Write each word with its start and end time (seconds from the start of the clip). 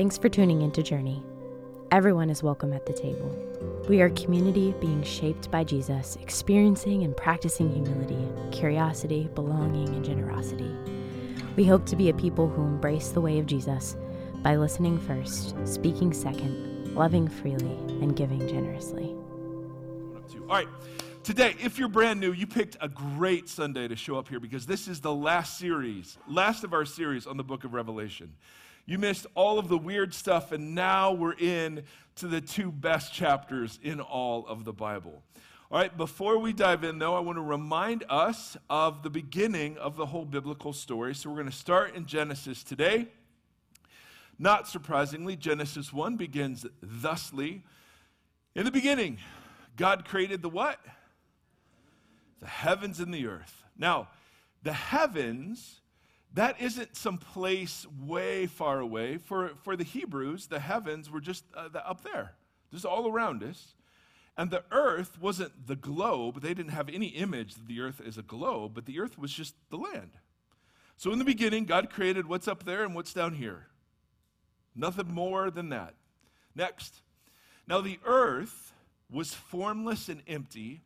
Thanks 0.00 0.16
for 0.16 0.30
tuning 0.30 0.62
into 0.62 0.82
Journey. 0.82 1.22
Everyone 1.90 2.30
is 2.30 2.42
welcome 2.42 2.72
at 2.72 2.86
the 2.86 2.92
table. 2.94 3.36
We 3.86 4.00
are 4.00 4.06
a 4.06 4.10
community 4.12 4.74
being 4.80 5.02
shaped 5.02 5.50
by 5.50 5.62
Jesus, 5.62 6.16
experiencing 6.22 7.02
and 7.02 7.14
practicing 7.14 7.70
humility, 7.70 8.26
curiosity, 8.50 9.28
belonging, 9.34 9.90
and 9.90 10.02
generosity. 10.02 10.74
We 11.54 11.66
hope 11.66 11.84
to 11.84 11.96
be 11.96 12.08
a 12.08 12.14
people 12.14 12.48
who 12.48 12.62
embrace 12.62 13.10
the 13.10 13.20
way 13.20 13.38
of 13.38 13.44
Jesus 13.44 13.94
by 14.36 14.56
listening 14.56 14.98
first, 14.98 15.54
speaking 15.66 16.14
second, 16.14 16.94
loving 16.94 17.28
freely, 17.28 17.76
and 18.00 18.16
giving 18.16 18.48
generously. 18.48 19.14
All 20.48 20.56
right. 20.56 20.68
Today, 21.24 21.56
if 21.62 21.78
you're 21.78 21.88
brand 21.88 22.20
new, 22.20 22.32
you 22.32 22.46
picked 22.46 22.78
a 22.80 22.88
great 22.88 23.50
Sunday 23.50 23.86
to 23.86 23.96
show 23.96 24.16
up 24.16 24.28
here 24.28 24.40
because 24.40 24.64
this 24.64 24.88
is 24.88 25.02
the 25.02 25.14
last 25.14 25.58
series, 25.58 26.16
last 26.26 26.64
of 26.64 26.72
our 26.72 26.86
series 26.86 27.26
on 27.26 27.36
the 27.36 27.44
book 27.44 27.64
of 27.64 27.74
Revelation. 27.74 28.32
You 28.86 28.98
missed 28.98 29.26
all 29.34 29.58
of 29.58 29.68
the 29.68 29.78
weird 29.78 30.14
stuff, 30.14 30.52
and 30.52 30.74
now 30.74 31.12
we're 31.12 31.34
in 31.34 31.84
to 32.16 32.26
the 32.26 32.40
two 32.40 32.72
best 32.72 33.12
chapters 33.12 33.78
in 33.82 34.00
all 34.00 34.46
of 34.46 34.64
the 34.64 34.72
Bible. 34.72 35.22
All 35.70 35.78
right, 35.78 35.96
before 35.96 36.38
we 36.38 36.52
dive 36.52 36.82
in, 36.82 36.98
though, 36.98 37.14
I 37.14 37.20
want 37.20 37.36
to 37.36 37.42
remind 37.42 38.04
us 38.08 38.56
of 38.68 39.04
the 39.04 39.10
beginning 39.10 39.78
of 39.78 39.96
the 39.96 40.06
whole 40.06 40.24
biblical 40.24 40.72
story. 40.72 41.14
So 41.14 41.30
we're 41.30 41.36
going 41.36 41.50
to 41.50 41.56
start 41.56 41.94
in 41.94 42.06
Genesis 42.06 42.64
today. 42.64 43.06
Not 44.36 44.66
surprisingly, 44.66 45.36
Genesis 45.36 45.92
1 45.92 46.16
begins 46.16 46.66
thusly 46.82 47.62
In 48.56 48.64
the 48.64 48.72
beginning, 48.72 49.18
God 49.76 50.04
created 50.04 50.42
the 50.42 50.48
what? 50.48 50.80
The 52.40 52.48
heavens 52.48 52.98
and 52.98 53.14
the 53.14 53.26
earth. 53.26 53.62
Now, 53.78 54.08
the 54.62 54.72
heavens, 54.72 55.80
that 56.34 56.60
isn't 56.60 56.96
some 56.96 57.18
place 57.18 57.86
way 58.00 58.46
far 58.46 58.80
away. 58.80 59.18
For, 59.18 59.52
for 59.62 59.76
the 59.76 59.84
Hebrews, 59.84 60.46
the 60.46 60.60
heavens 60.60 61.10
were 61.10 61.20
just 61.20 61.44
uh, 61.56 61.68
up 61.78 62.02
there, 62.04 62.34
just 62.72 62.84
all 62.84 63.08
around 63.08 63.42
us. 63.42 63.74
And 64.36 64.50
the 64.50 64.62
earth 64.70 65.20
wasn't 65.20 65.66
the 65.66 65.76
globe. 65.76 66.40
They 66.40 66.54
didn't 66.54 66.72
have 66.72 66.88
any 66.88 67.08
image 67.08 67.54
that 67.54 67.66
the 67.66 67.80
earth 67.80 68.00
is 68.00 68.16
a 68.16 68.22
globe, 68.22 68.72
but 68.74 68.86
the 68.86 69.00
earth 69.00 69.18
was 69.18 69.32
just 69.32 69.54
the 69.70 69.76
land. 69.76 70.12
So 70.96 71.12
in 71.12 71.18
the 71.18 71.24
beginning, 71.24 71.64
God 71.64 71.90
created 71.90 72.26
what's 72.26 72.46
up 72.46 72.64
there 72.64 72.84
and 72.84 72.94
what's 72.94 73.12
down 73.12 73.34
here. 73.34 73.66
Nothing 74.74 75.12
more 75.12 75.50
than 75.50 75.70
that. 75.70 75.94
Next. 76.54 77.02
Now 77.66 77.80
the 77.80 77.98
earth 78.04 78.72
was 79.10 79.34
formless 79.34 80.08
and 80.08 80.22
empty. 80.28 80.82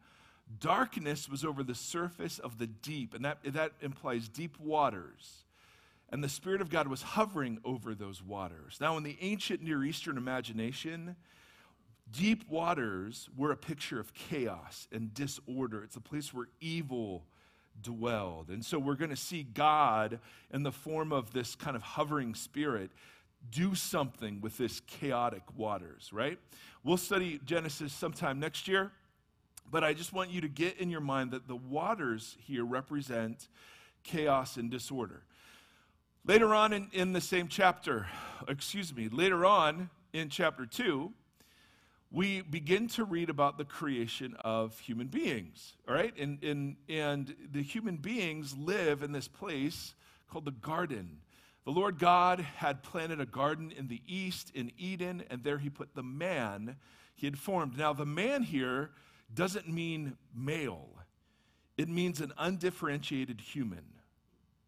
Darkness 0.60 1.28
was 1.28 1.44
over 1.44 1.62
the 1.62 1.74
surface 1.74 2.38
of 2.38 2.58
the 2.58 2.66
deep, 2.66 3.14
and 3.14 3.24
that, 3.24 3.38
that 3.44 3.72
implies 3.80 4.28
deep 4.28 4.58
waters. 4.60 5.44
And 6.10 6.22
the 6.22 6.28
Spirit 6.28 6.60
of 6.60 6.70
God 6.70 6.86
was 6.86 7.02
hovering 7.02 7.58
over 7.64 7.94
those 7.94 8.22
waters. 8.22 8.78
Now, 8.80 8.96
in 8.96 9.02
the 9.02 9.16
ancient 9.20 9.62
Near 9.62 9.84
Eastern 9.84 10.16
imagination, 10.16 11.16
deep 12.10 12.48
waters 12.48 13.28
were 13.36 13.50
a 13.50 13.56
picture 13.56 13.98
of 13.98 14.12
chaos 14.14 14.86
and 14.92 15.12
disorder. 15.14 15.82
It's 15.82 15.96
a 15.96 16.00
place 16.00 16.32
where 16.32 16.46
evil 16.60 17.24
dwelled. 17.80 18.50
And 18.50 18.64
so 18.64 18.78
we're 18.78 18.94
going 18.94 19.10
to 19.10 19.16
see 19.16 19.42
God 19.42 20.20
in 20.52 20.62
the 20.62 20.72
form 20.72 21.12
of 21.12 21.32
this 21.32 21.54
kind 21.54 21.74
of 21.74 21.82
hovering 21.82 22.34
spirit 22.34 22.90
do 23.50 23.74
something 23.74 24.40
with 24.40 24.56
this 24.56 24.80
chaotic 24.86 25.42
waters, 25.56 26.10
right? 26.12 26.38
We'll 26.82 26.96
study 26.96 27.40
Genesis 27.44 27.92
sometime 27.92 28.40
next 28.40 28.68
year, 28.68 28.90
but 29.70 29.82
I 29.84 29.94
just 29.94 30.12
want 30.12 30.30
you 30.30 30.40
to 30.42 30.48
get 30.48 30.78
in 30.78 30.90
your 30.90 31.00
mind 31.00 31.30
that 31.32 31.48
the 31.48 31.56
waters 31.56 32.36
here 32.40 32.64
represent 32.64 33.48
chaos 34.02 34.56
and 34.56 34.70
disorder. 34.70 35.22
Later 36.26 36.54
on 36.54 36.72
in, 36.72 36.88
in 36.92 37.12
the 37.12 37.20
same 37.20 37.48
chapter, 37.48 38.06
excuse 38.48 38.94
me, 38.94 39.08
later 39.08 39.44
on 39.44 39.90
in 40.12 40.28
chapter 40.30 40.64
2, 40.64 41.12
we 42.10 42.42
begin 42.42 42.86
to 42.86 43.04
read 43.04 43.28
about 43.28 43.58
the 43.58 43.64
creation 43.64 44.36
of 44.44 44.78
human 44.78 45.08
beings, 45.08 45.74
all 45.88 45.94
right? 45.94 46.14
And, 46.16 46.42
and, 46.44 46.76
and 46.88 47.34
the 47.52 47.62
human 47.62 47.96
beings 47.96 48.56
live 48.56 49.02
in 49.02 49.10
this 49.10 49.26
place 49.26 49.94
called 50.30 50.44
the 50.44 50.52
garden. 50.52 51.18
The 51.64 51.72
Lord 51.72 51.98
God 51.98 52.40
had 52.40 52.82
planted 52.82 53.20
a 53.20 53.26
garden 53.26 53.72
in 53.76 53.88
the 53.88 54.00
east 54.06 54.52
in 54.54 54.70
Eden, 54.78 55.24
and 55.28 55.42
there 55.42 55.58
he 55.58 55.70
put 55.70 55.94
the 55.94 56.02
man 56.02 56.76
he 57.16 57.26
had 57.26 57.38
formed. 57.38 57.76
Now, 57.76 57.92
the 57.92 58.06
man 58.06 58.42
here 58.42 58.90
doesn't 59.32 59.68
mean 59.68 60.16
male, 60.34 60.88
it 61.76 61.88
means 61.88 62.20
an 62.20 62.32
undifferentiated 62.38 63.40
human. 63.40 63.84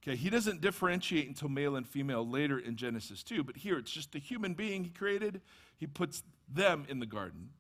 Okay, 0.02 0.16
he 0.16 0.30
doesn't 0.30 0.60
differentiate 0.60 1.26
until 1.26 1.48
male 1.48 1.74
and 1.74 1.86
female 1.86 2.28
later 2.28 2.58
in 2.60 2.76
Genesis 2.76 3.24
2, 3.24 3.42
but 3.42 3.56
here 3.56 3.76
it's 3.76 3.90
just 3.90 4.12
the 4.12 4.20
human 4.20 4.54
being 4.54 4.84
he 4.84 4.90
created. 4.90 5.40
He 5.78 5.86
puts 5.86 6.22
them 6.48 6.86
in 6.88 7.00
the 7.00 7.06
garden. 7.06 7.50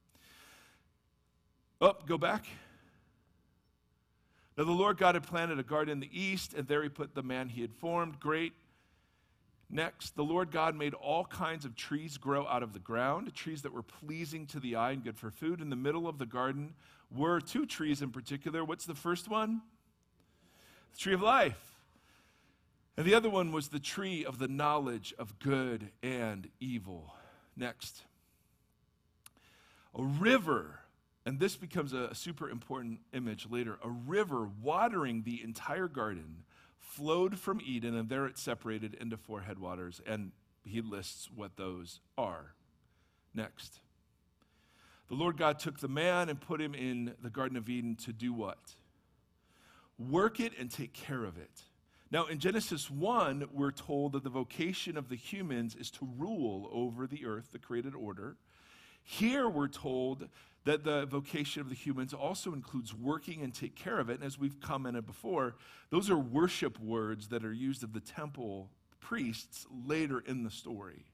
Up, 1.80 2.02
oh, 2.02 2.06
go 2.06 2.18
back. 2.18 2.46
Now, 4.56 4.64
the 4.64 4.72
Lord 4.72 4.96
God 4.96 5.16
had 5.16 5.26
planted 5.26 5.58
a 5.58 5.62
garden 5.62 5.92
in 5.92 6.00
the 6.00 6.10
east, 6.18 6.54
and 6.54 6.66
there 6.66 6.82
he 6.82 6.88
put 6.88 7.14
the 7.14 7.22
man 7.22 7.48
he 7.48 7.60
had 7.60 7.74
formed. 7.74 8.18
Great. 8.18 8.54
Next, 9.68 10.14
the 10.14 10.24
Lord 10.24 10.52
God 10.52 10.76
made 10.76 10.94
all 10.94 11.24
kinds 11.24 11.64
of 11.64 11.74
trees 11.74 12.18
grow 12.18 12.46
out 12.46 12.62
of 12.62 12.72
the 12.72 12.78
ground, 12.78 13.34
trees 13.34 13.62
that 13.62 13.72
were 13.72 13.82
pleasing 13.82 14.46
to 14.46 14.60
the 14.60 14.76
eye 14.76 14.92
and 14.92 15.02
good 15.02 15.18
for 15.18 15.30
food. 15.30 15.60
In 15.60 15.70
the 15.70 15.76
middle 15.76 16.06
of 16.06 16.18
the 16.18 16.26
garden 16.26 16.74
were 17.14 17.40
two 17.40 17.66
trees 17.66 18.00
in 18.00 18.10
particular. 18.10 18.64
What's 18.64 18.86
the 18.86 18.94
first 18.94 19.28
one? 19.28 19.62
The 20.92 20.98
tree 20.98 21.14
of 21.14 21.22
life. 21.22 21.76
And 22.96 23.04
the 23.04 23.14
other 23.14 23.28
one 23.28 23.52
was 23.52 23.68
the 23.68 23.80
tree 23.80 24.24
of 24.24 24.38
the 24.38 24.48
knowledge 24.48 25.12
of 25.18 25.38
good 25.38 25.90
and 26.02 26.48
evil. 26.60 27.12
Next, 27.56 28.02
a 29.94 30.02
river, 30.02 30.80
and 31.26 31.40
this 31.40 31.56
becomes 31.56 31.92
a 31.92 32.14
super 32.14 32.48
important 32.48 33.00
image 33.12 33.48
later 33.50 33.78
a 33.82 33.90
river 33.90 34.48
watering 34.62 35.22
the 35.22 35.42
entire 35.42 35.88
garden 35.88 36.44
flowed 36.78 37.38
from 37.38 37.60
Eden, 37.64 37.94
and 37.96 38.08
there 38.08 38.26
it 38.26 38.38
separated 38.38 38.94
into 38.94 39.16
four 39.16 39.42
headwaters, 39.42 40.00
and 40.06 40.32
he 40.64 40.80
lists 40.80 41.28
what 41.34 41.56
those 41.56 42.00
are. 42.16 42.54
Next. 43.34 43.80
The 45.08 45.14
Lord 45.14 45.36
God 45.36 45.58
took 45.58 45.78
the 45.78 45.88
man 45.88 46.28
and 46.28 46.40
put 46.40 46.60
him 46.60 46.74
in 46.74 47.14
the 47.22 47.30
Garden 47.30 47.56
of 47.56 47.68
Eden 47.68 47.96
to 48.04 48.12
do 48.12 48.32
what? 48.32 48.58
Work 49.98 50.40
it 50.40 50.52
and 50.58 50.70
take 50.70 50.92
care 50.92 51.24
of 51.24 51.38
it. 51.38 51.62
Now, 52.10 52.26
in 52.26 52.38
Genesis 52.38 52.90
1, 52.90 53.48
we're 53.52 53.72
told 53.72 54.12
that 54.12 54.24
the 54.24 54.30
vocation 54.30 54.96
of 54.96 55.08
the 55.08 55.16
humans 55.16 55.74
is 55.74 55.90
to 55.92 56.08
rule 56.16 56.68
over 56.72 57.06
the 57.06 57.26
earth, 57.26 57.50
the 57.52 57.58
created 57.58 57.94
order. 57.94 58.36
Here, 59.02 59.48
we're 59.48 59.68
told 59.68 60.28
that 60.66 60.82
the 60.82 61.06
vocation 61.06 61.62
of 61.62 61.68
the 61.68 61.76
humans 61.76 62.12
also 62.12 62.52
includes 62.52 62.92
working 62.92 63.42
and 63.42 63.54
take 63.54 63.76
care 63.76 64.00
of 64.00 64.10
it. 64.10 64.14
And 64.14 64.24
as 64.24 64.36
we've 64.36 64.60
commented 64.60 65.06
before, 65.06 65.54
those 65.90 66.10
are 66.10 66.18
worship 66.18 66.78
words 66.80 67.28
that 67.28 67.44
are 67.44 67.52
used 67.52 67.84
of 67.84 67.92
the 67.92 68.00
temple 68.00 68.68
priests 69.00 69.64
later 69.86 70.18
in 70.26 70.42
the 70.42 70.50
story. 70.50 71.04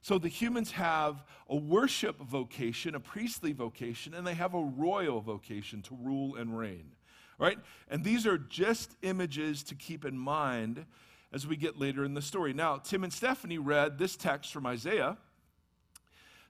So 0.00 0.16
the 0.16 0.28
humans 0.28 0.70
have 0.72 1.22
a 1.50 1.56
worship 1.56 2.18
vocation, 2.20 2.94
a 2.94 3.00
priestly 3.00 3.52
vocation, 3.52 4.14
and 4.14 4.26
they 4.26 4.32
have 4.32 4.54
a 4.54 4.62
royal 4.62 5.20
vocation 5.20 5.82
to 5.82 5.98
rule 6.00 6.36
and 6.36 6.56
reign. 6.56 6.92
Right? 7.38 7.58
And 7.90 8.02
these 8.02 8.26
are 8.26 8.38
just 8.38 8.96
images 9.02 9.62
to 9.64 9.74
keep 9.74 10.06
in 10.06 10.18
mind 10.18 10.86
as 11.34 11.46
we 11.46 11.56
get 11.56 11.78
later 11.78 12.02
in 12.02 12.14
the 12.14 12.22
story. 12.22 12.54
Now, 12.54 12.78
Tim 12.78 13.04
and 13.04 13.12
Stephanie 13.12 13.58
read 13.58 13.98
this 13.98 14.16
text 14.16 14.52
from 14.52 14.64
Isaiah 14.64 15.18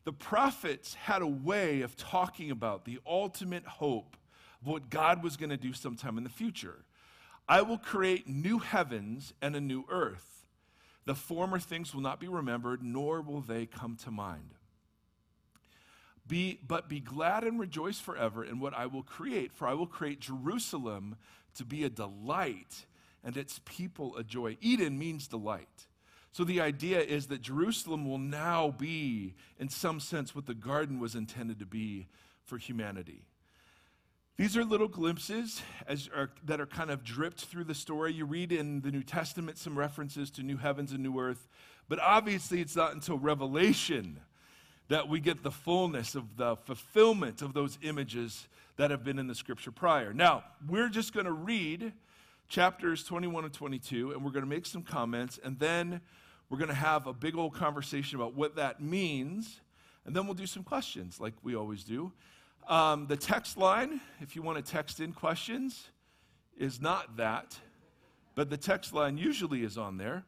the 0.05 0.12
prophets 0.12 0.94
had 0.94 1.22
a 1.22 1.27
way 1.27 1.83
of 1.83 1.97
talking 1.97 2.50
about 2.50 2.84
the 2.84 2.99
ultimate 3.06 3.66
hope 3.66 4.16
of 4.61 4.69
what 4.69 4.91
God 4.91 5.22
was 5.22 5.37
going 5.37 5.50
to 5.50 5.56
do 5.56 5.72
sometime 5.72 6.16
in 6.19 6.25
the 6.25 6.31
future. 6.31 6.84
I 7.49 7.62
will 7.62 7.78
create 7.78 8.28
new 8.28 8.59
heavens 8.59 9.34
and 9.43 9.55
a 9.56 9.60
new 9.60 9.84
earth. 9.91 10.47
The 11.05 11.15
former 11.15 11.59
things 11.59 11.95
will 11.95 12.03
not 12.03 12.21
be 12.21 12.28
remembered, 12.28 12.83
nor 12.83 13.21
will 13.21 13.41
they 13.41 13.66
come 13.66 13.97
to 14.04 14.10
mind. 14.10 14.54
Be, 16.27 16.60
but 16.66 16.89
be 16.89 17.01
glad 17.01 17.42
and 17.42 17.59
rejoice 17.59 17.98
forever 17.98 18.45
in 18.45 18.60
what 18.60 18.72
I 18.72 18.86
will 18.86 19.03
create, 19.03 19.53
for 19.53 19.66
I 19.66 19.74
will 19.74 19.86
create 19.86 20.21
Jerusalem 20.21 21.16
to 21.57 21.65
be 21.65 21.83
a 21.83 21.91
delight 21.91 22.86
and 23.24 23.36
its 23.36 23.60
people 23.65 24.16
a 24.16 24.22
joy. 24.22 24.57
Eden 24.60 24.98
means 24.98 25.27
delight. 25.27 25.89
So 26.32 26.44
the 26.44 26.60
idea 26.60 27.00
is 27.00 27.27
that 27.27 27.42
Jerusalem 27.42 28.09
will 28.09 28.18
now 28.18 28.71
be, 28.78 29.34
in 29.59 29.68
some 29.68 29.98
sense, 29.98 30.34
what 30.34 30.47
the 30.47 30.54
garden 30.54 31.00
was 31.00 31.15
intended 31.15 31.59
to 31.59 31.66
be 31.66 32.06
for 32.44 32.56
humanity. 32.56 33.24
These 34.36 34.56
are 34.56 34.65
little 34.65 34.88
glimpses 34.88 35.60
as 35.86 36.09
are, 36.16 36.30
that 36.44 36.60
are 36.60 36.66
kind 36.66 36.91
of 36.91 37.04
dripped 37.04 37.44
through 37.44 37.65
the 37.65 37.74
story. 37.74 38.15
You 38.15 38.24
read 38.24 38.53
in 38.53 38.80
the 38.80 38.91
New 38.91 39.03
Testament 39.03 39.59
some 39.59 39.78
references 39.78 40.30
to 40.30 40.42
new 40.42 40.56
heavens 40.56 40.92
and 40.92 41.03
new 41.03 41.18
earth, 41.18 41.47
but 41.88 41.98
obviously 41.98 42.60
it's 42.60 42.74
not 42.74 42.94
until 42.94 43.18
Revelation 43.18 44.21
that 44.88 45.09
we 45.09 45.21
get 45.21 45.42
the 45.42 45.50
fullness 45.50 46.15
of 46.15 46.36
the 46.36 46.56
fulfillment 46.56 47.42
of 47.42 47.54
those 47.54 47.78
images 47.83 48.48
that 48.76 48.91
have 48.91 49.04
been 49.04 49.18
in 49.18 49.26
the 49.26 49.34
scripture 49.34 49.71
prior. 49.71 50.15
Now, 50.15 50.42
we're 50.66 50.88
just 50.88 51.12
going 51.12 51.26
to 51.26 51.33
read 51.33 51.92
chapters 52.50 53.04
21 53.04 53.44
and 53.44 53.54
22, 53.54 54.10
and 54.10 54.24
we're 54.24 54.32
going 54.32 54.44
to 54.44 54.48
make 54.48 54.66
some 54.66 54.82
comments, 54.82 55.38
and 55.42 55.58
then 55.58 56.00
We're 56.50 56.58
going 56.58 56.68
to 56.68 56.74
have 56.74 57.06
a 57.06 57.12
big 57.12 57.36
old 57.36 57.54
conversation 57.54 58.16
about 58.16 58.34
what 58.34 58.56
that 58.56 58.82
means, 58.82 59.60
and 60.04 60.16
then 60.16 60.26
we'll 60.26 60.34
do 60.34 60.47
some 60.47 60.64
questions 60.64 61.20
like 61.20 61.32
we 61.44 61.54
always 61.54 61.84
do. 61.84 62.12
Um, 62.68 63.06
the 63.06 63.16
text 63.16 63.56
line, 63.56 64.00
if 64.20 64.34
you 64.34 64.42
want 64.42 64.58
to 64.58 64.68
text 64.68 64.98
in 64.98 65.12
questions, 65.12 65.91
is 66.58 66.80
not 66.80 67.16
that, 67.18 67.56
but 68.34 68.50
the 68.50 68.56
text 68.56 68.92
line 68.92 69.16
usually 69.16 69.62
is 69.62 69.78
on 69.78 69.97
there. 69.97 70.24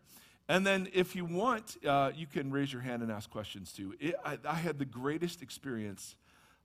And 0.48 0.64
then 0.64 0.88
if 0.92 1.16
you 1.16 1.24
want, 1.24 1.76
uh, 1.84 2.12
you 2.14 2.28
can 2.28 2.52
raise 2.52 2.72
your 2.72 2.82
hand 2.82 3.02
and 3.02 3.10
ask 3.10 3.28
questions 3.28 3.72
too. 3.72 3.94
It, 3.98 4.14
I, 4.24 4.38
I, 4.48 4.54
had 4.54 4.78
the 4.78 4.84
greatest 4.84 5.42
experience 5.42 6.14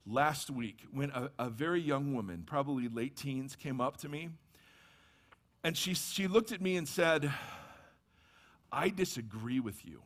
last 0.05 0.51
week 0.51 0.81
when 0.91 1.09
a, 1.09 1.31
a 1.39 1.49
very 1.49 1.81
young 1.81 2.13
woman, 2.13 2.43
probably 2.45 2.89
late 2.89 3.15
teens, 3.15 3.55
came 3.55 3.81
up 3.81 3.97
to 3.97 4.09
me. 4.09 4.29
And 5.63 5.75
she, 5.75 5.93
she 5.93 6.27
looked 6.27 6.51
at 6.51 6.61
me 6.61 6.77
and 6.77 6.87
said, 6.87 7.31
I 8.71 8.89
disagree 8.89 9.59
with 9.59 9.85
you. 9.85 10.01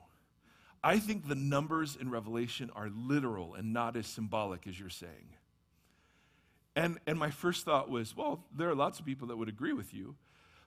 I 0.83 0.97
think 0.97 1.27
the 1.27 1.35
numbers 1.35 1.95
in 1.99 2.09
Revelation 2.09 2.71
are 2.75 2.89
literal 2.89 3.53
and 3.53 3.71
not 3.73 3.95
as 3.95 4.07
symbolic 4.07 4.65
as 4.65 4.79
you're 4.79 4.89
saying. 4.89 5.35
And, 6.75 6.99
and 7.05 7.19
my 7.19 7.29
first 7.29 7.65
thought 7.65 7.89
was, 7.89 8.15
well, 8.15 8.45
there 8.55 8.69
are 8.69 8.75
lots 8.75 8.99
of 8.99 9.05
people 9.05 9.27
that 9.27 9.37
would 9.37 9.49
agree 9.49 9.73
with 9.73 9.93
you. 9.93 10.15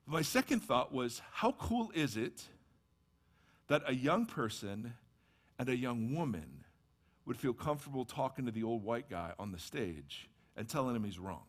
My 0.06 0.22
second 0.22 0.60
thought 0.60 0.92
was, 0.92 1.22
how 1.32 1.52
cool 1.52 1.90
is 1.94 2.16
it 2.16 2.44
that 3.69 3.82
a 3.86 3.94
young 3.94 4.26
person 4.26 4.94
and 5.58 5.69
a 5.69 5.76
young 5.76 6.14
woman 6.14 6.64
would 7.25 7.38
feel 7.38 7.54
comfortable 7.54 8.04
talking 8.04 8.44
to 8.44 8.52
the 8.52 8.62
old 8.62 8.84
white 8.84 9.08
guy 9.08 9.32
on 9.38 9.50
the 9.50 9.58
stage 9.58 10.28
and 10.56 10.69
telling 10.69 10.94
him 10.94 11.04
he's 11.04 11.19
wrong? 11.19 11.44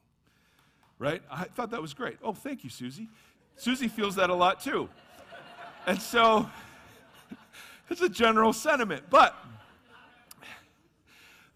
Right? 0.98 1.22
I 1.30 1.46
thought 1.46 1.72
that 1.72 1.82
was 1.82 1.94
great. 1.94 2.18
Oh, 2.24 2.34
thank 2.34 2.64
you, 2.64 2.70
Susie. 2.70 3.10
Susie 3.58 3.88
feels 3.88 4.16
that 4.16 4.30
a 4.30 4.34
lot 4.34 4.62
too. 4.62 4.90
And 5.86 6.02
so 6.02 6.50
it's 7.90 8.02
a 8.02 8.10
general 8.10 8.54
sentiment. 8.54 9.04
But 9.10 9.36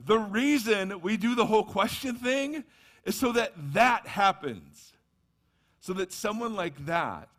the 0.05 0.19
reason 0.19 1.01
we 1.01 1.17
do 1.17 1.35
the 1.35 1.45
whole 1.45 1.63
question 1.63 2.15
thing 2.15 2.63
is 3.05 3.15
so 3.15 3.31
that 3.33 3.53
that 3.73 4.07
happens. 4.07 4.93
So 5.79 5.93
that 5.93 6.11
someone 6.11 6.55
like 6.55 6.85
that, 6.85 7.29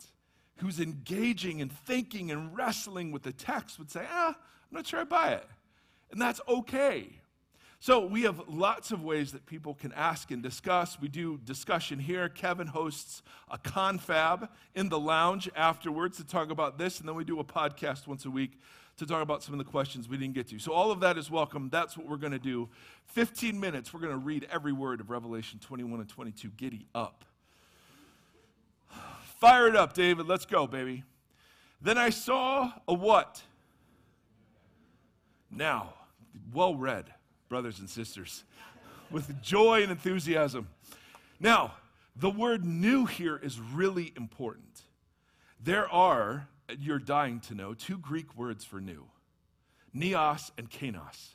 who's 0.57 0.81
engaging 0.81 1.61
and 1.61 1.71
thinking 1.71 2.31
and 2.31 2.57
wrestling 2.57 3.13
with 3.13 3.23
the 3.23 3.33
text, 3.33 3.79
would 3.79 3.91
say, 3.91 4.05
ah, 4.11 4.29
I'm 4.29 4.77
not 4.77 4.87
sure 4.87 5.01
I 5.01 5.05
buy 5.05 5.33
it. 5.33 5.47
And 6.11 6.21
that's 6.21 6.41
okay. 6.49 7.20
So 7.83 8.05
we 8.05 8.23
have 8.23 8.43
lots 8.47 8.93
of 8.93 9.03
ways 9.03 9.33
that 9.33 9.47
people 9.47 9.73
can 9.73 9.91
ask 9.95 10.31
and 10.31 10.43
discuss. 10.43 11.01
We 11.01 11.09
do 11.09 11.39
discussion 11.39 11.99
here. 11.99 12.29
Kevin 12.29 12.67
hosts 12.67 13.23
a 13.51 13.57
confab 13.57 14.51
in 14.75 14.91
the 14.91 15.01
lounge 15.01 15.49
afterwards 15.57 16.19
to 16.19 16.25
talk 16.25 16.51
about 16.51 16.77
this, 16.77 17.01
and 17.01 17.09
then 17.09 17.17
we 17.17 17.25
do 17.25 17.41
a 17.41 17.45
podcast 17.45 18.07
once 18.07 18.27
a 18.27 18.31
week 18.31 18.61
to 18.99 19.07
talk 19.07 19.23
about 19.23 19.43
some 19.43 19.55
of 19.55 19.59
the 19.59 19.65
questions 19.65 20.11
we 20.11 20.19
didn't 20.19 20.35
get 20.35 20.47
to. 20.49 20.59
So, 20.59 20.73
all 20.73 20.91
of 20.91 21.01
that 21.01 21.17
is 21.17 21.31
welcome. 21.31 21.71
That's 21.71 21.97
what 21.97 22.07
we're 22.07 22.19
going 22.19 22.35
to 22.35 22.39
do. 22.39 22.69
15 23.07 23.59
minutes, 23.59 23.95
we're 23.95 24.01
going 24.01 24.13
to 24.13 24.19
read 24.19 24.47
every 24.53 24.73
word 24.73 25.01
of 25.01 25.09
Revelation 25.09 25.59
21 25.59 26.01
and 26.01 26.09
22. 26.09 26.51
Giddy 26.59 26.87
up. 26.95 27.25
Fire 29.41 29.69
it 29.69 29.75
up, 29.75 29.95
David. 29.95 30.27
Let's 30.27 30.45
go, 30.45 30.67
baby. 30.67 31.03
Then 31.81 31.97
I 31.97 32.11
saw 32.11 32.73
a 32.87 32.93
what? 32.93 33.41
Now, 35.51 35.95
well 36.53 36.75
read, 36.75 37.07
brothers 37.51 37.81
and 37.81 37.91
sisters, 37.91 38.45
with 39.11 39.43
joy 39.43 39.83
and 39.83 39.91
enthusiasm. 39.91 40.69
Now, 41.39 41.75
the 42.17 42.31
word 42.31 42.65
new 42.65 43.05
here 43.05 43.37
is 43.37 43.61
really 43.61 44.13
important. 44.17 44.83
There 45.63 45.91
are 45.93 46.49
you're 46.79 47.01
dying 47.01 47.41
to 47.41 47.55
know 47.55 47.75
two 47.75 47.99
Greek 47.99 48.37
words 48.37 48.65
for 48.65 48.81
new 48.81 49.05
neos 49.95 50.53
and 50.57 50.71
kainos. 50.71 51.35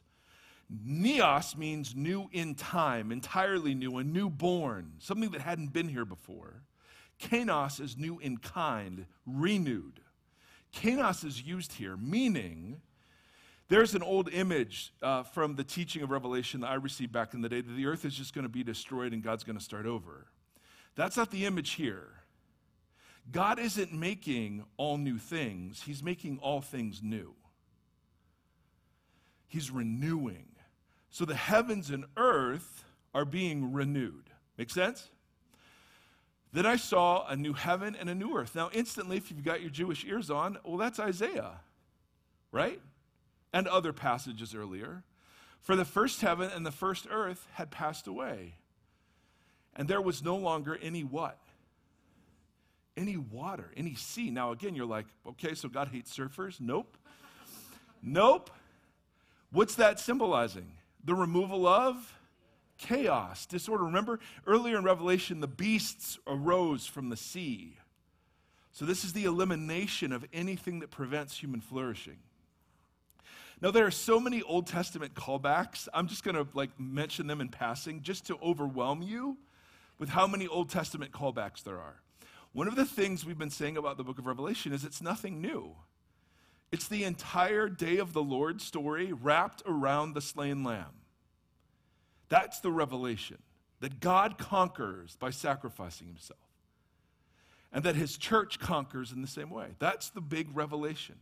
Neos 0.87 1.57
means 1.57 1.93
new 1.93 2.29
in 2.31 2.55
time, 2.55 3.11
entirely 3.11 3.75
new, 3.75 3.97
a 3.97 4.03
newborn, 4.03 4.93
something 4.99 5.29
that 5.31 5.41
hadn't 5.41 5.73
been 5.73 5.89
here 5.89 6.05
before. 6.05 6.63
Kainos 7.19 7.79
is 7.79 7.97
new 7.97 8.17
in 8.19 8.37
kind, 8.37 9.05
renewed. 9.25 9.99
Kainos 10.73 11.23
is 11.25 11.43
used 11.43 11.73
here, 11.73 11.97
meaning 11.97 12.81
there's 13.67 13.95
an 13.95 14.03
old 14.03 14.29
image 14.31 14.93
uh, 15.01 15.23
from 15.23 15.55
the 15.55 15.63
teaching 15.63 16.03
of 16.03 16.11
Revelation 16.11 16.61
that 16.61 16.69
I 16.69 16.75
received 16.75 17.11
back 17.11 17.33
in 17.33 17.41
the 17.41 17.49
day 17.49 17.61
that 17.61 17.73
the 17.73 17.87
earth 17.87 18.05
is 18.05 18.13
just 18.13 18.33
going 18.33 18.43
to 18.43 18.49
be 18.49 18.63
destroyed 18.63 19.11
and 19.11 19.23
God's 19.23 19.43
going 19.43 19.57
to 19.57 19.63
start 19.63 19.85
over. 19.85 20.27
That's 20.95 21.17
not 21.17 21.31
the 21.31 21.45
image 21.45 21.71
here. 21.71 22.09
God 23.31 23.57
isn't 23.57 23.91
making 23.91 24.63
all 24.77 24.97
new 24.97 25.17
things, 25.17 25.81
He's 25.81 26.03
making 26.03 26.39
all 26.39 26.61
things 26.61 27.01
new. 27.01 27.33
He's 29.47 29.71
renewing. 29.71 30.47
So 31.09 31.25
the 31.25 31.35
heavens 31.35 31.89
and 31.89 32.05
earth 32.17 32.83
are 33.13 33.25
being 33.25 33.71
renewed. 33.71 34.29
Make 34.57 34.69
sense? 34.69 35.09
Then 36.51 36.65
I 36.65 36.75
saw 36.75 37.25
a 37.27 37.35
new 37.35 37.53
heaven 37.53 37.95
and 37.99 38.09
a 38.09 38.15
new 38.15 38.37
earth. 38.37 38.55
Now, 38.55 38.69
instantly, 38.73 39.17
if 39.17 39.31
you've 39.31 39.43
got 39.43 39.61
your 39.61 39.69
Jewish 39.69 40.05
ears 40.05 40.29
on, 40.29 40.57
well, 40.63 40.77
that's 40.77 40.99
Isaiah, 40.99 41.51
right? 42.51 42.79
And 43.55 43.67
other 43.67 43.91
passages 43.91 44.53
earlier. 44.53 45.01
For 45.61 45.75
the 45.75 45.85
first 45.85 46.21
heaven 46.21 46.51
and 46.53 46.63
the 46.63 46.71
first 46.71 47.07
earth 47.09 47.47
had 47.53 47.71
passed 47.71 48.05
away, 48.05 48.53
and 49.75 49.87
there 49.87 50.01
was 50.01 50.23
no 50.23 50.35
longer 50.35 50.77
any 50.79 51.03
what? 51.03 51.39
any 52.97 53.17
water, 53.17 53.71
any 53.75 53.95
sea. 53.95 54.29
Now, 54.29 54.51
again, 54.51 54.75
you're 54.75 54.85
like, 54.85 55.05
okay, 55.27 55.53
so 55.53 55.67
God 55.67 55.89
hates 55.89 56.15
surfers? 56.15 56.59
Nope. 56.59 56.97
nope. 58.01 58.49
What's 59.51 59.75
that 59.75 59.99
symbolizing? 59.99 60.71
The 61.03 61.15
removal 61.15 61.67
of 61.67 62.13
chaos, 62.77 63.45
disorder. 63.45 63.85
Remember 63.85 64.19
earlier 64.47 64.77
in 64.77 64.83
Revelation, 64.83 65.39
the 65.39 65.47
beasts 65.47 66.17
arose 66.27 66.85
from 66.85 67.09
the 67.09 67.17
sea. 67.17 67.77
So, 68.71 68.83
this 68.83 69.05
is 69.05 69.13
the 69.13 69.23
elimination 69.23 70.11
of 70.11 70.25
anything 70.33 70.79
that 70.79 70.91
prevents 70.91 71.37
human 71.39 71.61
flourishing. 71.61 72.17
Now, 73.61 73.71
there 73.71 73.85
are 73.85 73.91
so 73.91 74.19
many 74.19 74.41
Old 74.41 74.67
Testament 74.67 75.13
callbacks. 75.13 75.87
I'm 75.93 76.07
just 76.07 76.23
going 76.23 76.35
to 76.35 76.47
like 76.53 76.77
mention 76.79 77.27
them 77.27 77.41
in 77.41 77.49
passing 77.49 78.01
just 78.01 78.27
to 78.27 78.37
overwhelm 78.43 79.01
you 79.01 79.37
with 79.97 80.09
how 80.09 80.27
many 80.27 80.47
Old 80.47 80.69
Testament 80.69 81.11
callbacks 81.11 81.63
there 81.63 81.79
are. 81.79 82.01
One 82.51 82.67
of 82.67 82.75
the 82.75 82.85
things 82.85 83.25
we've 83.25 83.37
been 83.37 83.49
saying 83.49 83.77
about 83.77 83.97
the 83.97 84.03
book 84.03 84.19
of 84.19 84.27
Revelation 84.27 84.71
is 84.71 84.83
it's 84.83 85.01
nothing 85.01 85.41
new. 85.41 85.75
It's 86.71 86.87
the 86.87 87.03
entire 87.03 87.69
day 87.69 87.97
of 87.97 88.13
the 88.13 88.23
Lord 88.23 88.61
story 88.61 89.13
wrapped 89.13 89.61
around 89.65 90.13
the 90.13 90.21
slain 90.21 90.63
lamb. 90.63 91.01
That's 92.27 92.59
the 92.59 92.71
revelation 92.71 93.37
that 93.81 93.99
God 93.99 94.37
conquers 94.37 95.15
by 95.15 95.29
sacrificing 95.29 96.07
himself, 96.07 96.39
and 97.71 97.83
that 97.83 97.95
his 97.95 98.17
church 98.17 98.59
conquers 98.59 99.11
in 99.11 99.21
the 99.21 99.27
same 99.27 99.49
way. 99.49 99.75
That's 99.79 100.09
the 100.09 100.21
big 100.21 100.55
revelation. 100.55 101.15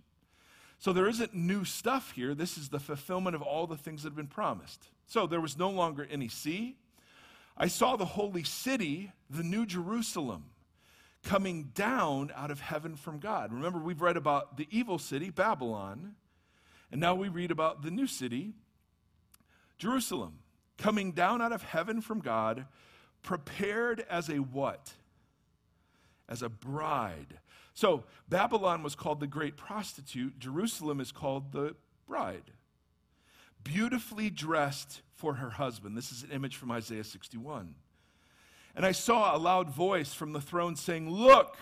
So 0.84 0.92
there 0.92 1.08
isn't 1.08 1.34
new 1.34 1.64
stuff 1.64 2.12
here. 2.12 2.36
This 2.36 2.58
is 2.58 2.68
the 2.68 2.78
fulfillment 2.78 3.38
of 3.38 3.42
all 3.42 3.68
the 3.68 3.78
things 3.78 4.04
that 4.04 4.10
have 4.10 4.18
been 4.18 4.28
promised. 4.28 4.90
So 5.08 5.26
there 5.26 5.40
was 5.40 5.58
no 5.58 5.70
longer 5.70 6.06
any 6.12 6.28
sea. 6.28 6.76
I 7.56 7.68
saw 7.68 7.96
the 7.96 8.04
holy 8.04 8.44
city, 8.44 9.14
the 9.30 9.44
new 9.44 9.66
Jerusalem 9.66 10.44
coming 11.24 11.72
down 11.74 12.34
out 12.36 12.52
of 12.52 12.60
heaven 12.60 12.98
from 12.98 13.20
God. 13.20 13.54
Remember, 13.54 13.80
we've 13.80 14.02
read 14.02 14.18
about 14.18 14.58
the 14.58 14.68
evil 14.72 15.00
city, 15.00 15.30
Babylon, 15.30 16.16
and 16.92 17.00
now 17.00 17.16
we 17.16 17.30
read 17.30 17.50
about 17.50 17.82
the 17.82 17.90
new 17.90 18.06
city, 18.06 18.52
Jerusalem, 19.78 20.40
coming 20.78 21.14
down 21.14 21.42
out 21.42 21.54
of 21.54 21.64
heaven 21.64 22.02
from 22.02 22.20
God, 22.20 22.66
prepared 23.22 24.06
as 24.10 24.28
a 24.28 24.40
what? 24.40 24.92
As 26.28 26.42
a 26.42 26.50
bride. 26.50 27.40
So, 27.74 28.04
Babylon 28.30 28.84
was 28.84 28.96
called 28.96 29.20
the 29.20 29.28
great 29.28 29.58
prostitute, 29.58 30.40
Jerusalem 30.40 31.00
is 31.00 31.12
called 31.12 31.52
the 31.52 31.76
bride. 32.08 32.52
Beautifully 33.64 34.30
dressed 34.30 35.02
for 35.14 35.36
her 35.36 35.52
husband. 35.52 35.98
This 35.98 36.12
is 36.12 36.24
an 36.24 36.32
image 36.32 36.58
from 36.58 36.72
Isaiah 36.72 37.04
61. 37.04 37.76
And 38.76 38.86
I 38.86 38.92
saw 38.92 39.36
a 39.36 39.38
loud 39.38 39.70
voice 39.70 40.14
from 40.14 40.34
the 40.34 40.42
throne 40.42 40.76
saying, 40.76 41.10
Look, 41.10 41.58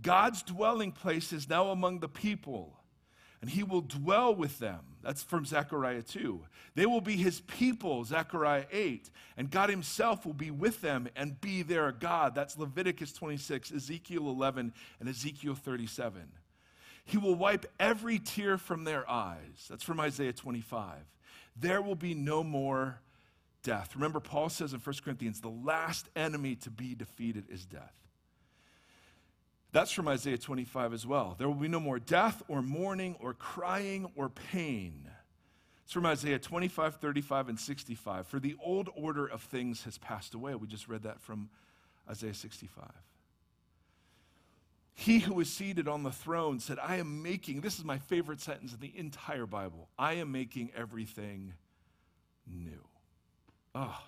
God's 0.00 0.42
dwelling 0.42 0.92
place 0.92 1.32
is 1.32 1.48
now 1.48 1.68
among 1.70 2.00
the 2.00 2.08
people, 2.08 2.74
and 3.40 3.50
he 3.50 3.62
will 3.62 3.82
dwell 3.82 4.34
with 4.34 4.58
them. 4.58 4.80
That's 5.02 5.22
from 5.22 5.44
Zechariah 5.44 6.02
2. 6.02 6.40
They 6.74 6.86
will 6.86 7.00
be 7.00 7.16
his 7.16 7.40
people, 7.40 8.04
Zechariah 8.04 8.66
8, 8.70 9.10
and 9.36 9.50
God 9.50 9.68
himself 9.68 10.24
will 10.24 10.32
be 10.32 10.50
with 10.50 10.80
them 10.80 11.08
and 11.16 11.40
be 11.40 11.62
their 11.62 11.92
God. 11.92 12.34
That's 12.34 12.58
Leviticus 12.58 13.12
26, 13.12 13.72
Ezekiel 13.72 14.28
11, 14.28 14.72
and 15.00 15.08
Ezekiel 15.08 15.54
37. 15.54 16.22
He 17.04 17.18
will 17.18 17.34
wipe 17.34 17.66
every 17.80 18.18
tear 18.18 18.58
from 18.58 18.84
their 18.84 19.08
eyes. 19.10 19.66
That's 19.68 19.82
from 19.82 20.00
Isaiah 20.00 20.32
25. 20.32 20.94
There 21.56 21.82
will 21.82 21.96
be 21.96 22.14
no 22.14 22.44
more 22.44 23.00
death. 23.62 23.94
Remember, 23.94 24.20
Paul 24.20 24.48
says 24.48 24.72
in 24.72 24.80
1 24.80 24.96
Corinthians, 25.04 25.40
the 25.40 25.48
last 25.48 26.08
enemy 26.16 26.54
to 26.56 26.70
be 26.70 26.94
defeated 26.94 27.44
is 27.50 27.64
death. 27.64 27.94
That's 29.72 29.90
from 29.90 30.06
Isaiah 30.06 30.38
25 30.38 30.92
as 30.92 31.06
well. 31.06 31.34
There 31.38 31.48
will 31.48 31.54
be 31.54 31.68
no 31.68 31.80
more 31.80 31.98
death 31.98 32.42
or 32.46 32.60
mourning 32.60 33.16
or 33.20 33.32
crying 33.32 34.10
or 34.16 34.28
pain. 34.28 35.08
It's 35.84 35.92
from 35.92 36.04
Isaiah 36.06 36.38
25, 36.38 36.96
35, 36.96 37.48
and 37.48 37.58
65. 37.58 38.26
For 38.26 38.38
the 38.38 38.54
old 38.62 38.90
order 38.94 39.26
of 39.26 39.42
things 39.42 39.84
has 39.84 39.96
passed 39.98 40.34
away. 40.34 40.54
We 40.54 40.66
just 40.66 40.88
read 40.88 41.02
that 41.04 41.20
from 41.20 41.48
Isaiah 42.08 42.34
65. 42.34 42.84
He 44.94 45.20
who 45.20 45.40
is 45.40 45.50
seated 45.50 45.88
on 45.88 46.02
the 46.02 46.12
throne 46.12 46.60
said, 46.60 46.78
I 46.78 46.96
am 46.96 47.22
making, 47.22 47.62
this 47.62 47.78
is 47.78 47.84
my 47.84 47.98
favorite 47.98 48.42
sentence 48.42 48.74
in 48.74 48.80
the 48.80 48.92
entire 48.94 49.46
Bible, 49.46 49.88
I 49.98 50.14
am 50.14 50.30
making 50.30 50.70
everything 50.76 51.54
new. 52.46 52.84
Oh. 53.74 53.98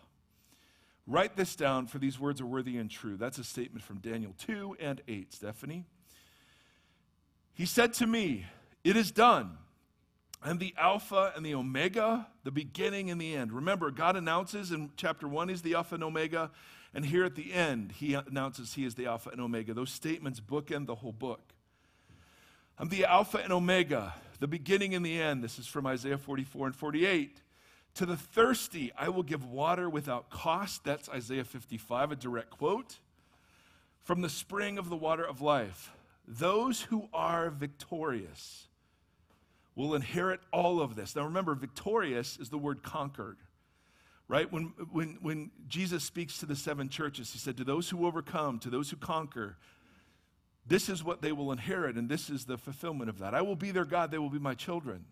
Write 1.07 1.37
this 1.37 1.55
down, 1.55 1.87
for 1.87 1.99
these 1.99 2.19
words 2.19 2.41
are 2.41 2.47
worthy 2.47 2.79
and 2.79 2.91
true. 2.91 3.17
That's 3.17 3.39
a 3.39 3.45
statement 3.45 3.85
from 3.85 3.99
Daniel 3.99 4.35
2 4.39 4.77
and 4.81 5.03
8. 5.07 5.35
Stephanie? 5.35 5.85
He 7.53 7.67
said 7.67 7.93
to 7.95 8.07
me, 8.07 8.47
It 8.83 8.97
is 8.97 9.11
done. 9.11 9.59
I'm 10.43 10.59
the 10.59 10.75
Alpha 10.77 11.33
and 11.37 11.45
the 11.45 11.55
Omega, 11.55 12.27
the 12.43 12.51
beginning 12.51 13.11
and 13.11 13.21
the 13.21 13.35
end. 13.35 13.53
Remember, 13.53 13.91
God 13.91 14.17
announces 14.17 14.73
in 14.73 14.91
chapter 14.97 15.29
1 15.29 15.49
He's 15.49 15.63
the 15.63 15.75
Alpha 15.75 15.95
and 15.95 16.05
Omega, 16.05 16.51
and 16.95 17.05
here 17.05 17.25
at 17.25 17.35
the 17.35 17.53
end, 17.53 17.93
He 17.93 18.15
announces 18.15 18.75
He 18.75 18.85
is 18.85 18.95
the 18.95 19.07
Alpha 19.07 19.31
and 19.31 19.41
Omega. 19.41 19.75
Those 19.75 19.91
statements 19.91 20.41
bookend 20.41 20.87
the 20.87 20.97
whole 20.97 21.13
book. 21.13 21.53
I'm 22.79 22.89
the 22.89 23.05
Alpha 23.05 23.39
and 23.39 23.53
Omega, 23.53 24.15
the 24.41 24.49
beginning 24.49 24.95
and 24.95 25.05
the 25.05 25.21
end. 25.21 25.45
This 25.45 25.59
is 25.59 25.67
from 25.67 25.87
Isaiah 25.87 26.19
44 26.19 26.67
and 26.67 26.77
48. 26.77 27.41
To 27.95 28.07
the 28.07 28.17
thirsty, 28.17 28.93
I 28.99 29.09
will 29.09 29.23
give 29.23 29.45
water 29.45 29.89
without 29.89 30.29
cost. 30.29 30.85
That's 30.85 31.09
Isaiah 31.09 31.45
55, 31.45 32.13
a 32.13 32.17
direct 32.17 32.51
quote. 32.51 32.99
From 34.03 34.21
the 34.21 34.29
spring 34.29 34.79
of 34.79 34.89
the 34.89 34.97
water 34.97 35.25
of 35.25 35.41
life. 35.41 35.93
Those 36.27 36.83
who 36.83 37.09
are 37.13 37.51
victorious 37.51 38.67
will 39.77 39.95
inherit 39.95 40.41
all 40.53 40.81
of 40.81 40.97
this. 40.97 41.15
Now 41.15 41.25
remember, 41.25 41.55
victorious 41.55 42.37
is 42.39 42.49
the 42.49 42.59
word 42.59 42.83
conquered. 42.83 43.37
Right? 44.27 44.51
When, 44.51 44.73
when, 44.91 45.19
when 45.21 45.51
Jesus 45.69 46.03
speaks 46.03 46.39
to 46.39 46.47
the 46.47 46.57
seven 46.57 46.89
churches, 46.89 47.33
he 47.33 47.39
said, 47.39 47.59
To 47.59 47.65
those 47.65 47.91
who 47.91 48.07
overcome, 48.07 48.59
to 48.61 48.71
those 48.71 48.91
who 48.91 48.97
conquer, 48.97 49.57
this 50.67 50.89
is 50.89 51.05
what 51.05 51.21
they 51.21 51.33
will 51.33 51.53
inherit, 51.53 51.97
and 51.97 52.09
this 52.09 52.31
is 52.31 52.47
the 52.47 52.57
fulfillment 52.57 53.11
of 53.11 53.19
that. 53.19 53.35
I 53.35 53.43
will 53.43 53.57
be 53.57 53.71
their 53.71 53.85
God, 53.85 54.11
they 54.11 54.19
will 54.19 54.31
be 54.31 54.39
my 54.39 54.55
children. 54.55 55.05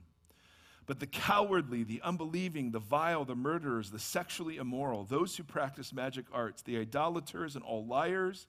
But 0.87 0.99
the 0.99 1.07
cowardly, 1.07 1.85
the 1.85 2.01
unbelieving, 2.03 2.73
the 2.73 2.81
vile, 2.81 3.25
the 3.25 3.37
murderers, 3.37 3.91
the 3.91 3.99
sexually 3.99 4.57
immoral, 4.57 5.05
those 5.05 5.37
who 5.37 5.45
practice 5.45 5.93
magic 5.93 6.27
arts, 6.33 6.63
the 6.63 6.79
idolaters, 6.79 7.55
and 7.55 7.65
all 7.65 7.87
liars, 7.87 8.47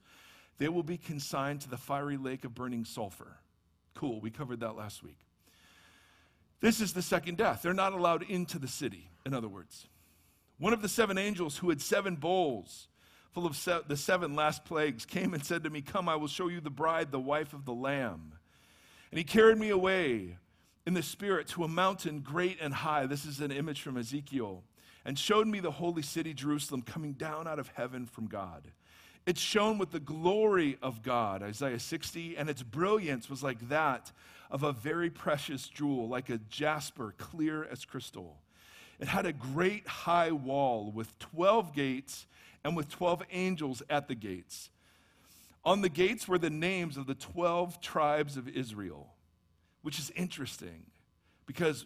they 0.58 0.68
will 0.68 0.84
be 0.84 0.98
consigned 0.98 1.62
to 1.62 1.70
the 1.70 1.78
fiery 1.78 2.18
lake 2.18 2.44
of 2.44 2.56
burning 2.56 2.86
sulfur. 2.86 3.38
Cool, 3.94 4.20
we 4.20 4.32
covered 4.32 4.62
that 4.62 4.76
last 4.76 5.04
week. 5.04 5.20
This 6.60 6.82
is 6.82 6.94
the 6.94 7.02
second 7.02 7.38
death. 7.38 7.62
They're 7.62 7.74
not 7.74 7.94
allowed 7.94 8.24
into 8.24 8.58
the 8.58 8.68
city, 8.68 9.10
in 9.26 9.34
other 9.34 9.50
words. 9.50 9.88
One 10.58 10.74
of 10.74 10.82
the 10.82 10.90
seven 10.90 11.18
angels 11.18 11.58
who 11.58 11.70
had 11.70 11.82
seven 11.82 12.16
bowls 12.16 12.88
full 13.34 13.46
of 13.46 13.56
se- 13.56 13.82
the 13.88 13.98
seven 13.98 14.36
last 14.36 14.64
plagues 14.64 15.06
came 15.06 15.34
and 15.34 15.44
said 15.44 15.64
to 15.64 15.70
me, 15.70 15.82
Come, 15.82 16.08
I 16.08 16.16
will 16.16 16.28
show 16.28 16.48
you 16.48 16.62
the 16.62 16.70
bride, 16.70 17.12
the 17.12 17.20
wife 17.20 17.54
of 17.54 17.66
the 17.66 17.74
Lamb. 17.74 18.34
And 19.12 19.18
he 19.18 19.24
carried 19.24 19.58
me 19.58 19.70
away 19.70 20.38
in 20.86 20.94
the 20.94 21.04
Spirit 21.04 21.48
to 21.50 21.64
a 21.64 21.68
mountain 21.68 22.20
great 22.20 22.60
and 22.60 22.74
high. 22.74 23.06
This 23.06 23.26
is 23.26 23.40
an 23.40 23.52
image 23.52 23.82
from 23.82 23.98
Ezekiel. 23.98 24.64
And 25.06 25.20
showed 25.20 25.48
me 25.48 25.60
the 25.60 25.72
holy 25.72 26.02
city, 26.02 26.34
Jerusalem, 26.34 26.82
coming 26.82 27.14
down 27.14 27.48
out 27.48 27.60
of 27.60 27.70
heaven 27.70 28.06
from 28.06 28.28
God. 28.28 28.70
It 29.26 29.38
shone 29.38 29.78
with 29.78 29.92
the 29.92 30.00
glory 30.00 30.78
of 30.82 31.02
God, 31.02 31.44
Isaiah 31.44 31.80
60, 31.80 32.38
and 32.38 32.50
its 32.50 32.64
brilliance 32.64 33.30
was 33.30 33.44
like 33.44 33.70
that 33.70 34.12
of 34.52 34.64
a 34.64 34.74
very 34.74 35.10
precious 35.10 35.68
jewel, 35.68 36.08
like 36.08 36.30
a 36.30 36.38
jasper, 36.50 37.14
clear 37.18 37.66
as 37.66 37.86
crystal. 37.86 38.38
It 39.00 39.08
had 39.08 39.26
a 39.26 39.34
great 39.34 39.88
high 39.88 40.32
wall 40.32 40.92
with 40.92 41.18
12 41.20 41.74
gates 41.74 42.28
and 42.64 42.76
with 42.76 42.90
12 42.90 43.24
angels 43.32 43.82
at 43.90 44.08
the 44.08 44.16
gates. 44.16 44.70
On 45.66 45.82
the 45.82 45.90
gates 45.90 46.28
were 46.28 46.38
the 46.38 46.50
names 46.50 46.98
of 46.98 47.08
the 47.08 47.16
12 47.16 47.82
tribes 47.82 48.36
of 48.36 48.50
Israel 48.50 49.13
which 49.84 50.00
is 50.00 50.12
interesting 50.16 50.86
because 51.46 51.86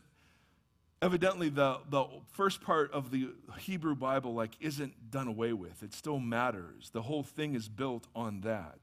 evidently 1.02 1.50
the, 1.50 1.80
the 1.90 2.06
first 2.32 2.62
part 2.62 2.92
of 2.92 3.12
the 3.12 3.30
hebrew 3.60 3.96
bible 3.96 4.34
like 4.34 4.52
isn't 4.62 5.12
done 5.12 5.28
away 5.28 5.52
with. 5.54 5.84
It 5.84 5.94
still 5.94 6.20
matters. 6.20 6.90
The 6.94 7.02
whole 7.02 7.24
thing 7.24 7.54
is 7.54 7.68
built 7.68 8.08
on 8.16 8.42
that. 8.42 8.80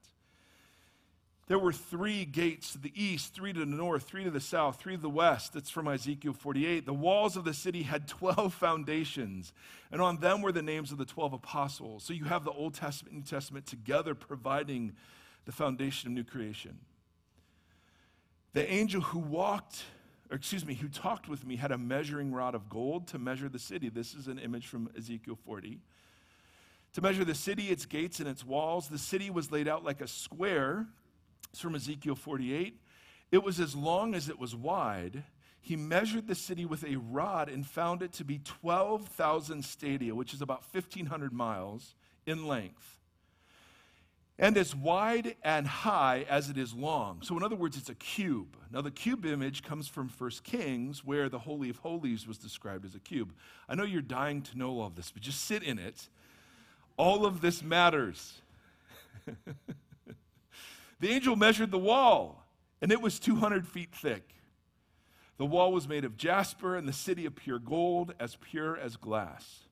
There 1.47 1.59
were 1.59 1.73
three 1.73 2.25
gates 2.25 2.71
to 2.71 2.79
the 2.79 2.91
east 2.95 3.35
three 3.35 3.53
to 3.53 3.59
the 3.59 3.65
north 3.65 4.03
three 4.03 4.23
to 4.23 4.31
the 4.31 4.39
south 4.39 4.79
three 4.79 4.95
to 4.95 5.01
the 5.01 5.09
west. 5.09 5.53
That's 5.53 5.69
from 5.69 5.87
ezekiel 5.87 6.33
48 6.33 6.85
the 6.85 6.93
walls 6.93 7.37
of 7.37 7.45
the 7.45 7.53
city 7.53 7.83
had 7.83 8.07
12 8.07 8.53
foundations 8.53 9.53
and 9.91 10.01
on 10.01 10.19
them 10.19 10.41
were 10.41 10.51
the 10.51 10.61
names 10.61 10.91
of 10.91 10.97
the 10.97 11.05
12 11.05 11.33
apostles. 11.33 12.03
So 12.03 12.13
you 12.13 12.25
have 12.25 12.43
the 12.43 12.51
old 12.51 12.73
testament 12.73 13.13
and 13.13 13.23
new 13.23 13.29
testament 13.29 13.65
together 13.65 14.13
providing 14.13 14.93
the 15.45 15.51
foundation 15.51 16.09
of 16.09 16.13
new 16.13 16.23
creation 16.23 16.79
the 18.55 18.71
angel 18.71 19.01
who 19.01 19.19
walked, 19.19 19.83
or 20.31 20.37
excuse 20.37 20.65
me, 20.65 20.75
who 20.75 20.87
talked 20.87 21.27
with 21.27 21.45
me 21.45 21.57
had 21.57 21.73
a 21.73 21.77
measuring 21.77 22.31
rod 22.31 22.55
of 22.55 22.69
gold 22.69 23.05
to 23.09 23.19
measure 23.19 23.49
the 23.49 23.59
city. 23.59 23.89
This 23.89 24.13
is 24.13 24.29
an 24.29 24.39
image 24.39 24.67
from 24.67 24.89
Ezekiel 24.97 25.37
40. 25.45 25.81
To 26.93 27.01
measure 27.01 27.25
the 27.25 27.35
city, 27.35 27.63
its 27.63 27.85
gates, 27.85 28.21
and 28.21 28.29
its 28.29 28.45
walls, 28.45 28.87
the 28.87 28.97
city 28.97 29.29
was 29.29 29.51
laid 29.51 29.67
out 29.67 29.83
like 29.83 29.99
a 29.99 30.07
square. 30.07 30.87
It's 31.51 31.59
from 31.59 31.75
Ezekiel 31.75 32.15
48. 32.15 32.79
It 33.29 33.43
was 33.43 33.59
as 33.59 33.75
long 33.75 34.15
as 34.15 34.29
it 34.29 34.39
was 34.39 34.55
wide. 34.55 35.25
He 35.59 35.75
measured 35.75 36.27
the 36.27 36.33
city 36.33 36.65
with 36.65 36.85
a 36.85 36.95
rod 36.95 37.49
and 37.49 37.67
found 37.67 38.01
it 38.01 38.13
to 38.13 38.23
be 38.23 38.39
12,000 38.39 39.65
stadia, 39.65 40.15
which 40.15 40.33
is 40.33 40.41
about 40.41 40.63
1,500 40.71 41.33
miles 41.33 41.93
in 42.25 42.47
length 42.47 42.95
and 44.37 44.57
as 44.57 44.75
wide 44.75 45.35
and 45.43 45.65
high 45.65 46.25
as 46.29 46.49
it 46.49 46.57
is 46.57 46.73
long. 46.73 47.19
So, 47.21 47.37
in 47.37 47.43
other 47.43 47.55
words, 47.55 47.77
it's 47.77 47.89
a 47.89 47.95
cube. 47.95 48.57
Now, 48.71 48.81
the 48.81 48.91
cube 48.91 49.25
image 49.25 49.63
comes 49.63 49.87
from 49.87 50.09
1 50.09 50.29
Kings, 50.43 51.05
where 51.05 51.29
the 51.29 51.39
Holy 51.39 51.69
of 51.69 51.77
Holies 51.77 52.27
was 52.27 52.37
described 52.37 52.85
as 52.85 52.95
a 52.95 52.99
cube. 52.99 53.33
I 53.69 53.75
know 53.75 53.83
you're 53.83 54.01
dying 54.01 54.41
to 54.43 54.57
know 54.57 54.71
all 54.71 54.87
of 54.87 54.95
this, 54.95 55.11
but 55.11 55.21
just 55.21 55.45
sit 55.45 55.63
in 55.63 55.79
it. 55.79 56.09
All 56.97 57.25
of 57.25 57.39
this 57.39 57.63
matters. 57.63 58.41
the 60.99 61.09
angel 61.09 61.37
measured 61.37 61.71
the 61.71 61.79
wall, 61.79 62.45
and 62.81 62.91
it 62.91 63.01
was 63.01 63.19
200 63.19 63.65
feet 63.65 63.93
thick. 63.93 64.35
The 65.37 65.45
wall 65.45 65.71
was 65.71 65.87
made 65.87 66.03
of 66.03 66.17
jasper, 66.17 66.75
and 66.75 66.87
the 66.87 66.93
city 66.93 67.25
of 67.25 67.35
pure 67.35 67.59
gold, 67.59 68.13
as 68.19 68.35
pure 68.35 68.77
as 68.77 68.97
glass. 68.97 69.64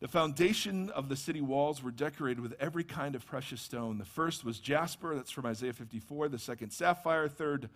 The 0.00 0.08
foundation 0.08 0.90
of 0.90 1.08
the 1.08 1.16
city 1.16 1.40
walls 1.40 1.82
were 1.82 1.90
decorated 1.90 2.40
with 2.40 2.54
every 2.60 2.84
kind 2.84 3.16
of 3.16 3.26
precious 3.26 3.60
stone. 3.60 3.98
The 3.98 4.04
first 4.04 4.44
was 4.44 4.60
jasper, 4.60 5.16
that's 5.16 5.32
from 5.32 5.46
Isaiah 5.46 5.72
54. 5.72 6.28
The 6.28 6.38
second, 6.38 6.70
sapphire. 6.70 7.28
Third, 7.28 7.68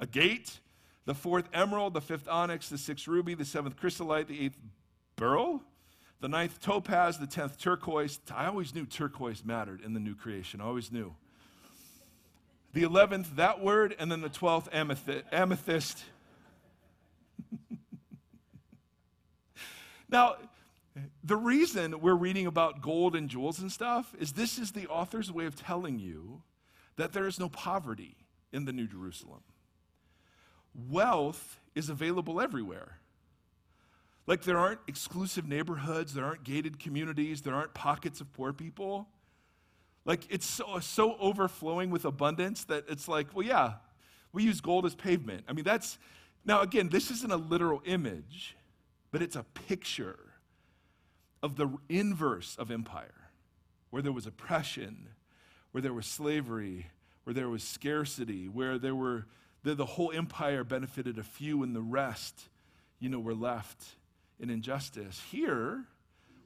agate. 0.00 0.60
The 1.06 1.14
fourth, 1.14 1.48
emerald. 1.52 1.94
The 1.94 2.00
fifth, 2.00 2.28
onyx. 2.28 2.68
The 2.68 2.78
sixth, 2.78 3.08
ruby. 3.08 3.34
The 3.34 3.44
seventh, 3.44 3.76
chrysolite. 3.76 4.28
The 4.28 4.44
eighth, 4.44 4.56
beryl. 5.16 5.60
The 6.20 6.28
ninth, 6.28 6.60
topaz. 6.60 7.18
The 7.18 7.26
tenth, 7.26 7.58
turquoise. 7.58 8.20
I 8.32 8.46
always 8.46 8.72
knew 8.72 8.86
turquoise 8.86 9.44
mattered 9.44 9.80
in 9.80 9.92
the 9.92 10.00
new 10.00 10.14
creation. 10.14 10.60
I 10.60 10.66
always 10.66 10.92
knew. 10.92 11.16
The 12.74 12.84
eleventh, 12.84 13.34
that 13.34 13.60
word. 13.60 13.96
And 13.98 14.12
then 14.12 14.20
the 14.20 14.28
twelfth, 14.28 14.68
amethyst. 14.72 16.04
now, 20.08 20.36
the 21.22 21.36
reason 21.36 22.00
we're 22.00 22.14
reading 22.14 22.46
about 22.46 22.80
gold 22.80 23.14
and 23.14 23.28
jewels 23.28 23.58
and 23.58 23.70
stuff 23.70 24.14
is 24.18 24.32
this 24.32 24.58
is 24.58 24.72
the 24.72 24.86
author's 24.86 25.30
way 25.30 25.46
of 25.46 25.56
telling 25.56 25.98
you 25.98 26.42
that 26.96 27.12
there 27.12 27.26
is 27.26 27.38
no 27.38 27.48
poverty 27.48 28.16
in 28.52 28.64
the 28.64 28.72
New 28.72 28.86
Jerusalem. 28.86 29.42
Wealth 30.88 31.60
is 31.74 31.90
available 31.90 32.40
everywhere. 32.40 32.98
Like 34.26 34.42
there 34.42 34.58
aren't 34.58 34.80
exclusive 34.88 35.46
neighborhoods, 35.46 36.14
there 36.14 36.24
aren't 36.24 36.44
gated 36.44 36.78
communities, 36.78 37.42
there 37.42 37.54
aren't 37.54 37.74
pockets 37.74 38.20
of 38.20 38.32
poor 38.32 38.52
people. 38.52 39.08
Like 40.04 40.22
it's 40.30 40.46
so, 40.46 40.78
so 40.80 41.16
overflowing 41.18 41.90
with 41.90 42.04
abundance 42.04 42.64
that 42.64 42.84
it's 42.88 43.06
like, 43.06 43.34
well, 43.34 43.46
yeah, 43.46 43.74
we 44.32 44.42
use 44.42 44.60
gold 44.60 44.86
as 44.86 44.94
pavement. 44.94 45.44
I 45.48 45.52
mean, 45.52 45.64
that's, 45.64 45.98
now 46.44 46.62
again, 46.62 46.88
this 46.88 47.10
isn't 47.10 47.30
a 47.30 47.36
literal 47.36 47.82
image, 47.84 48.56
but 49.12 49.22
it's 49.22 49.36
a 49.36 49.44
picture 49.68 50.25
of 51.46 51.56
the 51.56 51.70
inverse 51.88 52.56
of 52.58 52.72
empire, 52.72 53.30
where 53.90 54.02
there 54.02 54.12
was 54.12 54.26
oppression, 54.26 55.08
where 55.70 55.80
there 55.80 55.94
was 55.94 56.04
slavery, 56.04 56.88
where 57.22 57.32
there 57.32 57.48
was 57.48 57.62
scarcity, 57.62 58.48
where 58.48 58.78
there 58.78 58.96
were 58.96 59.26
the, 59.62 59.74
the 59.74 59.86
whole 59.86 60.12
empire 60.12 60.64
benefited 60.64 61.18
a 61.18 61.22
few 61.22 61.62
and 61.62 61.74
the 61.74 61.80
rest, 61.80 62.48
you 62.98 63.08
know, 63.08 63.20
were 63.20 63.34
left 63.34 63.84
in 64.40 64.50
injustice. 64.50 65.22
Here, 65.30 65.84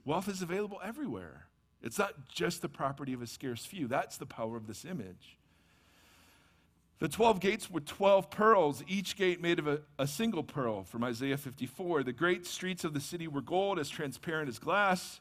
wealth 0.05 0.27
is 0.27 0.43
available 0.43 0.79
everywhere. 0.83 1.47
It's 1.81 1.97
not 1.97 2.27
just 2.27 2.61
the 2.61 2.69
property 2.69 3.13
of 3.13 3.23
a 3.23 3.27
scarce 3.27 3.65
few. 3.65 3.87
That's 3.87 4.17
the 4.17 4.27
power 4.27 4.55
of 4.55 4.67
this 4.67 4.85
image. 4.85 5.37
The 7.01 7.09
12 7.09 7.39
gates 7.39 7.71
were 7.71 7.79
12 7.79 8.29
pearls, 8.29 8.83
each 8.87 9.15
gate 9.15 9.41
made 9.41 9.57
of 9.57 9.65
a, 9.65 9.81
a, 9.97 10.05
single 10.05 10.43
pearl, 10.43 10.83
from 10.83 11.03
Isaiah 11.03 11.35
54. 11.35 12.03
The 12.03 12.13
great 12.13 12.45
streets 12.45 12.83
of 12.83 12.93
the 12.93 12.99
city 12.99 13.27
were 13.27 13.41
gold, 13.41 13.79
as 13.79 13.89
transparent 13.89 14.49
as 14.49 14.59
glass. 14.59 15.19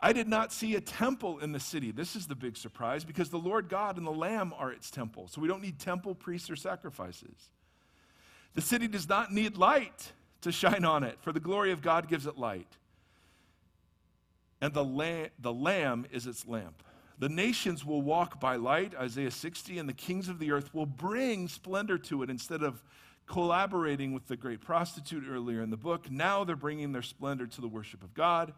I 0.00 0.14
did 0.14 0.26
not 0.26 0.54
see 0.54 0.74
a 0.74 0.80
temple 0.80 1.38
in 1.40 1.52
the 1.52 1.60
city. 1.60 1.90
This 1.90 2.16
is 2.16 2.26
the 2.26 2.34
big 2.34 2.56
surprise 2.56 3.04
because 3.04 3.28
the 3.28 3.38
Lord 3.38 3.68
God 3.68 3.98
and 3.98 4.06
the 4.06 4.10
Lamb 4.10 4.54
are 4.56 4.72
its 4.72 4.90
temple. 4.90 5.28
So 5.28 5.42
we 5.42 5.48
don't 5.48 5.60
need 5.60 5.78
temple, 5.78 6.14
priests, 6.14 6.48
or 6.48 6.56
sacrifices. 6.56 7.50
The 8.54 8.62
city 8.62 8.88
does 8.88 9.06
not 9.06 9.30
need 9.30 9.58
light 9.58 10.12
to 10.40 10.50
shine 10.50 10.86
on 10.86 11.04
it, 11.04 11.18
for 11.20 11.30
the 11.30 11.40
glory 11.40 11.72
of 11.72 11.82
God 11.82 12.08
gives 12.08 12.26
it 12.26 12.38
light. 12.38 12.74
And 14.62 14.72
the, 14.72 14.82
lamb, 14.82 15.28
the 15.38 15.52
Lamb 15.52 16.06
is 16.10 16.26
its 16.26 16.46
lamp. 16.46 16.82
The 17.18 17.28
nations 17.30 17.84
will 17.84 18.02
walk 18.02 18.40
by 18.40 18.56
light, 18.56 18.94
Isaiah 18.94 19.30
60, 19.30 19.78
and 19.78 19.88
the 19.88 19.94
kings 19.94 20.28
of 20.28 20.38
the 20.38 20.52
earth 20.52 20.74
will 20.74 20.86
bring 20.86 21.48
splendor 21.48 21.96
to 21.98 22.22
it 22.22 22.28
instead 22.28 22.62
of 22.62 22.82
collaborating 23.26 24.12
with 24.12 24.26
the 24.26 24.36
great 24.36 24.60
prostitute 24.60 25.24
earlier 25.28 25.62
in 25.62 25.70
the 25.70 25.78
book. 25.78 26.10
Now 26.10 26.44
they're 26.44 26.56
bringing 26.56 26.92
their 26.92 27.02
splendor 27.02 27.46
to 27.46 27.60
the 27.60 27.68
worship 27.68 28.02
of 28.02 28.12
God. 28.12 28.52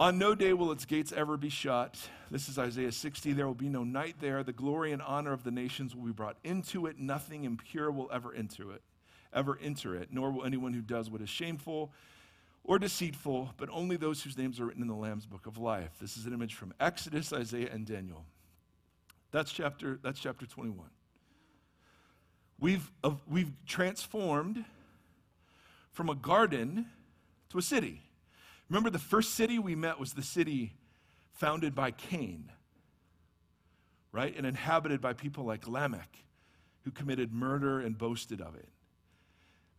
On 0.00 0.18
no 0.18 0.34
day 0.34 0.52
will 0.52 0.72
its 0.72 0.84
gates 0.84 1.12
ever 1.12 1.36
be 1.36 1.48
shut. 1.48 1.96
This 2.30 2.48
is 2.48 2.58
Isaiah 2.58 2.92
60. 2.92 3.32
There 3.32 3.46
will 3.46 3.54
be 3.54 3.68
no 3.68 3.84
night 3.84 4.16
there. 4.20 4.42
The 4.42 4.52
glory 4.52 4.92
and 4.92 5.02
honor 5.02 5.32
of 5.32 5.44
the 5.44 5.50
nations 5.50 5.94
will 5.94 6.04
be 6.04 6.12
brought 6.12 6.36
into 6.44 6.86
it. 6.86 6.98
Nothing 6.98 7.44
impure 7.44 7.90
will 7.90 8.10
ever 8.12 8.34
enter 8.34 8.70
it, 8.72 8.82
ever 9.32 9.58
enter 9.62 9.96
it, 9.96 10.08
nor 10.12 10.30
will 10.30 10.44
anyone 10.44 10.72
who 10.72 10.82
does 10.82 11.08
what 11.08 11.20
is 11.20 11.28
shameful 11.28 11.92
or 12.68 12.78
deceitful, 12.78 13.54
but 13.56 13.70
only 13.72 13.96
those 13.96 14.22
whose 14.22 14.36
names 14.36 14.60
are 14.60 14.66
written 14.66 14.82
in 14.82 14.88
the 14.88 14.94
Lamb's 14.94 15.24
book 15.24 15.46
of 15.46 15.56
life. 15.56 15.90
This 16.02 16.18
is 16.18 16.26
an 16.26 16.34
image 16.34 16.54
from 16.54 16.74
Exodus, 16.78 17.32
Isaiah, 17.32 17.70
and 17.72 17.86
Daniel. 17.86 18.26
That's 19.32 19.50
chapter, 19.50 19.98
that's 20.02 20.20
chapter 20.20 20.44
21. 20.44 20.86
We've, 22.60 22.90
uh, 23.02 23.12
we've 23.26 23.52
transformed 23.66 24.66
from 25.92 26.10
a 26.10 26.14
garden 26.14 26.84
to 27.48 27.58
a 27.58 27.62
city. 27.62 28.02
Remember, 28.68 28.90
the 28.90 28.98
first 28.98 29.34
city 29.34 29.58
we 29.58 29.74
met 29.74 29.98
was 29.98 30.12
the 30.12 30.22
city 30.22 30.74
founded 31.32 31.74
by 31.74 31.90
Cain, 31.90 32.52
right? 34.12 34.36
And 34.36 34.44
inhabited 34.44 35.00
by 35.00 35.14
people 35.14 35.44
like 35.44 35.66
Lamech, 35.66 36.18
who 36.84 36.90
committed 36.90 37.32
murder 37.32 37.80
and 37.80 37.96
boasted 37.96 38.42
of 38.42 38.56
it 38.56 38.68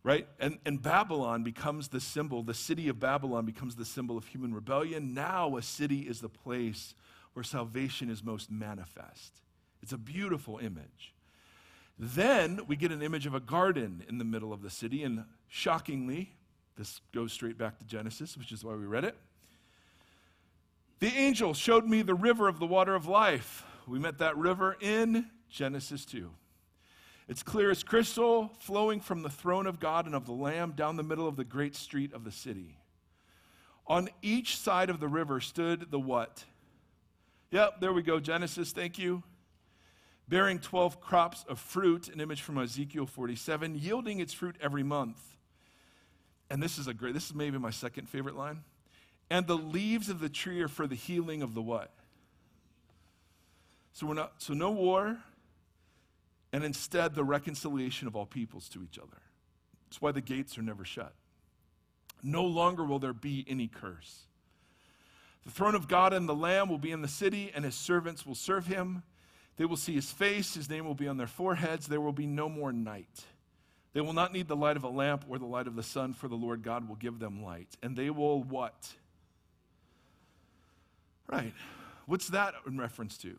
right? 0.02 0.26
And, 0.38 0.58
and 0.64 0.82
Babylon 0.82 1.42
becomes 1.42 1.88
the 1.88 2.00
symbol, 2.00 2.42
the 2.42 2.54
city 2.54 2.88
of 2.88 2.98
Babylon 2.98 3.44
becomes 3.44 3.76
the 3.76 3.84
symbol 3.84 4.16
of 4.16 4.26
human 4.26 4.54
rebellion. 4.54 5.14
Now 5.14 5.56
a 5.56 5.62
city 5.62 6.00
is 6.00 6.20
the 6.20 6.28
place 6.28 6.94
where 7.34 7.42
salvation 7.44 8.10
is 8.10 8.24
most 8.24 8.50
manifest. 8.50 9.40
It's 9.82 9.92
a 9.92 9.98
beautiful 9.98 10.58
image. 10.58 11.14
Then 11.98 12.60
we 12.66 12.76
get 12.76 12.92
an 12.92 13.02
image 13.02 13.26
of 13.26 13.34
a 13.34 13.40
garden 13.40 14.04
in 14.08 14.18
the 14.18 14.24
middle 14.24 14.52
of 14.52 14.62
the 14.62 14.70
city, 14.70 15.02
and 15.02 15.24
shockingly, 15.48 16.32
this 16.78 17.00
goes 17.12 17.32
straight 17.32 17.58
back 17.58 17.78
to 17.78 17.84
Genesis, 17.84 18.38
which 18.38 18.52
is 18.52 18.64
why 18.64 18.74
we 18.74 18.86
read 18.86 19.04
it. 19.04 19.16
The 21.00 21.08
angel 21.08 21.52
showed 21.52 21.86
me 21.86 22.00
the 22.02 22.14
river 22.14 22.48
of 22.48 22.58
the 22.58 22.66
water 22.66 22.94
of 22.94 23.06
life. 23.06 23.64
We 23.86 23.98
met 23.98 24.18
that 24.18 24.36
river 24.36 24.76
in 24.80 25.26
Genesis 25.50 26.06
2. 26.06 26.30
It's 27.30 27.44
clear 27.44 27.70
as 27.70 27.84
crystal, 27.84 28.50
flowing 28.58 28.98
from 28.98 29.22
the 29.22 29.30
throne 29.30 29.68
of 29.68 29.78
God 29.78 30.06
and 30.06 30.16
of 30.16 30.26
the 30.26 30.32
Lamb 30.32 30.72
down 30.72 30.96
the 30.96 31.04
middle 31.04 31.28
of 31.28 31.36
the 31.36 31.44
great 31.44 31.76
street 31.76 32.12
of 32.12 32.24
the 32.24 32.32
city. 32.32 32.76
On 33.86 34.08
each 34.20 34.56
side 34.56 34.90
of 34.90 34.98
the 34.98 35.06
river 35.06 35.38
stood 35.38 35.92
the 35.92 36.00
what? 36.00 36.44
Yep, 37.52 37.80
there 37.80 37.92
we 37.92 38.02
go. 38.02 38.18
Genesis, 38.18 38.72
thank 38.72 38.98
you. 38.98 39.22
Bearing 40.26 40.58
12 40.58 41.00
crops 41.00 41.44
of 41.48 41.60
fruit, 41.60 42.08
an 42.08 42.20
image 42.20 42.42
from 42.42 42.58
Ezekiel 42.58 43.06
47, 43.06 43.76
yielding 43.76 44.18
its 44.18 44.32
fruit 44.32 44.56
every 44.60 44.82
month. 44.82 45.22
And 46.50 46.60
this 46.60 46.78
is 46.78 46.88
a 46.88 46.94
great, 46.94 47.14
this 47.14 47.26
is 47.26 47.34
maybe 47.34 47.58
my 47.58 47.70
second 47.70 48.08
favorite 48.08 48.34
line. 48.34 48.64
And 49.30 49.46
the 49.46 49.56
leaves 49.56 50.08
of 50.08 50.18
the 50.18 50.28
tree 50.28 50.60
are 50.62 50.68
for 50.68 50.88
the 50.88 50.96
healing 50.96 51.42
of 51.42 51.54
the 51.54 51.62
what? 51.62 51.92
So 53.92 54.08
we're 54.08 54.14
not, 54.14 54.32
so 54.38 54.52
no 54.52 54.72
war, 54.72 55.18
and 56.52 56.64
instead 56.64 57.14
the 57.14 57.24
reconciliation 57.24 58.08
of 58.08 58.16
all 58.16 58.26
peoples 58.26 58.68
to 58.70 58.82
each 58.82 58.98
other. 58.98 59.22
That's 59.88 60.00
why 60.00 60.12
the 60.12 60.20
gates 60.20 60.58
are 60.58 60.62
never 60.62 60.84
shut. 60.84 61.14
No 62.22 62.44
longer 62.44 62.84
will 62.84 62.98
there 62.98 63.12
be 63.12 63.44
any 63.48 63.68
curse. 63.68 64.26
The 65.44 65.50
throne 65.50 65.74
of 65.74 65.88
God 65.88 66.12
and 66.12 66.28
the 66.28 66.34
Lamb 66.34 66.68
will 66.68 66.78
be 66.78 66.90
in 66.90 67.02
the 67.02 67.08
city, 67.08 67.50
and 67.54 67.64
his 67.64 67.74
servants 67.74 68.26
will 68.26 68.34
serve 68.34 68.66
him. 68.66 69.02
They 69.56 69.64
will 69.64 69.76
see 69.76 69.94
his 69.94 70.10
face, 70.10 70.54
his 70.54 70.68
name 70.68 70.84
will 70.84 70.94
be 70.94 71.08
on 71.08 71.16
their 71.16 71.26
foreheads. 71.26 71.86
There 71.86 72.00
will 72.00 72.12
be 72.12 72.26
no 72.26 72.48
more 72.48 72.72
night. 72.72 73.24
They 73.92 74.00
will 74.00 74.12
not 74.12 74.32
need 74.32 74.48
the 74.48 74.56
light 74.56 74.76
of 74.76 74.84
a 74.84 74.88
lamp 74.88 75.24
or 75.28 75.38
the 75.38 75.46
light 75.46 75.66
of 75.66 75.76
the 75.76 75.82
sun, 75.82 76.12
for 76.12 76.28
the 76.28 76.36
Lord 76.36 76.62
God 76.62 76.88
will 76.88 76.96
give 76.96 77.18
them 77.18 77.42
light. 77.42 77.68
And 77.82 77.96
they 77.96 78.10
will 78.10 78.42
what? 78.42 78.88
Right. 81.26 81.54
What's 82.06 82.28
that 82.28 82.54
in 82.66 82.78
reference 82.78 83.16
to? 83.18 83.36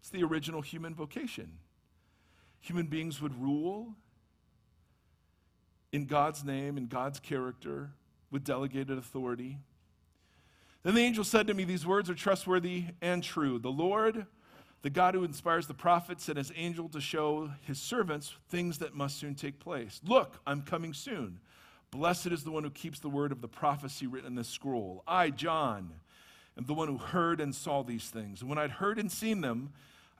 It's 0.00 0.10
the 0.10 0.22
original 0.24 0.62
human 0.62 0.94
vocation 0.94 1.58
human 2.62 2.86
beings 2.86 3.20
would 3.20 3.38
rule 3.40 3.94
in 5.92 6.06
God's 6.06 6.42
name, 6.42 6.78
in 6.78 6.86
God's 6.86 7.20
character, 7.20 7.90
with 8.30 8.44
delegated 8.44 8.96
authority. 8.96 9.58
Then 10.82 10.94
the 10.94 11.02
angel 11.02 11.24
said 11.24 11.46
to 11.48 11.54
me, 11.54 11.64
These 11.64 11.86
words 11.86 12.08
are 12.08 12.14
trustworthy 12.14 12.86
and 13.02 13.22
true. 13.22 13.58
The 13.58 13.70
Lord, 13.70 14.26
the 14.80 14.90
God 14.90 15.14
who 15.14 15.24
inspires 15.24 15.66
the 15.66 15.74
prophets, 15.74 16.24
sent 16.24 16.38
his 16.38 16.52
angel 16.56 16.88
to 16.90 17.00
show 17.00 17.50
his 17.66 17.78
servants 17.78 18.34
things 18.48 18.78
that 18.78 18.94
must 18.94 19.18
soon 19.18 19.34
take 19.34 19.60
place. 19.60 20.00
Look, 20.06 20.40
I'm 20.46 20.62
coming 20.62 20.94
soon. 20.94 21.40
Blessed 21.90 22.28
is 22.28 22.42
the 22.42 22.50
one 22.50 22.64
who 22.64 22.70
keeps 22.70 23.00
the 23.00 23.10
word 23.10 23.32
of 23.32 23.42
the 23.42 23.48
prophecy 23.48 24.06
written 24.06 24.28
in 24.28 24.34
this 24.34 24.48
scroll. 24.48 25.04
I, 25.06 25.28
John, 25.28 25.92
am 26.56 26.64
the 26.64 26.74
one 26.74 26.88
who 26.88 26.96
heard 26.96 27.40
and 27.40 27.54
saw 27.54 27.82
these 27.82 28.08
things. 28.08 28.40
And 28.40 28.48
when 28.48 28.58
I'd 28.58 28.70
heard 28.70 28.98
and 28.98 29.12
seen 29.12 29.42
them, 29.42 29.72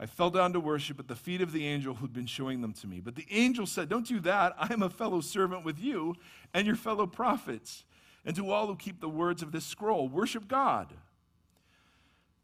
I 0.02 0.06
fell 0.06 0.30
down 0.30 0.52
to 0.54 0.58
worship 0.58 0.98
at 0.98 1.06
the 1.06 1.14
feet 1.14 1.40
of 1.40 1.52
the 1.52 1.64
angel 1.64 1.94
who'd 1.94 2.12
been 2.12 2.26
showing 2.26 2.60
them 2.60 2.72
to 2.72 2.88
me. 2.88 2.98
But 2.98 3.14
the 3.14 3.24
angel 3.30 3.66
said, 3.66 3.88
Don't 3.88 4.04
do 4.04 4.18
that. 4.20 4.52
I 4.58 4.72
am 4.72 4.82
a 4.82 4.90
fellow 4.90 5.20
servant 5.20 5.64
with 5.64 5.78
you 5.78 6.16
and 6.52 6.66
your 6.66 6.74
fellow 6.74 7.06
prophets, 7.06 7.84
and 8.24 8.34
to 8.34 8.50
all 8.50 8.66
who 8.66 8.74
keep 8.74 9.00
the 9.00 9.08
words 9.08 9.42
of 9.42 9.52
this 9.52 9.64
scroll. 9.64 10.08
Worship 10.08 10.48
God. 10.48 10.92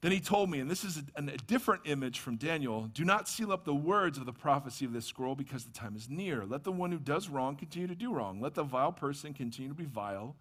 Then 0.03 0.13
he 0.13 0.21
told 0.21 0.51
me, 0.51 0.61
and 0.61 0.71
this 0.71 0.85
is 0.85 0.99
a, 0.99 1.21
a, 1.21 1.37
different 1.49 1.83
image 1.87 2.21
from 2.21 2.37
Daniel 2.37 2.83
do 2.95 3.05
not 3.05 3.29
seal 3.29 3.51
up 3.51 3.65
the 3.65 3.75
words 3.75 4.17
of 4.19 4.27
the 4.27 4.33
prophecy 4.33 4.85
of 4.85 4.93
this 4.93 5.07
scroll 5.07 5.35
because 5.35 5.65
the 5.65 5.73
time 5.73 5.97
is 5.97 6.09
near. 6.09 6.45
Let 6.47 6.63
the 6.63 6.71
one 6.71 6.93
who 6.93 7.01
does 7.01 7.29
wrong 7.29 7.57
continue 7.57 7.89
to 7.89 7.97
do 7.97 8.15
wrong. 8.15 8.41
Let 8.41 8.55
the 8.55 8.63
vile 8.63 8.93
person 8.93 9.35
continue 9.35 9.71
to 9.71 9.75
be 9.75 9.85
vile. 9.85 10.37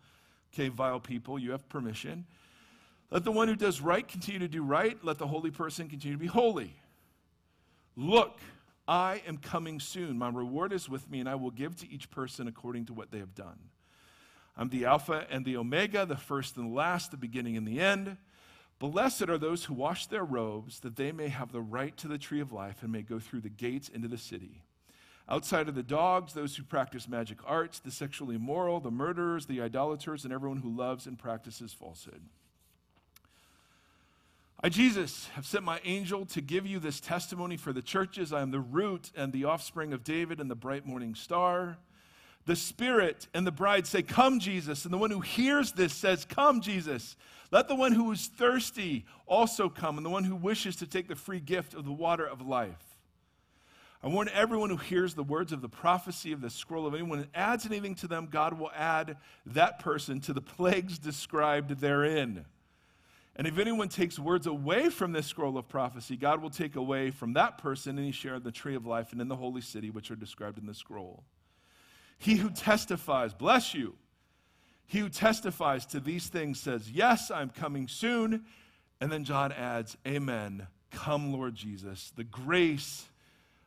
Okay, 0.54 0.68
vile 0.68 1.00
people, 1.00 1.40
you 1.40 1.50
have 1.50 1.68
permission. 1.68 2.28
Let 3.10 3.24
the 3.24 3.32
one 3.32 3.48
who 3.48 3.56
does 3.56 3.82
right 3.82 4.08
continue 4.08 4.40
to 4.42 4.48
do 4.48 4.62
right. 4.62 5.04
Let 5.04 5.18
the 5.18 5.26
holy 5.26 5.50
person 5.50 5.88
continue 5.90 6.16
to 6.16 6.22
be 6.22 6.28
holy. 6.28 6.76
Look, 8.00 8.40
I 8.88 9.24
am 9.28 9.38
coming 9.38 9.80
soon. 9.80 10.20
My 10.20 10.30
reward 10.30 10.72
is 10.72 10.88
with 10.88 11.10
me, 11.10 11.20
and 11.20 11.28
I 11.28 11.34
will 11.34 11.50
give 11.50 11.76
to 11.78 11.92
each 11.92 12.12
person 12.12 12.48
according 12.48 12.86
to 12.86 12.94
what 12.94 13.10
they 13.10 13.18
have 13.18 13.34
done. 13.34 13.58
I'm 14.56 14.70
the 14.70 14.86
Alpha 14.86 15.26
and 15.32 15.44
the 15.44 15.58
Omega, 15.58 16.06
the 16.06 16.16
first 16.16 16.58
and 16.58 16.72
the 16.72 16.76
last, 16.76 17.10
the 17.10 17.18
beginning 17.18 17.58
and 17.58 17.68
the 17.68 17.80
end. 17.80 18.18
Blessed 18.78 19.30
are 19.30 19.40
those 19.40 19.66
who 19.66 19.74
wash 19.74 20.06
their 20.06 20.24
robes, 20.24 20.80
that 20.82 20.96
they 20.96 21.12
may 21.12 21.30
have 21.30 21.52
the 21.52 21.62
right 21.62 21.98
to 21.98 22.08
the 22.08 22.20
tree 22.20 22.40
of 22.40 22.52
life 22.52 22.84
and 22.84 22.92
may 22.92 23.02
go 23.02 23.18
through 23.18 23.42
the 23.42 23.50
gates 23.50 23.90
into 23.90 24.08
the 24.08 24.18
city. 24.18 24.62
Outside 25.28 25.68
of 25.68 25.74
the 25.74 25.84
dogs, 25.84 26.34
those 26.34 26.56
who 26.56 26.64
practice 26.64 27.08
magic 27.08 27.40
arts, 27.46 27.80
the 27.80 27.92
sexually 27.92 28.36
immoral, 28.36 28.80
the 28.80 28.92
murderers, 28.92 29.48
the 29.48 29.62
idolaters, 29.62 30.24
and 30.24 30.32
everyone 30.32 30.60
who 30.60 30.70
loves 30.70 31.08
and 31.08 31.18
practices 31.18 31.74
falsehood. 31.74 32.22
I, 34.64 34.70
Jesus, 34.70 35.28
have 35.34 35.46
sent 35.46 35.64
my 35.64 35.80
angel 35.84 36.26
to 36.28 36.42
give 36.42 36.66
you 36.66 36.80
this 36.80 37.00
testimony 37.00 37.58
for 37.58 37.72
the 37.72 37.82
churches. 37.82 38.34
I 38.34 38.42
am 38.42 38.50
the 38.50 38.60
root 38.60 39.12
and 39.16 39.32
the 39.32 39.46
offspring 39.46 39.94
of 39.94 40.04
David 40.04 40.40
and 40.40 40.50
the 40.50 40.56
bright 40.56 40.84
morning 40.84 41.14
star. 41.14 41.78
The 42.48 42.56
Spirit 42.56 43.28
and 43.36 43.46
the 43.46 43.52
bride 43.52 43.86
say, 43.86 44.02
Come, 44.02 44.40
Jesus. 44.40 44.84
And 44.84 44.94
the 44.94 44.98
one 44.98 45.12
who 45.12 45.22
hears 45.22 45.74
this 45.74 45.94
says, 45.94 46.26
Come, 46.26 46.62
Jesus. 46.62 47.16
Let 47.52 47.68
the 47.68 47.76
one 47.76 47.92
who 47.92 48.12
is 48.12 48.28
thirsty 48.28 49.06
also 49.28 49.70
come, 49.70 49.98
and 49.98 50.06
the 50.06 50.10
one 50.10 50.24
who 50.24 50.36
wishes 50.36 50.76
to 50.78 50.88
take 50.88 51.08
the 51.08 51.16
free 51.16 51.40
gift 51.40 51.76
of 51.76 51.86
the 51.86 51.92
water 51.92 52.26
of 52.26 52.42
life. 52.42 52.98
I 54.02 54.08
warn 54.08 54.30
everyone 54.34 54.70
who 54.70 54.78
hears 54.78 55.14
the 55.14 55.24
words 55.24 55.52
of 55.52 55.62
the 55.62 55.70
prophecy 55.70 56.32
of 56.32 56.42
the 56.42 56.50
scroll 56.50 56.88
of 56.88 56.94
anyone 56.94 57.28
adds 57.36 57.66
anything 57.66 57.96
to 57.96 58.08
them, 58.08 58.28
God 58.30 58.58
will 58.58 58.72
add 58.76 59.18
that 59.46 59.80
person 59.80 60.20
to 60.22 60.34
the 60.34 60.42
plagues 60.58 60.98
described 60.98 61.80
therein. 61.80 62.46
And 63.38 63.46
if 63.46 63.60
anyone 63.60 63.88
takes 63.88 64.18
words 64.18 64.48
away 64.48 64.90
from 64.90 65.12
this 65.12 65.28
scroll 65.28 65.60
of 65.60 65.70
prophecy, 65.70 66.18
God 66.18 66.42
will 66.42 66.50
take 66.50 66.76
away 66.76 67.12
from 67.12 67.34
that 67.34 67.60
person 67.60 68.00
any 68.00 68.12
share 68.12 68.36
in 68.36 68.44
the 68.44 68.52
tree 68.52 68.76
of 68.76 68.88
life 68.88 69.12
and 69.12 69.22
in 69.22 69.28
the 69.28 69.36
holy 69.36 69.62
city, 69.62 69.92
which 69.92 70.10
are 70.10 70.16
described 70.16 70.58
in 70.58 70.66
the 70.66 70.74
scroll. 70.74 71.24
He 72.18 72.38
who 72.38 72.50
testifies, 72.50 73.36
bless 73.36 73.76
you. 73.76 73.94
He 74.88 75.00
who 75.00 75.10
testifies 75.10 75.86
to 75.88 76.00
these 76.00 76.28
things 76.28 76.60
says, 76.60 76.90
Yes, 76.90 77.30
I'm 77.30 77.50
coming 77.50 77.88
soon. 77.88 78.46
And 79.00 79.12
then 79.12 79.24
John 79.24 79.52
adds, 79.52 79.98
Amen. 80.08 80.66
Come, 80.90 81.32
Lord 81.32 81.54
Jesus. 81.54 82.12
The 82.16 82.24
grace 82.24 83.06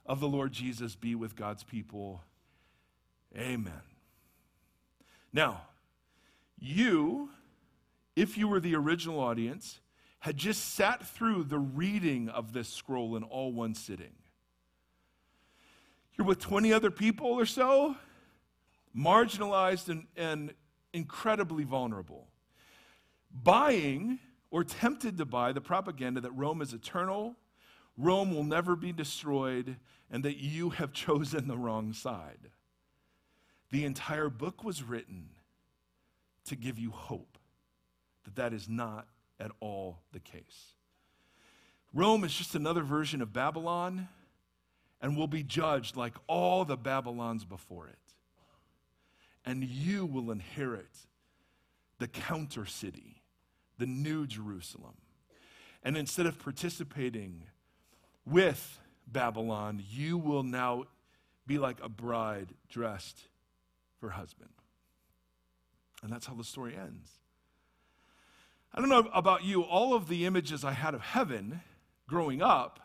of 0.04 0.18
the 0.18 0.26
Lord 0.26 0.52
Jesus 0.52 0.96
be 0.96 1.14
with 1.14 1.36
God's 1.36 1.62
people. 1.62 2.22
Amen. 3.36 3.82
Now, 5.32 5.62
you, 6.58 7.29
if 8.20 8.36
you 8.36 8.46
were 8.46 8.60
the 8.60 8.76
original 8.76 9.18
audience, 9.18 9.80
had 10.18 10.36
just 10.36 10.74
sat 10.74 11.06
through 11.06 11.42
the 11.44 11.58
reading 11.58 12.28
of 12.28 12.52
this 12.52 12.68
scroll 12.68 13.16
in 13.16 13.22
all 13.22 13.50
one 13.50 13.74
sitting. 13.74 14.12
You're 16.14 16.26
with 16.26 16.38
20 16.38 16.70
other 16.70 16.90
people 16.90 17.28
or 17.28 17.46
so, 17.46 17.96
marginalized 18.94 19.88
and, 19.88 20.06
and 20.16 20.52
incredibly 20.92 21.64
vulnerable, 21.64 22.28
buying 23.32 24.18
or 24.50 24.64
tempted 24.64 25.16
to 25.16 25.24
buy 25.24 25.52
the 25.52 25.62
propaganda 25.62 26.20
that 26.20 26.32
Rome 26.32 26.60
is 26.60 26.74
eternal, 26.74 27.36
Rome 27.96 28.34
will 28.34 28.44
never 28.44 28.76
be 28.76 28.92
destroyed, 28.92 29.76
and 30.10 30.22
that 30.24 30.36
you 30.36 30.70
have 30.70 30.92
chosen 30.92 31.48
the 31.48 31.56
wrong 31.56 31.94
side. 31.94 32.50
The 33.70 33.86
entire 33.86 34.28
book 34.28 34.62
was 34.62 34.82
written 34.82 35.30
to 36.44 36.56
give 36.56 36.78
you 36.78 36.90
hope 36.90 37.29
that 38.24 38.36
that 38.36 38.52
is 38.52 38.68
not 38.68 39.06
at 39.38 39.50
all 39.60 40.00
the 40.12 40.20
case. 40.20 40.74
Rome 41.92 42.24
is 42.24 42.34
just 42.34 42.54
another 42.54 42.82
version 42.82 43.20
of 43.20 43.32
Babylon 43.32 44.08
and 45.00 45.16
will 45.16 45.26
be 45.26 45.42
judged 45.42 45.96
like 45.96 46.14
all 46.26 46.64
the 46.64 46.76
Babylons 46.76 47.44
before 47.44 47.88
it. 47.88 47.96
And 49.44 49.64
you 49.64 50.04
will 50.06 50.30
inherit 50.30 51.06
the 51.98 52.06
counter 52.06 52.66
city, 52.66 53.22
the 53.78 53.86
new 53.86 54.26
Jerusalem. 54.26 54.96
And 55.82 55.96
instead 55.96 56.26
of 56.26 56.38
participating 56.38 57.44
with 58.26 58.78
Babylon, 59.06 59.82
you 59.88 60.18
will 60.18 60.42
now 60.42 60.84
be 61.46 61.58
like 61.58 61.78
a 61.82 61.88
bride 61.88 62.50
dressed 62.68 63.22
for 63.98 64.10
husband. 64.10 64.50
And 66.02 66.12
that's 66.12 66.26
how 66.26 66.34
the 66.34 66.44
story 66.44 66.76
ends. 66.76 67.10
I 68.72 68.80
don't 68.80 68.88
know 68.88 69.10
about 69.12 69.42
you, 69.42 69.62
all 69.62 69.94
of 69.94 70.06
the 70.06 70.26
images 70.26 70.64
I 70.64 70.70
had 70.70 70.94
of 70.94 71.00
heaven 71.00 71.60
growing 72.06 72.40
up 72.40 72.78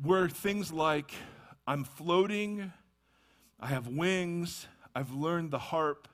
were 0.00 0.28
things 0.28 0.72
like 0.72 1.12
I'm 1.66 1.82
floating, 1.82 2.72
I 3.58 3.66
have 3.66 3.88
wings, 3.88 4.68
I've 4.94 5.12
learned 5.12 5.50
the 5.50 5.58
harp, 5.58 6.06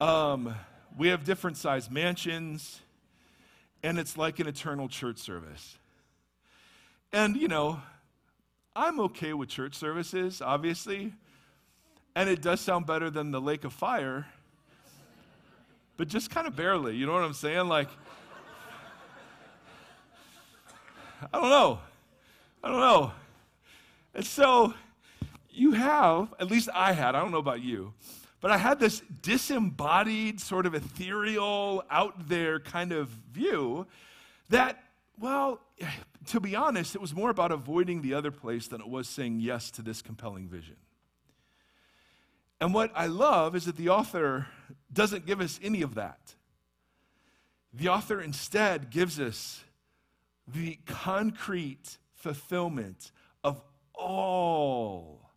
um, 0.00 0.56
we 0.98 1.08
have 1.08 1.22
different 1.22 1.56
sized 1.56 1.92
mansions, 1.92 2.80
and 3.84 4.00
it's 4.00 4.16
like 4.16 4.40
an 4.40 4.48
eternal 4.48 4.88
church 4.88 5.18
service. 5.18 5.78
And, 7.12 7.36
you 7.36 7.46
know, 7.46 7.80
I'm 8.74 8.98
okay 9.00 9.32
with 9.32 9.48
church 9.48 9.76
services, 9.76 10.42
obviously, 10.42 11.12
and 12.16 12.28
it 12.28 12.42
does 12.42 12.60
sound 12.60 12.86
better 12.86 13.10
than 13.10 13.30
the 13.30 13.40
lake 13.40 13.62
of 13.62 13.72
fire 13.72 14.26
but 15.96 16.08
just 16.08 16.30
kind 16.30 16.46
of 16.46 16.54
barely. 16.56 16.96
You 16.96 17.06
know 17.06 17.12
what 17.12 17.22
I'm 17.22 17.34
saying? 17.34 17.68
Like, 17.68 17.88
I 21.32 21.40
don't 21.40 21.50
know. 21.50 21.78
I 22.62 22.68
don't 22.68 22.80
know. 22.80 23.12
And 24.14 24.24
so 24.24 24.74
you 25.50 25.72
have, 25.72 26.34
at 26.38 26.50
least 26.50 26.68
I 26.74 26.92
had, 26.92 27.14
I 27.14 27.20
don't 27.20 27.32
know 27.32 27.38
about 27.38 27.62
you, 27.62 27.94
but 28.40 28.50
I 28.50 28.58
had 28.58 28.78
this 28.78 29.02
disembodied, 29.22 30.40
sort 30.40 30.66
of 30.66 30.74
ethereal, 30.74 31.84
out 31.90 32.28
there 32.28 32.60
kind 32.60 32.92
of 32.92 33.08
view 33.08 33.86
that, 34.50 34.82
well, 35.18 35.60
to 36.26 36.40
be 36.40 36.54
honest, 36.54 36.94
it 36.94 37.00
was 37.00 37.14
more 37.14 37.30
about 37.30 37.52
avoiding 37.52 38.02
the 38.02 38.14
other 38.14 38.30
place 38.30 38.68
than 38.68 38.80
it 38.80 38.88
was 38.88 39.08
saying 39.08 39.40
yes 39.40 39.70
to 39.72 39.82
this 39.82 40.02
compelling 40.02 40.48
vision. 40.48 40.76
And 42.60 42.72
what 42.72 42.90
I 42.94 43.06
love 43.06 43.54
is 43.54 43.66
that 43.66 43.76
the 43.76 43.90
author 43.90 44.46
doesn't 44.92 45.26
give 45.26 45.40
us 45.40 45.60
any 45.62 45.82
of 45.82 45.94
that. 45.94 46.34
The 47.72 47.88
author 47.88 48.20
instead 48.20 48.90
gives 48.90 49.20
us 49.20 49.62
the 50.48 50.78
concrete 50.86 51.98
fulfillment 52.14 53.12
of 53.44 53.60
all 53.94 55.30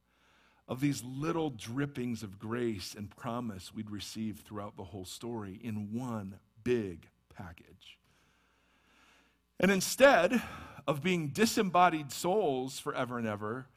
of 0.67 0.79
these 0.79 1.03
little 1.03 1.49
drippings 1.49 2.23
of 2.23 2.39
grace 2.39 2.93
and 2.95 3.09
promise 3.09 3.73
we'd 3.73 3.89
receive 3.89 4.39
throughout 4.39 4.77
the 4.77 4.83
whole 4.83 5.03
story 5.03 5.59
in 5.63 5.93
one 5.93 6.39
big 6.63 7.07
package. 7.35 7.97
And 9.59 9.71
instead 9.71 10.41
of 10.87 11.01
being 11.01 11.29
disembodied 11.29 12.11
souls 12.11 12.79
forever 12.79 13.17
and 13.17 13.27
ever, 13.27 13.67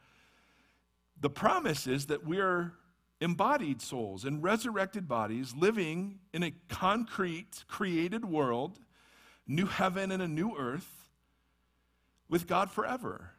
the 1.19 1.29
promise 1.29 1.87
is 1.87 2.05
that 2.05 2.25
we're 2.25 2.73
embodied 3.23 3.81
souls 3.81 4.25
and 4.25 4.43
resurrected 4.43 5.07
bodies 5.07 5.55
living 5.55 6.19
in 6.33 6.43
a 6.43 6.51
concrete, 6.67 7.63
created 7.67 8.25
world, 8.25 8.79
new 9.47 9.65
heaven 9.65 10.11
and 10.11 10.21
a 10.21 10.27
new 10.27 10.55
earth, 10.57 11.09
with 12.29 12.47
God 12.47 12.69
forever. 12.69 13.31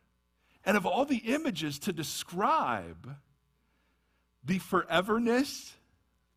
And 0.65 0.77
of 0.77 0.87
all 0.87 1.05
the 1.05 1.19
images 1.19 1.79
to 1.81 1.93
describe 1.93 3.17
the 4.43 4.59
foreverness 4.59 5.73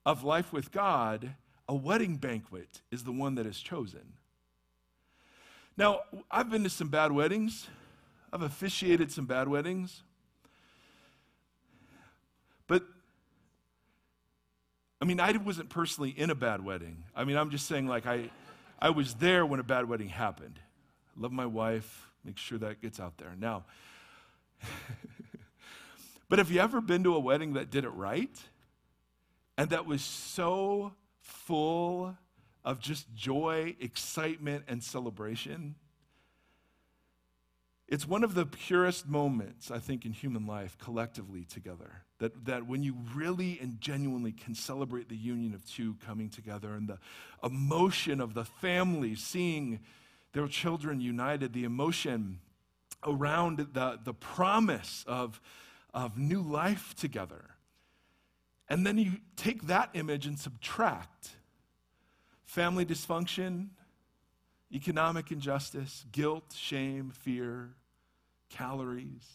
of 0.05 0.23
life 0.23 0.51
with 0.51 0.71
God, 0.71 1.35
a 1.69 1.75
wedding 1.75 2.17
banquet 2.17 2.81
is 2.91 3.03
the 3.03 3.11
one 3.11 3.35
that 3.35 3.45
is 3.45 3.59
chosen. 3.59 4.13
Now, 5.77 6.01
I've 6.29 6.49
been 6.49 6.63
to 6.63 6.69
some 6.69 6.89
bad 6.89 7.11
weddings. 7.11 7.67
I've 8.33 8.41
officiated 8.41 9.11
some 9.11 9.25
bad 9.25 9.47
weddings. 9.47 10.03
But 12.67 12.83
I 15.01 15.05
mean, 15.05 15.19
I 15.19 15.31
wasn't 15.37 15.69
personally 15.69 16.09
in 16.09 16.29
a 16.29 16.35
bad 16.35 16.63
wedding. 16.63 17.03
I 17.15 17.23
mean, 17.23 17.37
I'm 17.37 17.51
just 17.51 17.67
saying, 17.67 17.87
like, 17.87 18.05
I, 18.07 18.29
I 18.79 18.89
was 18.89 19.15
there 19.15 19.45
when 19.45 19.59
a 19.59 19.63
bad 19.63 19.87
wedding 19.87 20.09
happened. 20.09 20.59
love 21.15 21.31
my 21.31 21.45
wife, 21.45 22.07
make 22.23 22.37
sure 22.37 22.57
that 22.59 22.81
gets 22.81 22.99
out 22.99 23.17
there. 23.17 23.35
Now, 23.37 23.65
but 26.29 26.39
have 26.39 26.49
you 26.49 26.59
ever 26.59 26.81
been 26.81 27.03
to 27.03 27.15
a 27.15 27.19
wedding 27.19 27.53
that 27.53 27.69
did 27.69 27.83
it 27.83 27.89
right? 27.89 28.35
And 29.57 29.69
that 29.69 29.85
was 29.85 30.01
so 30.03 30.93
full 31.21 32.15
of 32.65 32.79
just 32.79 33.13
joy, 33.13 33.75
excitement, 33.79 34.65
and 34.67 34.83
celebration? 34.83 35.75
It's 37.87 38.05
one 38.05 38.23
of 38.23 38.33
the 38.33 38.45
purest 38.45 39.07
moments, 39.07 39.71
I 39.71 39.79
think, 39.79 40.05
in 40.05 40.11
human 40.11 40.45
life 40.45 40.77
collectively 40.77 41.45
together. 41.45 42.03
That, 42.19 42.45
that 42.45 42.67
when 42.67 42.83
you 42.83 42.95
really 43.15 43.59
and 43.61 43.79
genuinely 43.79 44.33
can 44.33 44.55
celebrate 44.55 45.07
the 45.07 45.15
union 45.15 45.53
of 45.53 45.65
two 45.65 45.95
coming 46.05 46.29
together 46.29 46.73
and 46.73 46.89
the 46.89 46.97
emotion 47.43 48.19
of 48.19 48.33
the 48.33 48.43
family 48.43 49.15
seeing 49.15 49.79
their 50.33 50.47
children 50.47 50.99
united, 50.99 51.53
the 51.53 51.63
emotion 51.63 52.39
around 53.05 53.67
the, 53.73 53.99
the 54.03 54.13
promise 54.13 55.05
of, 55.07 55.39
of 55.93 56.17
new 56.17 56.41
life 56.41 56.93
together. 56.95 57.45
And 58.67 58.85
then 58.85 58.97
you 58.97 59.13
take 59.37 59.67
that 59.67 59.91
image 59.93 60.25
and 60.25 60.37
subtract 60.37 61.29
family 62.43 62.85
dysfunction, 62.85 63.69
economic 64.71 65.31
injustice, 65.31 66.05
guilt, 66.11 66.53
shame, 66.55 67.11
fear, 67.11 67.69
calories. 68.49 69.25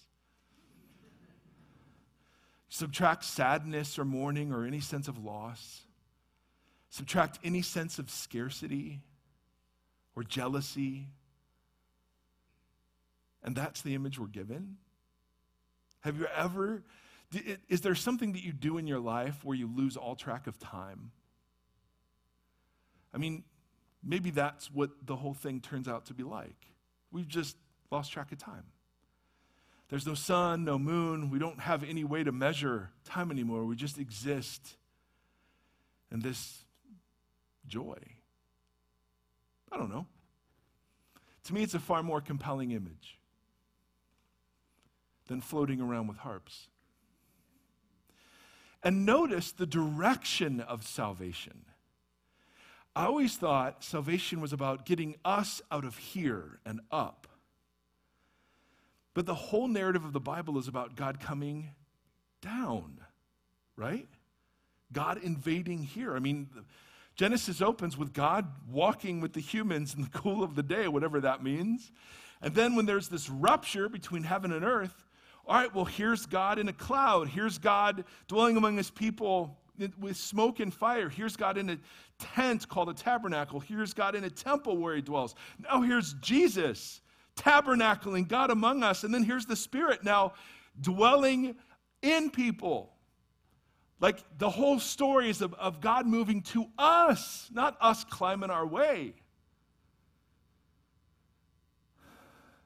Subtract 2.69 3.25
sadness 3.25 3.99
or 3.99 4.05
mourning 4.05 4.53
or 4.53 4.65
any 4.65 4.81
sense 4.81 5.09
of 5.09 5.23
loss. 5.23 5.83
Subtract 6.91 7.39
any 7.45 7.63
sense 7.63 7.99
of 7.99 8.11
scarcity 8.11 9.01
or 10.17 10.23
jealousy. 10.23 11.09
And 13.43 13.55
that's 13.55 13.83
the 13.83 13.95
image 13.95 14.19
we're 14.19 14.27
given. 14.27 14.77
Have 16.01 16.19
you 16.19 16.27
ever, 16.35 16.83
is 17.69 17.81
there 17.81 17.95
something 17.95 18.33
that 18.33 18.43
you 18.43 18.53
do 18.53 18.79
in 18.79 18.87
your 18.87 19.01
life 19.01 19.45
where 19.45 19.57
you 19.57 19.71
lose 19.75 19.97
all 19.97 20.17
track 20.17 20.47
of 20.47 20.59
time? 20.59 21.13
I 23.15 23.19
mean, 23.19 23.45
maybe 24.03 24.31
that's 24.31 24.71
what 24.71 24.91
the 25.05 25.17
whole 25.17 25.35
thing 25.35 25.61
turns 25.61 25.89
out 25.89 26.07
to 26.07 26.15
be 26.15 26.23
like. 26.23 26.67
We've 27.11 27.29
just 27.29 27.57
lost 27.91 28.13
track 28.13 28.33
of 28.33 28.39
time. 28.39 28.65
There's 29.89 30.07
no 30.07 30.15
sun, 30.15 30.65
no 30.65 30.79
moon. 30.79 31.29
We 31.31 31.39
don't 31.39 31.61
have 31.61 31.85
any 31.85 32.03
way 32.03 32.25
to 32.25 32.33
measure 32.33 32.91
time 33.05 33.31
anymore. 33.31 33.65
We 33.65 33.77
just 33.77 33.99
exist 33.99 34.77
in 36.11 36.21
this 36.21 36.65
joy. 37.67 37.99
I 39.71 39.77
don't 39.77 39.91
know. 39.91 40.07
To 41.45 41.55
me, 41.55 41.63
it's 41.63 41.75
a 41.75 41.79
far 41.79 42.03
more 42.03 42.21
compelling 42.21 42.71
image 42.71 43.19
than 45.27 45.41
floating 45.41 45.81
around 45.81 46.07
with 46.07 46.19
harps. 46.19 46.69
And 48.83 49.07
notice 49.07 49.53
the 49.53 49.67
direction 49.67 50.61
of 50.61 50.87
salvation. 50.87 51.65
I 52.95 53.07
always 53.07 53.37
thought 53.37 53.83
salvation 53.83 54.41
was 54.41 54.53
about 54.53 54.85
getting 54.85 55.17
us 55.25 55.63
out 55.71 55.85
of 55.85 55.97
here 55.97 56.61
and 56.67 56.81
up. 56.91 57.27
But 59.15 59.27
the 59.27 59.35
whole 59.35 59.69
narrative 59.69 60.05
of 60.05 60.13
the 60.13 60.21
Bible 60.21 60.59
is 60.59 60.69
about 60.69 60.97
God 60.97 61.21
coming 61.21 61.71
down, 62.41 63.01
right? 63.77 64.09
God 64.93 65.19
invading 65.23 65.83
here. 65.85 66.15
I 66.15 66.19
mean, 66.19 66.49
Genesis 67.15 67.61
opens 67.61 67.97
with 67.97 68.13
God 68.13 68.47
walking 68.71 69.21
with 69.21 69.33
the 69.33 69.41
humans 69.41 69.95
in 69.95 70.03
the 70.03 70.09
cool 70.13 70.43
of 70.43 70.55
the 70.55 70.63
day, 70.63 70.89
whatever 70.89 71.21
that 71.21 71.43
means. 71.43 71.93
And 72.41 72.55
then 72.55 72.75
when 72.75 72.87
there's 72.87 73.09
this 73.09 73.31
rupture 73.31 73.89
between 73.89 74.25
heaven 74.25 74.53
and 74.53 74.65
earth, 74.65 75.05
all 75.47 75.57
right, 75.57 75.75
well, 75.75 75.85
here's 75.85 76.27
God 76.27 76.59
in 76.59 76.69
a 76.69 76.73
cloud. 76.73 77.29
Here's 77.29 77.59
God 77.59 78.05
dwelling 78.29 78.57
among 78.57 78.77
his 78.77 78.91
people 78.91 79.59
with 79.99 80.17
smoke 80.17 80.61
and 80.61 80.73
fire. 80.73 81.09
Here's 81.09 81.37
God 81.37 81.59
in 81.59 81.71
a 81.71 81.79
tent 82.19 82.69
called 82.69 82.89
a 82.89 82.95
tabernacle. 82.95 83.61
Here's 83.61 83.95
God 83.95 84.15
in 84.15 84.25
a 84.25 84.31
temple 84.31 84.77
where 84.77 84.95
he 84.95 85.03
dwells. 85.03 85.35
Now 85.59 85.83
here's 85.83 86.15
Jesus 86.15 87.01
tabernacling 87.37 88.29
God 88.29 88.51
among 88.51 88.83
us. 88.83 89.05
And 89.05 89.13
then 89.13 89.23
here's 89.23 89.47
the 89.47 89.57
Spirit 89.57 90.05
now 90.05 90.35
dwelling 90.81 91.57
in 92.03 92.31
people. 92.31 92.93
Like 94.01 94.19
the 94.39 94.51
whole 94.51 94.81
story 94.81 95.31
is 95.31 95.43
of, 95.43 95.55
of 95.55 95.81
God 95.81 96.07
moving 96.07 96.43
to 96.43 96.67
us, 96.77 97.49
not 97.53 97.77
us 97.81 98.05
climbing 98.05 98.51
our 98.51 98.67
way. 98.67 99.15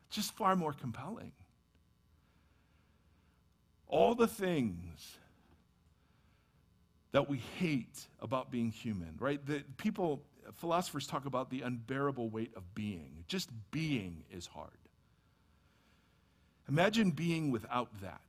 Just 0.09 0.35
far 0.35 0.57
more 0.57 0.73
compelling. 0.73 1.33
All 3.87 4.15
the 4.15 4.27
things 4.27 5.19
that 7.17 7.31
we 7.31 7.39
hate 7.59 8.09
about 8.21 8.51
being 8.51 8.71
human, 8.71 9.17
right? 9.19 9.41
That 9.47 9.79
people, 9.79 10.21
philosophers 10.53 11.07
talk 11.07 11.25
about 11.25 11.49
the 11.49 11.63
unbearable 11.63 12.29
weight 12.29 12.53
of 12.55 12.75
being. 12.75 13.25
Just 13.27 13.49
being 13.71 14.23
is 14.31 14.47
hard. 14.47 14.69
Imagine 16.69 17.13
being 17.13 17.51
without 17.51 17.89
that. 18.03 18.21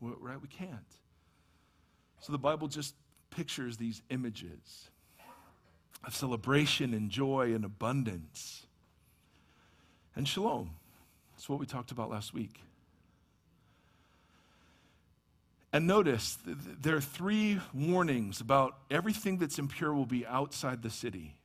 Right? 0.00 0.42
We 0.42 0.48
can't. 0.48 0.72
So 2.18 2.32
the 2.32 2.38
Bible 2.38 2.66
just 2.66 2.96
pictures 3.30 3.76
these 3.76 4.02
images 4.10 4.90
of 6.04 6.16
celebration 6.16 6.94
and 6.94 7.10
joy 7.10 7.54
and 7.54 7.64
abundance 7.64 8.66
and 10.16 10.26
shalom. 10.26 10.72
That's 11.36 11.48
what 11.48 11.60
we 11.60 11.66
talked 11.66 11.92
about 11.92 12.10
last 12.10 12.34
week. 12.34 12.60
And 15.72 15.86
notice, 15.86 16.36
there 16.44 16.96
are 16.96 17.00
three 17.00 17.58
warnings 17.72 18.42
about 18.42 18.76
everything 18.90 19.38
that's 19.38 19.58
impure 19.58 19.94
will 19.94 20.04
be 20.04 20.26
outside 20.26 20.82
the 20.82 20.90
city. 20.90 21.36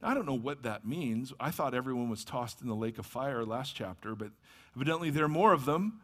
Now, 0.00 0.10
I 0.10 0.14
don't 0.14 0.26
know 0.26 0.34
what 0.34 0.62
that 0.62 0.86
means. 0.86 1.32
I 1.40 1.50
thought 1.50 1.74
everyone 1.74 2.08
was 2.08 2.24
tossed 2.24 2.62
in 2.62 2.68
the 2.68 2.76
lake 2.76 2.98
of 2.98 3.06
fire 3.06 3.44
last 3.44 3.74
chapter, 3.74 4.14
but 4.14 4.30
evidently 4.76 5.10
there 5.10 5.24
are 5.24 5.28
more 5.28 5.52
of 5.52 5.64
them. 5.64 6.00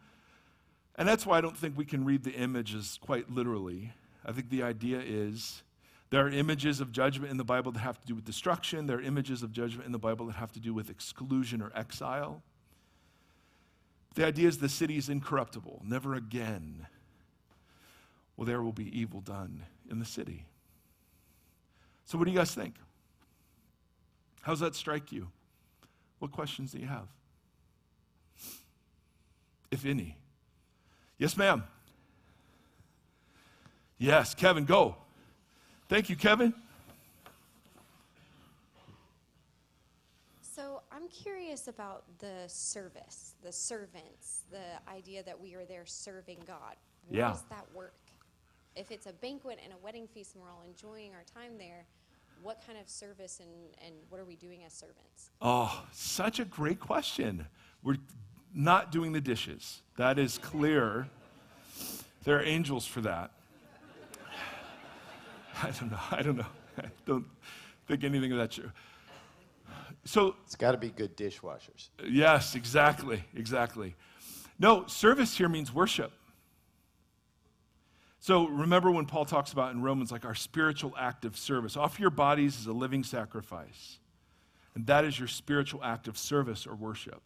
And 0.96 1.08
that's 1.08 1.24
why 1.24 1.38
I 1.38 1.40
don't 1.40 1.56
think 1.56 1.78
we 1.78 1.84
can 1.84 2.04
read 2.04 2.24
the 2.24 2.32
images 2.32 2.98
quite 3.00 3.30
literally. 3.30 3.92
I 4.24 4.32
think 4.32 4.50
the 4.50 4.64
idea 4.64 5.00
is 5.00 5.62
there 6.10 6.26
are 6.26 6.30
images 6.30 6.80
of 6.80 6.90
judgment 6.90 7.30
in 7.30 7.36
the 7.36 7.44
Bible 7.44 7.70
that 7.70 7.78
have 7.78 8.00
to 8.00 8.06
do 8.08 8.16
with 8.16 8.24
destruction, 8.24 8.88
there 8.88 8.98
are 8.98 9.02
images 9.02 9.44
of 9.44 9.52
judgment 9.52 9.86
in 9.86 9.92
the 9.92 9.98
Bible 9.98 10.26
that 10.26 10.34
have 10.34 10.50
to 10.52 10.60
do 10.60 10.74
with 10.74 10.90
exclusion 10.90 11.62
or 11.62 11.70
exile. 11.76 12.42
The 14.16 14.26
idea 14.26 14.48
is 14.48 14.58
the 14.58 14.68
city 14.68 14.96
is 14.96 15.08
incorruptible, 15.08 15.82
never 15.86 16.14
again 16.14 16.88
well, 18.38 18.46
there 18.46 18.62
will 18.62 18.72
be 18.72 18.96
evil 18.98 19.20
done 19.20 19.64
in 19.90 19.98
the 19.98 20.04
city. 20.04 20.46
So, 22.04 22.16
what 22.16 22.24
do 22.24 22.30
you 22.30 22.38
guys 22.38 22.54
think? 22.54 22.76
How 24.42 24.52
does 24.52 24.60
that 24.60 24.76
strike 24.76 25.10
you? 25.10 25.26
What 26.20 26.30
questions 26.30 26.70
do 26.70 26.78
you 26.78 26.86
have? 26.86 27.08
If 29.72 29.84
any. 29.84 30.16
Yes, 31.18 31.36
ma'am. 31.36 31.64
Yes, 33.98 34.34
Kevin, 34.34 34.64
go. 34.64 34.94
Thank 35.88 36.08
you, 36.08 36.14
Kevin. 36.14 36.54
So 40.40 40.82
I'm 40.92 41.08
curious 41.08 41.66
about 41.66 42.04
the 42.20 42.44
service, 42.46 43.34
the 43.42 43.50
servants, 43.50 44.42
the 44.52 44.92
idea 44.92 45.24
that 45.24 45.38
we 45.38 45.54
are 45.54 45.64
there 45.64 45.84
serving 45.86 46.38
God. 46.46 46.76
How 47.10 47.16
yeah. 47.16 47.28
does 47.30 47.42
that 47.50 47.66
work? 47.74 47.94
If 48.78 48.92
it's 48.92 49.06
a 49.06 49.12
banquet 49.12 49.58
and 49.64 49.72
a 49.72 49.76
wedding 49.82 50.06
feast 50.06 50.34
and 50.34 50.42
we're 50.42 50.50
all 50.50 50.62
enjoying 50.66 51.12
our 51.12 51.24
time 51.24 51.58
there, 51.58 51.84
what 52.42 52.62
kind 52.64 52.78
of 52.78 52.88
service 52.88 53.40
and, 53.40 53.50
and 53.84 53.94
what 54.08 54.20
are 54.20 54.24
we 54.24 54.36
doing 54.36 54.60
as 54.64 54.72
servants? 54.72 55.30
Oh, 55.42 55.84
such 55.92 56.38
a 56.38 56.44
great 56.44 56.78
question. 56.78 57.46
We're 57.82 57.96
not 58.54 58.92
doing 58.92 59.12
the 59.12 59.20
dishes. 59.20 59.82
That 59.96 60.18
is 60.18 60.38
clear. 60.38 61.08
There 62.22 62.38
are 62.38 62.42
angels 62.42 62.86
for 62.86 63.00
that. 63.00 63.32
I 65.62 65.70
don't 65.70 65.90
know. 65.90 65.98
I 66.12 66.22
don't 66.22 66.36
know. 66.36 66.46
I 66.78 66.86
don't 67.04 67.26
think 67.88 68.04
anything 68.04 68.30
of 68.30 68.38
that 68.38 68.52
true. 68.52 68.70
So 70.04 70.36
it's 70.46 70.54
got 70.54 70.72
to 70.72 70.78
be 70.78 70.90
good 70.90 71.16
dishwashers. 71.16 71.88
Yes, 72.08 72.54
exactly, 72.54 73.24
exactly. 73.34 73.96
No, 74.60 74.86
service 74.86 75.36
here 75.36 75.48
means 75.48 75.74
worship. 75.74 76.12
So 78.20 78.48
remember 78.48 78.90
when 78.90 79.06
Paul 79.06 79.24
talks 79.24 79.52
about 79.52 79.72
in 79.72 79.82
Romans, 79.82 80.10
like 80.10 80.24
our 80.24 80.34
spiritual 80.34 80.94
act 80.98 81.24
of 81.24 81.36
service. 81.36 81.76
Offer 81.76 82.00
your 82.00 82.10
bodies 82.10 82.58
as 82.58 82.66
a 82.66 82.72
living 82.72 83.04
sacrifice. 83.04 83.98
And 84.74 84.86
that 84.86 85.04
is 85.04 85.18
your 85.18 85.28
spiritual 85.28 85.82
act 85.82 86.08
of 86.08 86.18
service 86.18 86.66
or 86.66 86.74
worship. 86.74 87.22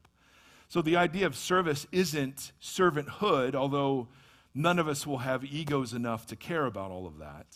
So 0.69 0.81
the 0.81 0.97
idea 0.97 1.27
of 1.27 1.37
service 1.37 1.87
isn't 1.93 2.53
servanthood, 2.63 3.55
although 3.55 4.09
none 4.55 4.79
of 4.79 4.89
us 4.89 5.07
will 5.07 5.19
have 5.19 5.45
egos 5.45 5.93
enough 5.93 6.27
to 6.27 6.37
care 6.37 6.67
about 6.67 6.91
all 6.91 7.07
of 7.07 7.19
that. 7.19 7.47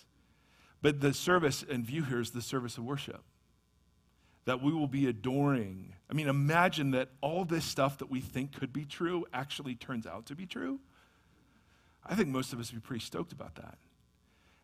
But 0.83 1.01
the 1.01 1.14
service 1.14 1.64
and 1.68 1.85
view 1.85 2.05
here 2.05 2.20
is 2.20 2.31
the 2.31 2.42
service 2.42 2.77
of 2.79 2.85
worship. 2.85 3.22
That 4.44 4.62
we 4.62 4.72
will 4.72 4.87
be 4.87 5.07
adoring. 5.07 5.94
I 6.11 6.14
mean, 6.14 6.29
imagine 6.29 6.92
that 6.92 7.09
all 7.20 7.44
this 7.44 7.64
stuff 7.64 7.99
that 7.99 8.11
we 8.11 8.20
think 8.20 8.53
could 8.59 8.72
be 8.72 8.85
true 8.85 9.25
actually 9.33 9.75
turns 9.75 10.07
out 10.07 10.27
to 10.27 10.37
be 10.37 10.46
true. 10.46 10.79
I 12.07 12.14
think 12.14 12.29
most 12.29 12.53
of 12.53 12.61
us 12.61 12.73
would 12.73 12.83
be 12.83 12.87
pretty 12.87 13.05
stoked 13.05 13.33
about 13.33 13.57
that. 13.57 13.79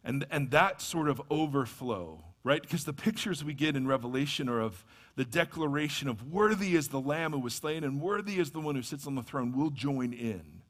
And, 0.05 0.27
and 0.31 0.51
that 0.51 0.81
sort 0.81 1.09
of 1.09 1.21
overflow, 1.31 2.25
right? 2.43 2.61
Because 2.61 2.85
the 2.85 2.93
pictures 2.93 3.45
we 3.45 3.55
get 3.55 3.77
in 3.77 3.87
Revelation 3.87 4.49
are 4.49 4.61
of 4.61 4.85
the 5.17 5.25
declaration 5.25 6.09
of 6.09 6.33
worthy 6.33 6.75
is 6.75 6.89
the 6.89 7.01
Lamb 7.01 7.33
who 7.33 7.39
was 7.39 7.55
slain 7.55 7.85
and 7.85 8.01
worthy 8.01 8.39
is 8.39 8.51
the 8.51 8.61
one 8.61 8.75
who 8.75 8.83
sits 8.83 9.07
on 9.07 9.15
the 9.15 9.23
throne. 9.23 9.53
We'll 9.57 9.71
join 9.71 10.13
in, 10.13 10.63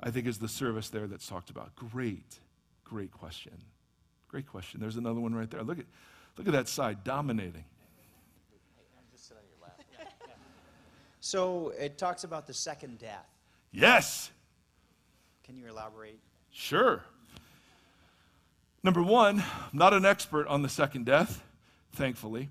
I 0.00 0.10
think, 0.10 0.26
is 0.26 0.38
the 0.38 0.48
service 0.48 0.88
there 0.88 1.06
that's 1.06 1.26
talked 1.26 1.50
about. 1.50 1.74
Great, 1.76 2.38
great 2.84 3.12
question. 3.12 3.58
Great 4.28 4.46
question. 4.46 4.80
There's 4.80 4.96
another 4.96 5.20
one 5.20 5.34
right 5.34 5.50
there. 5.50 5.62
Look 5.62 5.78
at, 5.78 5.86
look 6.38 6.46
at 6.46 6.52
that 6.52 6.68
side, 6.68 7.04
dominating. 7.04 7.64
So 11.24 11.72
it 11.78 11.98
talks 11.98 12.24
about 12.24 12.48
the 12.48 12.52
second 12.52 12.98
death. 12.98 13.28
Yes. 13.70 14.32
Can 15.44 15.56
you 15.56 15.66
elaborate? 15.66 16.20
Sure. 16.52 17.02
Number 18.84 19.02
one, 19.02 19.40
I'm 19.40 19.78
not 19.78 19.92
an 19.92 20.04
expert 20.04 20.46
on 20.46 20.62
the 20.62 20.68
second 20.68 21.04
death, 21.04 21.42
thankfully. 21.92 22.48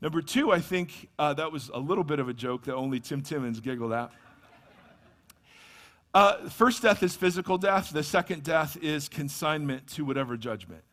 Number 0.00 0.22
two, 0.22 0.50
I 0.50 0.60
think 0.60 1.10
uh, 1.18 1.34
that 1.34 1.52
was 1.52 1.70
a 1.72 1.78
little 1.78 2.04
bit 2.04 2.20
of 2.20 2.28
a 2.28 2.32
joke 2.32 2.64
that 2.64 2.74
only 2.74 3.00
Tim 3.00 3.20
Timmons 3.20 3.60
giggled 3.60 3.92
at. 3.92 4.10
Uh, 6.14 6.48
first 6.48 6.82
death 6.82 7.02
is 7.02 7.14
physical 7.14 7.58
death. 7.58 7.90
The 7.90 8.02
second 8.02 8.42
death 8.42 8.78
is 8.82 9.08
consignment 9.08 9.86
to 9.88 10.04
whatever 10.04 10.36
judgment. 10.36 10.84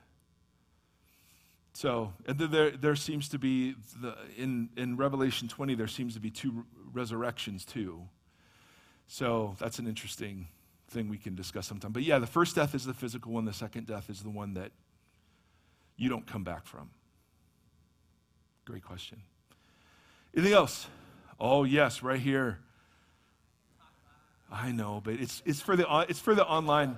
So, 1.73 2.13
and 2.27 2.37
there, 2.37 2.71
there 2.71 2.95
seems 2.95 3.29
to 3.29 3.39
be, 3.39 3.75
the, 4.01 4.15
in, 4.37 4.69
in 4.75 4.97
Revelation 4.97 5.47
20, 5.47 5.75
there 5.75 5.87
seems 5.87 6.15
to 6.15 6.19
be 6.19 6.29
two 6.29 6.65
resurrections 6.91 7.63
too. 7.63 8.01
So 9.07 9.55
that's 9.59 9.79
an 9.79 9.87
interesting 9.87 10.47
thing 10.89 11.09
we 11.09 11.17
can 11.17 11.35
discuss 11.35 11.67
sometime. 11.67 11.91
But 11.91 12.03
yeah, 12.03 12.19
the 12.19 12.27
first 12.27 12.55
death 12.55 12.75
is 12.75 12.85
the 12.85 12.93
physical 12.93 13.31
one, 13.31 13.45
the 13.45 13.53
second 13.53 13.87
death 13.87 14.09
is 14.09 14.21
the 14.21 14.29
one 14.29 14.53
that 14.55 14.71
you 15.97 16.09
don't 16.09 16.25
come 16.25 16.43
back 16.43 16.65
from. 16.65 16.89
Great 18.65 18.83
question. 18.83 19.21
Anything 20.35 20.53
else? 20.53 20.87
Oh, 21.39 21.63
yes, 21.63 22.03
right 22.03 22.19
here. 22.19 22.59
I 24.51 24.71
know, 24.71 25.01
but 25.03 25.15
it's, 25.15 25.41
it's, 25.45 25.61
for 25.61 25.75
the, 25.75 25.85
it's 26.09 26.19
for 26.19 26.33
the 26.35 26.45
online 26.45 26.97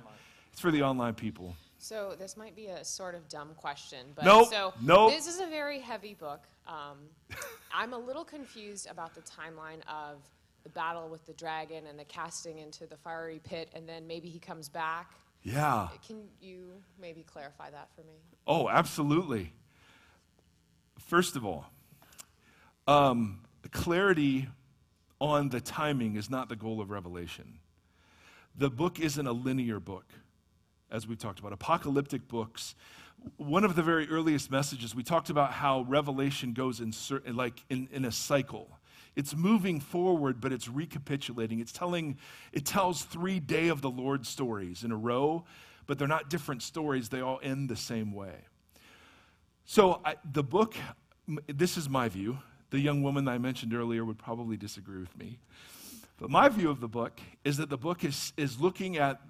it's 0.52 0.60
for 0.60 0.70
the 0.70 0.82
online 0.82 1.14
people. 1.14 1.56
So 1.78 2.14
this 2.16 2.36
might 2.36 2.54
be 2.54 2.66
a 2.66 2.84
sort 2.84 3.14
of 3.14 3.28
dumb 3.28 3.50
question, 3.56 4.06
but 4.14 4.24
nope, 4.24 4.48
so 4.50 4.72
nope. 4.80 5.10
this 5.10 5.26
is 5.26 5.40
a 5.40 5.46
very 5.46 5.80
heavy 5.80 6.14
book. 6.14 6.42
Um, 6.68 6.98
I'm 7.74 7.92
a 7.92 7.98
little 7.98 8.24
confused 8.24 8.88
about 8.88 9.14
the 9.14 9.22
timeline 9.22 9.80
of 9.88 10.18
the 10.62 10.70
battle 10.70 11.08
with 11.08 11.24
the 11.26 11.32
dragon 11.32 11.86
and 11.86 11.98
the 11.98 12.04
casting 12.04 12.58
into 12.58 12.86
the 12.86 12.96
fiery 12.96 13.40
pit, 13.42 13.70
and 13.74 13.88
then 13.88 14.06
maybe 14.06 14.28
he 14.28 14.38
comes 14.38 14.68
back. 14.68 15.12
Yeah. 15.42 15.88
Can 16.06 16.22
you 16.40 16.72
maybe 17.00 17.24
clarify 17.24 17.70
that 17.70 17.88
for 17.94 18.02
me? 18.02 18.14
Oh, 18.46 18.68
absolutely. 18.68 19.52
First 20.98 21.36
of 21.36 21.44
all, 21.44 21.66
um, 22.86 23.40
clarity 23.70 24.48
on 25.20 25.48
the 25.48 25.60
timing 25.60 26.16
is 26.16 26.30
not 26.30 26.48
the 26.48 26.56
goal 26.56 26.80
of 26.80 26.90
Revelation. 26.90 27.58
The 28.56 28.70
book 28.70 29.00
isn't 29.00 29.26
a 29.26 29.32
linear 29.32 29.80
book, 29.80 30.06
as 30.90 31.06
we've 31.06 31.18
talked 31.18 31.38
about. 31.38 31.52
Apocalyptic 31.52 32.28
books, 32.28 32.74
one 33.36 33.64
of 33.64 33.76
the 33.76 33.82
very 33.82 34.08
earliest 34.08 34.50
messages, 34.50 34.94
we 34.94 35.02
talked 35.02 35.30
about 35.30 35.52
how 35.52 35.82
Revelation 35.82 36.52
goes 36.52 36.80
in, 36.80 36.92
like 37.34 37.64
in, 37.70 37.88
in 37.92 38.04
a 38.04 38.12
cycle. 38.12 38.68
It's 39.14 39.36
moving 39.36 39.80
forward, 39.80 40.40
but 40.40 40.52
it's 40.52 40.68
recapitulating. 40.68 41.60
It's 41.60 41.72
telling, 41.72 42.18
it 42.52 42.64
tells 42.64 43.02
three 43.02 43.40
day 43.40 43.68
of 43.68 43.82
the 43.82 43.90
Lord 43.90 44.26
stories 44.26 44.84
in 44.84 44.92
a 44.92 44.96
row, 44.96 45.44
but 45.86 45.98
they're 45.98 46.08
not 46.08 46.30
different 46.30 46.62
stories. 46.62 47.08
They 47.08 47.20
all 47.20 47.40
end 47.42 47.68
the 47.68 47.76
same 47.76 48.12
way. 48.12 48.34
So 49.64 50.00
I, 50.04 50.16
the 50.32 50.42
book, 50.42 50.74
this 51.46 51.76
is 51.76 51.88
my 51.88 52.08
view. 52.08 52.38
The 52.70 52.80
young 52.80 53.02
woman 53.02 53.28
I 53.28 53.38
mentioned 53.38 53.74
earlier 53.74 54.04
would 54.04 54.18
probably 54.18 54.56
disagree 54.56 55.00
with 55.00 55.16
me. 55.18 55.38
But 56.18 56.30
my 56.30 56.48
view 56.48 56.70
of 56.70 56.80
the 56.80 56.88
book 56.88 57.20
is 57.44 57.56
that 57.58 57.68
the 57.68 57.76
book 57.76 58.04
is, 58.04 58.32
is 58.36 58.60
looking 58.60 58.96
at 58.96 59.20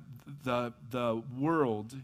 the, 0.44 0.72
the 0.90 1.22
world 1.38 1.96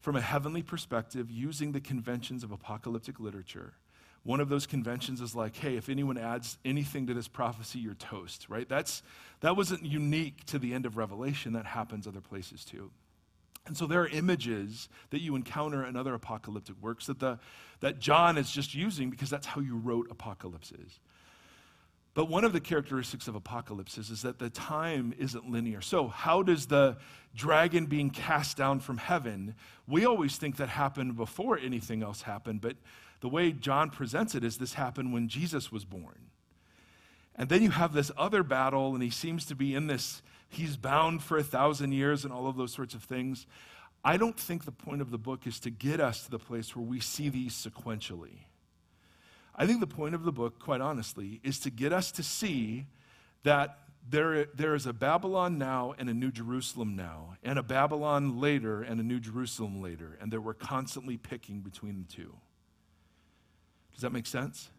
from 0.00 0.16
a 0.16 0.20
heavenly 0.20 0.62
perspective 0.62 1.30
using 1.30 1.72
the 1.72 1.80
conventions 1.80 2.42
of 2.42 2.50
apocalyptic 2.50 3.20
literature. 3.20 3.74
One 4.24 4.40
of 4.40 4.48
those 4.48 4.66
conventions 4.66 5.20
is 5.20 5.34
like, 5.34 5.56
hey, 5.56 5.76
if 5.76 5.88
anyone 5.88 6.16
adds 6.16 6.58
anything 6.64 7.08
to 7.08 7.14
this 7.14 7.26
prophecy, 7.26 7.80
you're 7.80 7.94
toast, 7.94 8.46
right? 8.48 8.68
That's, 8.68 9.02
that 9.40 9.56
wasn't 9.56 9.84
unique 9.84 10.44
to 10.46 10.58
the 10.58 10.72
end 10.74 10.86
of 10.86 10.96
Revelation. 10.96 11.54
That 11.54 11.66
happens 11.66 12.06
other 12.06 12.20
places 12.20 12.64
too. 12.64 12.90
And 13.66 13.76
so 13.76 13.86
there 13.86 14.02
are 14.02 14.08
images 14.08 14.88
that 15.10 15.20
you 15.20 15.36
encounter 15.36 15.84
in 15.84 15.96
other 15.96 16.14
apocalyptic 16.14 16.76
works 16.80 17.06
that, 17.06 17.20
the, 17.20 17.38
that 17.80 17.98
John 17.98 18.36
is 18.36 18.50
just 18.50 18.74
using 18.74 19.10
because 19.10 19.30
that's 19.30 19.46
how 19.46 19.60
you 19.60 19.76
wrote 19.76 20.10
apocalypses. 20.10 21.00
But 22.14 22.26
one 22.26 22.44
of 22.44 22.52
the 22.52 22.60
characteristics 22.60 23.26
of 23.26 23.34
apocalypses 23.34 24.10
is 24.10 24.22
that 24.22 24.38
the 24.38 24.50
time 24.50 25.14
isn't 25.18 25.50
linear. 25.50 25.80
So, 25.80 26.08
how 26.08 26.42
does 26.42 26.66
the 26.66 26.98
dragon 27.34 27.86
being 27.86 28.10
cast 28.10 28.56
down 28.56 28.80
from 28.80 28.98
heaven, 28.98 29.54
we 29.86 30.04
always 30.04 30.36
think 30.36 30.56
that 30.56 30.68
happened 30.68 31.16
before 31.16 31.58
anything 31.58 32.02
else 32.02 32.22
happened, 32.22 32.60
but 32.60 32.76
the 33.20 33.28
way 33.28 33.52
John 33.52 33.90
presents 33.90 34.34
it 34.34 34.44
is 34.44 34.58
this 34.58 34.74
happened 34.74 35.12
when 35.12 35.28
Jesus 35.28 35.72
was 35.72 35.84
born. 35.84 36.30
And 37.34 37.48
then 37.48 37.62
you 37.62 37.70
have 37.70 37.94
this 37.94 38.10
other 38.18 38.42
battle, 38.42 38.94
and 38.94 39.02
he 39.02 39.10
seems 39.10 39.46
to 39.46 39.54
be 39.54 39.74
in 39.74 39.86
this, 39.86 40.22
he's 40.48 40.76
bound 40.76 41.22
for 41.22 41.38
a 41.38 41.42
thousand 41.42 41.92
years 41.92 42.24
and 42.24 42.32
all 42.32 42.46
of 42.46 42.56
those 42.56 42.72
sorts 42.72 42.94
of 42.94 43.02
things. 43.02 43.46
I 44.04 44.16
don't 44.16 44.38
think 44.38 44.64
the 44.64 44.72
point 44.72 45.00
of 45.00 45.10
the 45.10 45.18
book 45.18 45.46
is 45.46 45.60
to 45.60 45.70
get 45.70 46.00
us 46.00 46.24
to 46.24 46.30
the 46.30 46.38
place 46.38 46.76
where 46.76 46.84
we 46.84 47.00
see 47.00 47.28
these 47.28 47.54
sequentially. 47.54 48.40
I 49.54 49.66
think 49.66 49.80
the 49.80 49.86
point 49.86 50.14
of 50.14 50.24
the 50.24 50.32
book, 50.32 50.58
quite 50.58 50.80
honestly, 50.80 51.40
is 51.42 51.58
to 51.60 51.70
get 51.70 51.92
us 51.92 52.10
to 52.12 52.22
see 52.22 52.86
that 53.42 53.78
there, 54.08 54.46
there 54.46 54.74
is 54.74 54.86
a 54.86 54.92
Babylon 54.92 55.58
now 55.58 55.94
and 55.98 56.08
a 56.08 56.14
New 56.14 56.32
Jerusalem 56.32 56.96
now, 56.96 57.36
and 57.42 57.58
a 57.58 57.62
Babylon 57.62 58.40
later 58.40 58.82
and 58.82 58.98
a 58.98 59.02
New 59.02 59.20
Jerusalem 59.20 59.80
later, 59.82 60.16
and 60.20 60.32
that 60.32 60.40
we're 60.40 60.54
constantly 60.54 61.16
picking 61.16 61.60
between 61.60 61.98
the 61.98 62.12
two. 62.12 62.34
Does 63.92 64.02
that 64.02 64.12
make 64.12 64.26
sense? 64.26 64.70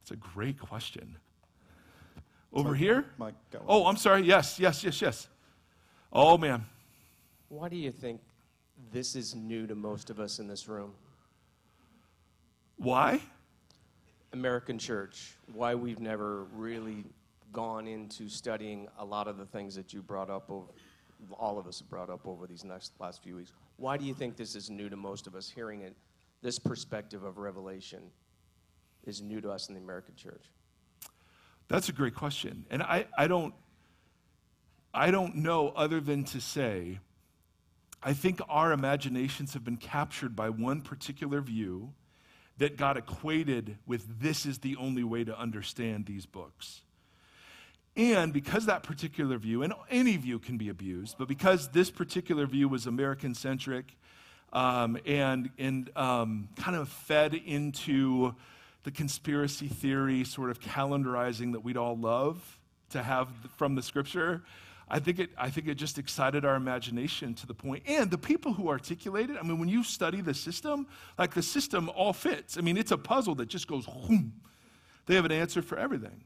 That's 0.00 0.12
a 0.12 0.16
great 0.16 0.60
question. 0.60 1.16
Over 2.52 2.70
Mike- 2.70 2.78
here? 2.78 3.06
Mike. 3.18 3.34
Oh, 3.66 3.86
I'm 3.86 3.96
sorry. 3.96 4.22
Yes, 4.22 4.58
yes, 4.60 4.84
yes, 4.84 5.00
yes. 5.00 5.28
Oh, 6.12 6.36
man. 6.36 6.66
Why 7.48 7.68
do 7.68 7.76
you 7.76 7.90
think 7.90 8.20
this 8.92 9.16
is 9.16 9.34
new 9.34 9.66
to 9.66 9.74
most 9.74 10.10
of 10.10 10.20
us 10.20 10.38
in 10.38 10.46
this 10.46 10.68
room? 10.68 10.92
Why? 12.76 13.20
American 14.32 14.78
church, 14.78 15.36
why 15.52 15.74
we've 15.74 16.00
never 16.00 16.44
really 16.54 17.04
gone 17.52 17.86
into 17.86 18.28
studying 18.28 18.88
a 18.98 19.04
lot 19.04 19.28
of 19.28 19.36
the 19.36 19.44
things 19.44 19.74
that 19.74 19.92
you 19.92 20.02
brought 20.02 20.30
up 20.30 20.50
over 20.50 20.66
all 21.38 21.58
of 21.58 21.66
us 21.66 21.78
have 21.78 21.88
brought 21.88 22.10
up 22.10 22.26
over 22.26 22.46
these 22.46 22.64
next 22.64 22.92
last 22.98 23.22
few 23.22 23.36
weeks. 23.36 23.52
Why 23.76 23.96
do 23.96 24.04
you 24.04 24.14
think 24.14 24.36
this 24.36 24.56
is 24.56 24.70
new 24.70 24.88
to 24.88 24.96
most 24.96 25.26
of 25.26 25.34
us 25.34 25.48
hearing 25.48 25.82
it? 25.82 25.94
This 26.42 26.58
perspective 26.58 27.22
of 27.22 27.38
revelation 27.38 28.02
is 29.04 29.22
new 29.22 29.40
to 29.40 29.50
us 29.50 29.68
in 29.68 29.74
the 29.74 29.80
American 29.80 30.16
church. 30.16 30.50
That's 31.68 31.88
a 31.88 31.92
great 31.92 32.14
question. 32.14 32.64
And 32.70 32.82
I, 32.82 33.06
I 33.16 33.28
don't 33.28 33.54
I 34.94 35.10
don't 35.10 35.36
know 35.36 35.68
other 35.70 36.00
than 36.00 36.24
to 36.24 36.40
say 36.40 36.98
I 38.02 38.12
think 38.12 38.40
our 38.48 38.72
imaginations 38.72 39.54
have 39.54 39.64
been 39.64 39.76
captured 39.76 40.34
by 40.34 40.50
one 40.50 40.82
particular 40.82 41.40
view 41.40 41.92
that 42.58 42.76
got 42.76 42.96
equated 42.96 43.78
with 43.86 44.20
this 44.20 44.46
is 44.46 44.58
the 44.58 44.76
only 44.76 45.04
way 45.04 45.24
to 45.24 45.38
understand 45.38 46.06
these 46.06 46.26
books. 46.26 46.82
And 47.96 48.32
because 48.32 48.66
that 48.66 48.82
particular 48.82 49.36
view, 49.36 49.62
and 49.62 49.74
any 49.90 50.16
view 50.16 50.38
can 50.38 50.56
be 50.56 50.68
abused, 50.68 51.16
but 51.18 51.28
because 51.28 51.68
this 51.68 51.90
particular 51.90 52.46
view 52.46 52.68
was 52.68 52.86
American 52.86 53.34
centric 53.34 53.96
um, 54.52 54.98
and, 55.04 55.50
and 55.58 55.90
um, 55.96 56.48
kind 56.56 56.76
of 56.76 56.88
fed 56.88 57.34
into 57.34 58.34
the 58.84 58.90
conspiracy 58.90 59.68
theory 59.68 60.24
sort 60.24 60.50
of 60.50 60.60
calendarizing 60.60 61.52
that 61.52 61.60
we'd 61.60 61.76
all 61.76 61.96
love 61.96 62.58
to 62.90 63.02
have 63.02 63.28
from 63.56 63.74
the 63.74 63.82
scripture, 63.82 64.42
I 64.92 64.98
think 64.98 65.18
it, 65.18 65.30
I 65.38 65.48
think 65.48 65.68
it 65.68 65.76
just 65.76 65.98
excited 65.98 66.44
our 66.44 66.54
imagination 66.54 67.32
to 67.36 67.46
the 67.46 67.54
point. 67.54 67.82
And 67.86 68.10
the 68.10 68.18
people 68.18 68.52
who 68.52 68.68
articulate 68.68 69.30
it, 69.30 69.38
I 69.40 69.42
mean, 69.42 69.58
when 69.58 69.70
you 69.70 69.82
study 69.82 70.20
the 70.20 70.34
system, 70.34 70.86
like 71.18 71.32
the 71.32 71.42
system 71.42 71.90
all 71.96 72.12
fits. 72.12 72.58
I 72.58 72.60
mean, 72.60 72.76
it's 72.76 72.92
a 72.92 72.98
puzzle 72.98 73.34
that 73.36 73.48
just 73.48 73.66
goes, 73.66 73.86
whoom. 73.86 74.34
They 75.06 75.14
have 75.14 75.24
an 75.24 75.32
answer 75.32 75.62
for 75.62 75.78
everything. 75.78 76.24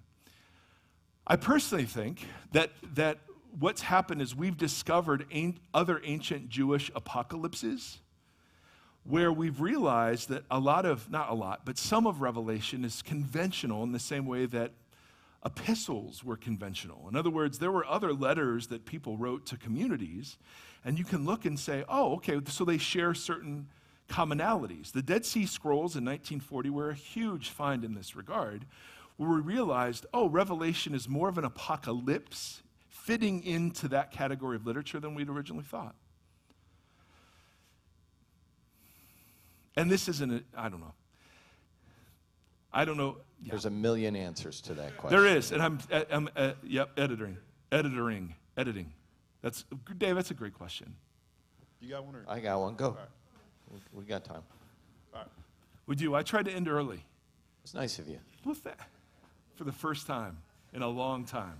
I 1.29 1.37
personally 1.37 1.85
think 1.85 2.27
that, 2.53 2.73
that 2.95 3.21
what's 3.57 3.83
happened 3.83 4.21
is 4.21 4.35
we've 4.35 4.57
discovered 4.57 5.27
other 5.73 6.01
ancient 6.03 6.49
Jewish 6.49 6.91
apocalypses 6.97 7.99
where 9.05 9.33
we've 9.33 9.61
realized 9.61 10.29
that 10.31 10.43
a 10.51 10.59
lot 10.59 10.85
of, 10.85 11.09
not 11.09 11.31
a 11.31 11.35
lot, 11.35 11.61
but 11.65 11.79
some 11.79 12.05
of 12.05 12.21
Revelation 12.21 12.85
is 12.85 13.01
conventional 13.01 13.85
in 13.85 13.93
the 13.93 14.01
same 14.01 14.27
way 14.27 14.45
that 14.47 14.73
epistles 15.47 16.25
were 16.25 16.37
conventional. 16.37 17.09
In 17.09 17.15
other 17.15 17.31
words, 17.31 17.59
there 17.61 17.71
were 17.71 17.87
other 17.87 18.13
letters 18.13 18.67
that 18.67 18.85
people 18.85 19.17
wrote 19.17 19.47
to 19.47 19.57
communities, 19.57 20.37
and 20.85 20.99
you 20.99 21.05
can 21.05 21.25
look 21.25 21.45
and 21.45 21.59
say, 21.59 21.85
oh, 21.89 22.15
okay, 22.17 22.41
so 22.49 22.65
they 22.65 22.79
share 22.79 23.15
certain 23.15 23.69
commonalities. 24.09 24.93
The 24.93 25.03
Dead 25.03 25.25
Sea 25.25 25.47
Scrolls 25.47 25.97
in 25.97 26.05
1940 26.05 26.71
were 26.71 26.91
a 26.91 26.95
huge 26.95 27.51
find 27.51 27.85
in 27.85 27.95
this 27.95 28.17
regard, 28.17 28.67
where 29.17 29.31
we 29.31 29.41
realized, 29.41 30.05
oh, 30.13 30.29
Revelation 30.29 30.95
is 30.95 31.09
more 31.09 31.29
of 31.29 31.39
an 31.39 31.45
apocalypse 31.45 32.63
fitting 32.89 33.45
into 33.45 33.87
that 33.89 34.11
category 34.11 34.57
of 34.57 34.67
literature 34.67 34.99
than 34.99 35.15
we'd 35.15 35.29
originally 35.29 35.65
thought. 35.65 35.95
And 39.77 39.91
this 39.91 40.09
isn't, 40.09 40.33
a, 40.33 40.43
I 40.57 40.69
don't 40.69 40.81
know. 40.81 40.95
I 42.77 42.85
don't 42.85 42.99
know. 42.99 43.17
Yeah. 43.43 43.53
There's 43.53 43.65
a 43.65 43.71
million 43.71 44.15
answers 44.15 44.61
to 44.62 44.75
that 44.75 44.99
question. 44.99 45.19
There 45.19 45.27
is, 45.35 45.51
and 45.51 45.62
I'm, 45.62 45.79
I'm 46.11 46.29
uh, 46.37 46.53
yep, 46.62 46.91
editing, 46.99 47.39
editoring, 47.73 48.35
editing. 48.59 48.93
That's 49.41 49.65
Dave. 49.97 50.15
That's 50.15 50.31
a 50.31 50.35
great 50.35 50.53
question. 50.53 50.95
You 51.81 51.89
got 51.91 52.05
one 52.05 52.17
or? 52.17 52.25
I 52.29 52.39
got 52.39 52.61
one. 52.61 52.75
Go. 52.75 52.91
right. 52.91 52.99
We- 53.73 54.01
We 54.01 54.05
got 54.05 54.25
time. 54.25 54.43
All 55.15 55.21
right. 55.21 55.29
Would 55.87 56.03
you? 56.03 56.15
I 56.15 56.23
tried 56.23 56.45
to 56.45 56.53
end 56.53 56.69
early. 56.69 57.03
It's 57.65 57.73
nice 57.73 57.99
of 57.99 58.09
you. 58.09 58.19
What's 58.45 58.61
that? 58.61 58.79
For 59.57 59.65
the 59.65 59.73
first 59.73 60.07
time 60.07 60.37
in 60.75 60.83
a 60.83 60.89
long 60.89 61.25
time. 61.25 61.59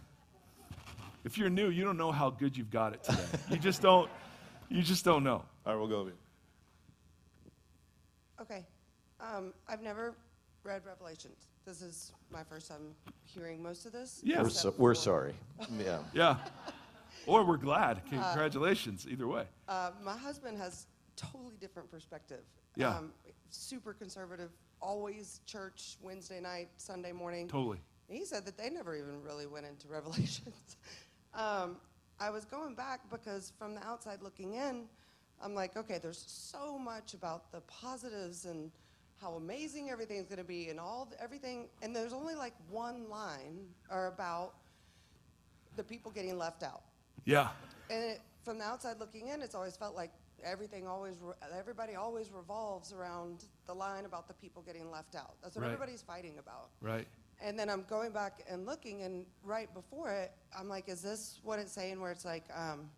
If 1.24 1.38
you're 1.38 1.50
new, 1.50 1.70
you 1.70 1.83
don't 1.83 1.96
know 1.96 2.12
how 2.12 2.29
good 2.29 2.57
you've 2.57 2.70
got 2.70 2.92
it 2.92 3.02
today. 3.05 3.24
you 3.50 3.57
just 3.57 3.81
don't. 3.81 4.11
You 4.68 4.83
just 4.83 5.05
don't 5.05 5.24
know. 5.24 5.42
All 5.64 5.72
right, 5.72 5.76
we'll 5.76 5.88
go 5.88 6.05
with 6.05 6.12
you. 6.12 6.20
Okay. 8.42 8.66
Um, 9.18 9.55
I've 9.66 9.81
never 9.83 10.14
read 10.66 10.83
Revelations. 10.85 11.46
This 11.64 11.81
is 11.81 12.12
my 12.31 12.42
first 12.42 12.69
time 12.69 12.94
hearing 13.23 13.62
most 13.62 13.87
of 13.87 13.92
this. 13.92 14.21
Yeah. 14.25 14.42
We're, 14.42 14.50
so, 14.50 14.75
we're 14.77 14.94
sorry. 14.94 15.33
Yeah. 15.79 15.98
Yeah. 16.12 16.37
Or 17.27 17.44
we're 17.44 17.56
glad. 17.56 18.02
Congratulations. 18.08 19.06
Either 19.10 19.27
way. 19.27 19.44
Uh, 19.69 19.90
my 20.04 20.17
husband 20.17 20.58
has 20.58 20.87
totally 21.17 21.56
different 21.60 21.90
perspective. 21.90 22.42
Yeah. 22.77 22.96
Um, 22.96 23.12
super 23.50 23.92
conservative, 23.92 24.50
always 24.81 25.40
church 25.46 25.96
Wednesday 26.02 26.40
night, 26.40 26.69
Sunday 26.77 27.12
morning. 27.12 27.48
Totally. 27.48 27.79
He 28.08 28.25
said 28.25 28.44
that 28.46 28.56
they 28.56 28.71
never 28.71 28.94
even 28.94 29.23
really 29.23 29.46
went 29.46 29.67
into 29.67 29.88
Revelations. 29.90 30.77
um, 31.35 31.77
I 32.21 32.31
was 32.31 32.44
going 32.44 32.75
back 32.75 33.00
because 33.10 33.52
from 33.58 33.75
the 33.75 33.85
outside 33.85 34.23
looking 34.23 34.54
in, 34.54 34.85
I'm 35.42 35.54
like, 35.54 35.77
okay, 35.77 35.98
there's 36.00 36.25
so 36.27 36.79
much 36.79 37.14
about 37.14 37.50
the 37.50 37.60
positives 37.62 38.44
and 38.44 38.71
how 39.21 39.33
amazing 39.35 39.90
everything's 39.90 40.27
going 40.27 40.38
to 40.38 40.44
be 40.44 40.69
and 40.69 40.79
all 40.79 41.08
the, 41.10 41.21
everything. 41.23 41.69
And 41.83 41.94
there's 41.94 42.12
only 42.12 42.35
like 42.35 42.54
one 42.71 43.08
line 43.08 43.67
or 43.90 44.06
about 44.08 44.54
the 45.77 45.83
people 45.83 46.10
getting 46.10 46.37
left 46.38 46.62
out. 46.62 46.83
Yeah. 47.25 47.48
And 47.90 48.02
it, 48.04 48.21
from 48.44 48.58
the 48.58 48.64
outside 48.64 48.98
looking 48.98 49.29
in, 49.29 49.40
it's 49.42 49.54
always 49.54 49.77
felt 49.77 49.94
like 49.94 50.10
everything 50.44 50.87
always, 50.87 51.17
everybody 51.56 51.94
always 51.94 52.31
revolves 52.31 52.92
around 52.92 53.44
the 53.67 53.75
line 53.75 54.04
about 54.04 54.29
the 54.29 54.35
people 54.35 54.62
getting 54.62 54.90
left 54.90 55.14
out. 55.17 55.35
That's 55.42 55.56
what 55.56 55.62
Right. 55.62 55.73
everybody's 55.73 56.02
fighting 56.02 56.38
about. 56.38 56.71
Right. 56.81 57.06
And 57.40 57.58
then 57.58 57.69
I'm 57.69 57.85
going 57.88 58.12
back 58.12 58.44
and 58.48 58.64
looking, 58.64 59.02
and 59.02 59.27
right 59.44 59.73
before 59.75 60.10
it, 60.10 60.33
I'm 60.58 60.69
like, 60.69 60.88
is 60.88 61.02
this 61.02 61.40
what 61.42 61.58
it's 61.58 61.73
saying? 61.73 62.00
Where 62.00 62.10
it's 62.10 62.25
like, 62.25 62.44
um, 62.54 62.88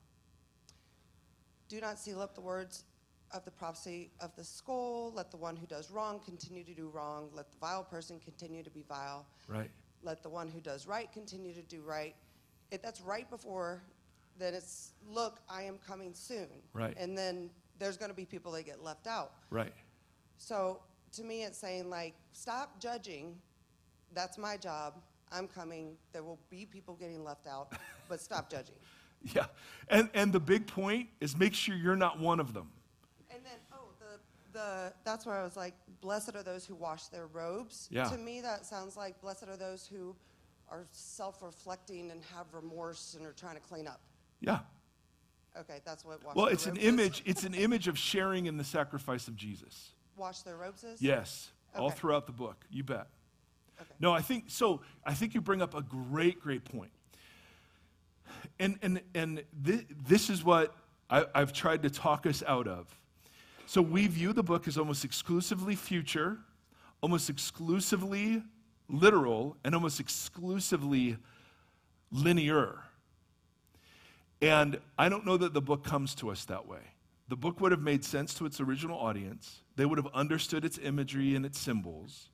do 1.69 1.81
not 1.81 1.99
seal 1.99 2.21
up 2.21 2.35
the 2.35 2.41
words 2.41 2.85
of 3.33 3.45
the 3.45 3.51
prophecy 3.51 4.11
of 4.21 4.35
the 4.37 4.45
skull. 4.45 5.13
Let 5.15 5.31
the 5.31 5.37
one 5.37 5.57
who 5.57 5.67
does 5.67 5.91
wrong 5.91 6.21
continue 6.25 6.65
to 6.65 6.75
do 6.75 6.89
wrong. 6.89 7.29
Let 7.35 7.51
the 7.51 7.59
vile 7.59 7.85
person 7.85 8.21
continue 8.25 8.63
to 8.63 8.71
be 8.71 8.85
vile. 8.89 9.27
Right. 9.47 9.71
Let 10.03 10.23
the 10.23 10.29
one 10.29 10.49
who 10.49 10.61
does 10.61 10.87
right 10.87 11.11
continue 11.13 11.55
to 11.55 11.63
do 11.63 11.83
right. 11.83 12.15
It, 12.71 12.83
that's 12.83 13.01
right 13.01 13.29
before. 13.31 13.83
Then 14.39 14.55
it's 14.55 14.93
look, 15.09 15.41
I 15.49 15.63
am 15.63 15.79
coming 15.87 16.15
soon. 16.15 16.49
Right. 16.73 16.97
And 16.99 17.17
then 17.17 17.51
there's 17.79 17.97
going 17.97 18.11
to 18.11 18.17
be 18.17 18.25
people 18.25 18.53
that 18.53 18.65
get 18.65 18.83
left 18.83 19.07
out. 19.07 19.33
Right. 19.51 19.73
So 20.37 20.81
to 21.13 21.25
me, 21.25 21.43
it's 21.43 21.59
saying 21.59 21.91
like, 21.91 22.15
stop 22.33 22.81
judging. 22.81 23.37
That's 24.15 24.39
my 24.39 24.57
job. 24.57 24.95
I'm 25.31 25.49
coming. 25.49 25.97
There 26.13 26.23
will 26.23 26.39
be 26.51 26.65
people 26.65 26.95
getting 26.95 27.23
left 27.25 27.47
out, 27.47 27.73
but 28.09 28.21
stop 28.21 28.51
judging. 28.51 28.77
Yeah. 29.35 29.47
And, 29.89 30.09
and 30.15 30.33
the 30.33 30.39
big 30.39 30.69
point 30.69 31.09
is 31.21 31.37
make 31.37 31.53
sure 31.53 31.75
you're 31.75 31.97
not 31.97 32.21
one 32.21 32.39
of 32.39 32.55
them. 32.55 32.69
The, 34.53 34.93
that's 35.05 35.27
where 35.27 35.37
I 35.37 35.45
was 35.45 35.57
like, 35.57 35.75
blessed 36.01 36.35
are 36.35 36.43
those 36.43 36.65
who 36.65 36.75
wash 36.75 37.09
their 37.09 37.27
robes. 37.27 37.89
Yeah. 37.91 38.05
To 38.05 38.17
me, 38.17 38.41
that 38.41 38.65
sounds 38.65 38.97
like 38.97 39.21
blessed 39.21 39.49
are 39.49 39.57
those 39.57 39.87
who 39.87 40.17
are 40.71 40.87
self 40.93 41.43
reflecting 41.43 42.11
and 42.11 42.23
have 42.35 42.47
remorse 42.53 43.15
and 43.17 43.27
are 43.27 43.33
trying 43.33 43.57
to 43.57 43.61
clean 43.61 43.87
up. 43.87 44.01
Yeah. 44.41 44.61
Okay, 45.59 45.81
that's 45.85 46.05
what 46.05 46.25
wash 46.25 46.37
Well, 46.37 46.47
their 46.47 46.55
it's 46.55 46.67
an 46.67 46.77
image, 46.77 47.23
it's 47.27 47.45
an 47.45 47.55
image 47.55 47.89
of 47.89 47.99
sharing 47.99 48.47
in 48.47 48.57
the 48.57 48.65
sacrifice 48.65 49.29
of 49.29 49.37
Jesus. 49.37 49.91
Wash 50.17 50.41
their 50.41 50.57
robes 50.57 50.85
is? 50.85 51.03
Yes. 51.03 51.51
All 51.77 51.91
throughout 51.91 52.27
the 52.27 52.33
book. 52.33 52.65
You 52.71 52.83
bet. 52.83 53.07
Okay. 53.81 53.91
No, 54.01 54.13
I 54.13 54.21
think 54.21 54.45
so. 54.49 54.81
I 55.05 55.15
think 55.15 55.35
you 55.35 55.41
bring 55.41 55.63
up 55.63 55.75
a 55.75 55.83
great, 55.83 56.41
great 56.41 56.65
point. 56.65 56.91
And 58.59 58.79
and 58.83 59.01
and 59.15 59.45
thi- 59.63 59.87
this 60.07 60.31
is 60.31 60.45
what 60.45 60.75
I, 61.09 61.27
I've 61.35 61.53
tried 61.53 61.83
to 61.85 61.91
talk 61.91 62.27
us 62.27 62.43
out 62.47 62.67
of. 62.67 62.98
So 63.69 63.83
we 63.83 64.07
view 64.07 64.33
the 64.33 64.43
book 64.43 64.67
as 64.67 64.79
almost 64.79 65.05
exclusively 65.05 65.77
future, 65.77 66.39
almost 67.03 67.29
exclusively 67.29 68.43
literal, 68.89 69.59
and 69.63 69.75
almost 69.75 70.01
exclusively 70.01 71.19
linear. 72.11 72.79
And 74.41 74.81
I 74.97 75.11
don't 75.11 75.27
know 75.27 75.37
that 75.37 75.53
the 75.53 75.61
book 75.61 75.85
comes 75.85 76.15
to 76.15 76.31
us 76.31 76.47
that 76.47 76.67
way. 76.67 76.81
The 77.29 77.37
book 77.37 77.61
would 77.61 77.71
have 77.73 77.83
made 77.83 78.07
sense 78.07 78.33
to 78.37 78.47
its 78.47 78.59
original 78.59 78.99
audience. 78.99 79.61
They 79.77 79.85
would 79.85 79.99
have 79.99 80.09
understood 80.15 80.65
its 80.65 80.79
imagery 80.83 81.35
and 81.35 81.45
its 81.45 81.59
symbols. 81.59 82.31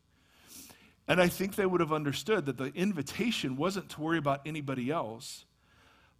And 1.08 1.20
I 1.20 1.26
think 1.26 1.56
they 1.56 1.66
would 1.66 1.80
have 1.80 1.92
understood 1.92 2.46
that 2.46 2.58
the 2.58 2.72
invitation 2.76 3.56
wasn't 3.56 3.88
to 3.88 4.00
worry 4.00 4.18
about 4.18 4.42
anybody 4.46 4.92
else, 4.92 5.46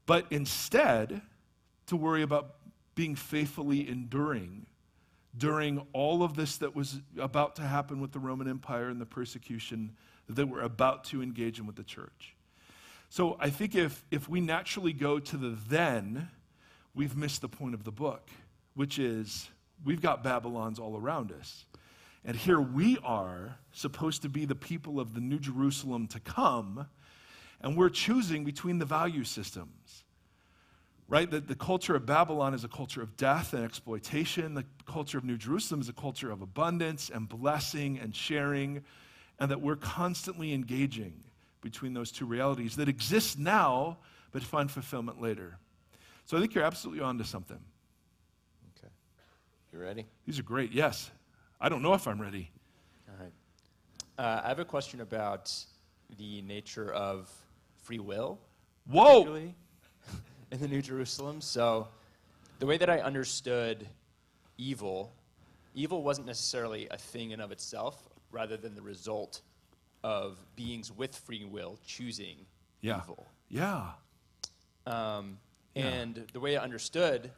but 0.06 0.26
instead 0.30 1.22
to 1.86 1.94
worry 1.94 2.22
about 2.22 2.56
being 2.96 3.14
faithfully 3.14 3.88
enduring 3.88 4.66
during 5.36 5.84
all 5.92 6.22
of 6.22 6.34
this 6.34 6.58
that 6.58 6.74
was 6.74 7.00
about 7.18 7.56
to 7.56 7.62
happen 7.62 8.00
with 8.00 8.12
the 8.12 8.18
Roman 8.18 8.48
Empire 8.48 8.88
and 8.88 9.00
the 9.00 9.06
persecution 9.06 9.96
that 10.28 10.48
were 10.48 10.62
about 10.62 11.04
to 11.04 11.22
engage 11.22 11.58
in 11.58 11.66
with 11.66 11.76
the 11.76 11.84
church. 11.84 12.36
So 13.08 13.36
I 13.40 13.50
think 13.50 13.74
if, 13.74 14.04
if 14.10 14.28
we 14.28 14.40
naturally 14.40 14.92
go 14.92 15.18
to 15.18 15.36
the 15.36 15.56
then, 15.68 16.28
we've 16.94 17.16
missed 17.16 17.40
the 17.42 17.48
point 17.48 17.74
of 17.74 17.84
the 17.84 17.92
book, 17.92 18.30
which 18.74 18.98
is 18.98 19.48
we've 19.84 20.00
got 20.00 20.22
Babylons 20.22 20.78
all 20.78 20.96
around 20.96 21.32
us. 21.32 21.66
And 22.24 22.36
here 22.36 22.60
we 22.60 22.98
are 23.04 23.58
supposed 23.72 24.22
to 24.22 24.28
be 24.28 24.46
the 24.46 24.54
people 24.54 24.98
of 24.98 25.14
the 25.14 25.20
New 25.20 25.38
Jerusalem 25.38 26.06
to 26.08 26.20
come, 26.20 26.86
and 27.60 27.76
we're 27.76 27.90
choosing 27.90 28.44
between 28.44 28.78
the 28.78 28.86
value 28.86 29.24
systems. 29.24 30.03
Right? 31.06 31.30
The, 31.30 31.40
the 31.40 31.54
culture 31.54 31.94
of 31.94 32.06
Babylon 32.06 32.54
is 32.54 32.64
a 32.64 32.68
culture 32.68 33.02
of 33.02 33.16
death 33.16 33.52
and 33.52 33.62
exploitation. 33.64 34.54
The 34.54 34.64
culture 34.86 35.18
of 35.18 35.24
New 35.24 35.36
Jerusalem 35.36 35.80
is 35.80 35.88
a 35.88 35.92
culture 35.92 36.30
of 36.30 36.40
abundance 36.40 37.10
and 37.10 37.28
blessing 37.28 37.98
and 37.98 38.16
sharing, 38.16 38.82
and 39.38 39.50
that 39.50 39.60
we're 39.60 39.76
constantly 39.76 40.54
engaging 40.54 41.22
between 41.60 41.94
those 41.94 42.10
two 42.10 42.26
realities 42.26 42.76
that 42.76 42.88
exist 42.88 43.38
now 43.38 43.98
but 44.32 44.42
find 44.42 44.70
fulfillment 44.70 45.20
later. 45.20 45.58
So 46.24 46.36
I 46.36 46.40
think 46.40 46.54
you're 46.54 46.64
absolutely 46.64 47.02
onto 47.02 47.24
something. 47.24 47.60
Okay. 48.78 48.92
You 49.72 49.78
ready? 49.78 50.06
These 50.26 50.38
are 50.38 50.42
great. 50.42 50.72
Yes. 50.72 51.10
I 51.60 51.68
don't 51.68 51.82
know 51.82 51.94
if 51.94 52.08
I'm 52.08 52.20
ready. 52.20 52.50
All 53.08 53.22
right. 53.22 53.32
Uh, 54.18 54.42
I 54.44 54.48
have 54.48 54.58
a 54.58 54.64
question 54.64 55.00
about 55.00 55.52
the 56.18 56.42
nature 56.42 56.92
of 56.92 57.30
free 57.82 57.98
will. 57.98 58.38
Whoa! 58.86 59.52
In 60.54 60.60
the 60.60 60.68
New 60.68 60.82
Jerusalem. 60.82 61.40
So, 61.40 61.88
the 62.60 62.66
way 62.66 62.76
that 62.78 62.88
I 62.88 63.00
understood 63.00 63.88
evil, 64.56 65.12
evil 65.74 66.04
wasn't 66.04 66.28
necessarily 66.28 66.86
a 66.92 66.96
thing 66.96 67.32
in 67.32 67.40
of 67.40 67.50
itself, 67.50 68.08
rather 68.30 68.56
than 68.56 68.76
the 68.76 68.80
result 68.80 69.40
of 70.04 70.38
beings 70.54 70.92
with 70.92 71.16
free 71.16 71.44
will 71.44 71.76
choosing 71.84 72.36
Yeah. 72.82 72.98
evil. 73.02 73.26
Yeah. 73.48 73.94
Um, 74.86 75.40
Yeah. 75.74 75.88
And 75.88 76.14
the 76.32 76.38
way 76.38 76.56
I 76.56 76.62
understood, 76.62 77.32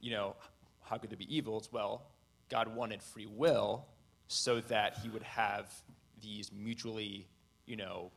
you 0.00 0.10
know, 0.10 0.34
how 0.82 0.98
could 0.98 1.10
there 1.10 1.16
be 1.16 1.32
evil? 1.32 1.56
It's 1.58 1.70
Well, 1.70 2.02
God 2.48 2.66
wanted 2.74 3.00
free 3.00 3.26
will 3.26 3.86
so 4.26 4.60
that 4.62 4.98
he 4.98 5.08
would 5.08 5.22
have 5.22 5.72
these 6.20 6.50
mutually, 6.50 7.28
you 7.66 7.76
know, 7.76 8.10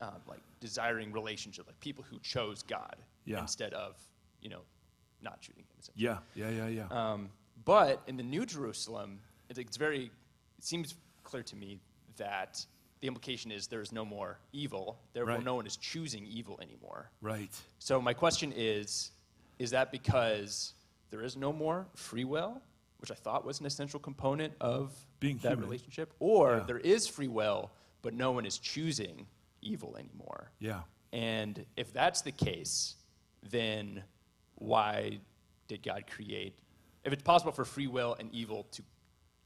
um, 0.00 0.22
like 0.26 0.40
desiring 0.60 1.12
relationships, 1.12 1.66
like 1.68 1.78
people 1.80 2.02
who 2.02 2.18
chose 2.20 2.62
God 2.62 2.96
Yeah. 3.24 3.40
instead 3.40 3.72
of, 3.74 3.96
you 4.40 4.48
know, 4.50 4.60
not 5.22 5.38
shooting 5.40 5.62
him. 5.62 5.68
Yeah. 5.94 6.18
Yeah. 6.34 6.50
Yeah. 6.50 6.68
Yeah. 6.68 6.86
Um, 7.12 7.30
but 7.64 8.02
in 8.06 8.16
the 8.16 8.22
New 8.22 8.44
Jerusalem, 8.46 9.20
it's, 9.48 9.58
it's 9.58 9.76
very, 9.76 10.04
it 10.58 10.64
seems 10.64 10.94
clear 11.22 11.42
to 11.44 11.56
me 11.56 11.78
that 12.16 12.64
the 13.00 13.06
implication 13.08 13.50
is 13.50 13.66
there 13.66 13.80
is 13.80 13.92
no 13.92 14.04
more 14.04 14.38
evil. 14.52 14.98
Therefore, 15.12 15.34
Right. 15.36 15.44
no 15.44 15.54
one 15.54 15.66
is 15.66 15.76
choosing 15.76 16.26
evil 16.26 16.58
anymore. 16.62 17.10
right. 17.20 17.50
So 17.78 18.00
my 18.00 18.12
question 18.14 18.52
is, 18.54 19.10
is 19.58 19.70
that 19.70 19.90
because 19.92 20.74
there 21.10 21.22
is 21.22 21.36
no 21.36 21.52
more 21.52 21.86
free 21.94 22.24
will, 22.24 22.60
which 22.98 23.10
I 23.10 23.14
thought 23.14 23.44
was 23.44 23.58
an 23.60 23.66
essential 23.66 23.98
component 24.00 24.52
of 24.60 24.92
Being 25.20 25.38
that 25.38 25.50
human. 25.52 25.64
relationship, 25.64 26.12
or 26.20 26.58
Yeah. 26.58 26.64
there 26.64 26.78
is 26.78 27.06
free 27.08 27.28
will, 27.28 27.70
but 28.02 28.14
no 28.14 28.30
one 28.32 28.46
is 28.46 28.58
choosing 28.58 29.26
evil 29.60 29.96
anymore? 29.96 30.50
Yeah. 30.60 30.82
And 31.12 31.64
if 31.76 31.92
that's 31.92 32.22
the 32.22 32.32
case, 32.32 32.94
then 33.50 34.02
why 34.56 35.18
did 35.68 35.82
God 35.82 36.04
create? 36.10 36.54
If 37.04 37.12
it's 37.12 37.22
possible 37.22 37.52
for 37.52 37.64
free 37.64 37.86
will 37.88 38.14
and 38.18 38.32
evil 38.32 38.66
to 38.72 38.82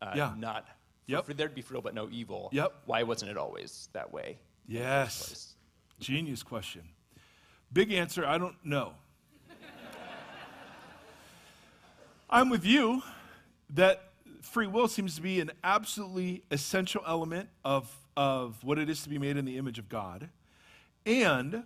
uh, 0.02 0.12
Yeah. 0.14 0.34
not, 0.36 0.66
Yep. 1.06 1.24
for 1.26 1.34
there 1.34 1.48
to 1.48 1.54
be 1.54 1.62
free 1.62 1.76
will 1.76 1.82
but 1.82 1.94
no 1.94 2.08
evil, 2.10 2.50
Yep. 2.52 2.82
why 2.86 3.02
wasn't 3.02 3.30
it 3.30 3.36
always 3.38 3.88
that 3.92 4.12
way? 4.12 4.38
in 4.68 4.74
the 4.74 4.80
first 4.80 5.20
Yes. 5.20 5.54
Genius 6.00 6.42
question. 6.42 6.82
Big 7.72 7.92
answer 7.92 8.26
I 8.26 8.36
don't 8.38 8.56
know. 8.64 8.94
I'm 12.30 12.48
with 12.50 12.64
you 12.64 13.02
that 13.70 14.10
free 14.42 14.66
will 14.66 14.88
seems 14.88 15.14
to 15.16 15.22
be 15.22 15.40
an 15.40 15.50
absolutely 15.64 16.42
essential 16.50 17.02
element 17.06 17.48
of, 17.64 17.90
of 18.16 18.62
what 18.64 18.78
it 18.78 18.90
is 18.90 19.02
to 19.02 19.08
be 19.08 19.18
made 19.18 19.36
in 19.36 19.44
the 19.44 19.56
image 19.56 19.78
of 19.78 19.88
God. 19.88 20.28
And 21.04 21.64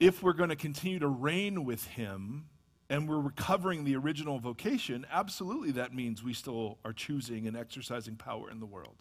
if 0.00 0.22
we're 0.22 0.32
going 0.32 0.48
to 0.48 0.56
continue 0.56 0.98
to 0.98 1.06
reign 1.06 1.64
with 1.64 1.86
Him 1.88 2.46
and 2.88 3.08
we're 3.08 3.20
recovering 3.20 3.84
the 3.84 3.94
original 3.94 4.40
vocation, 4.40 5.06
absolutely 5.12 5.72
that 5.72 5.94
means 5.94 6.24
we 6.24 6.32
still 6.32 6.78
are 6.84 6.94
choosing 6.94 7.46
and 7.46 7.56
exercising 7.56 8.16
power 8.16 8.50
in 8.50 8.58
the 8.58 8.66
world. 8.66 8.96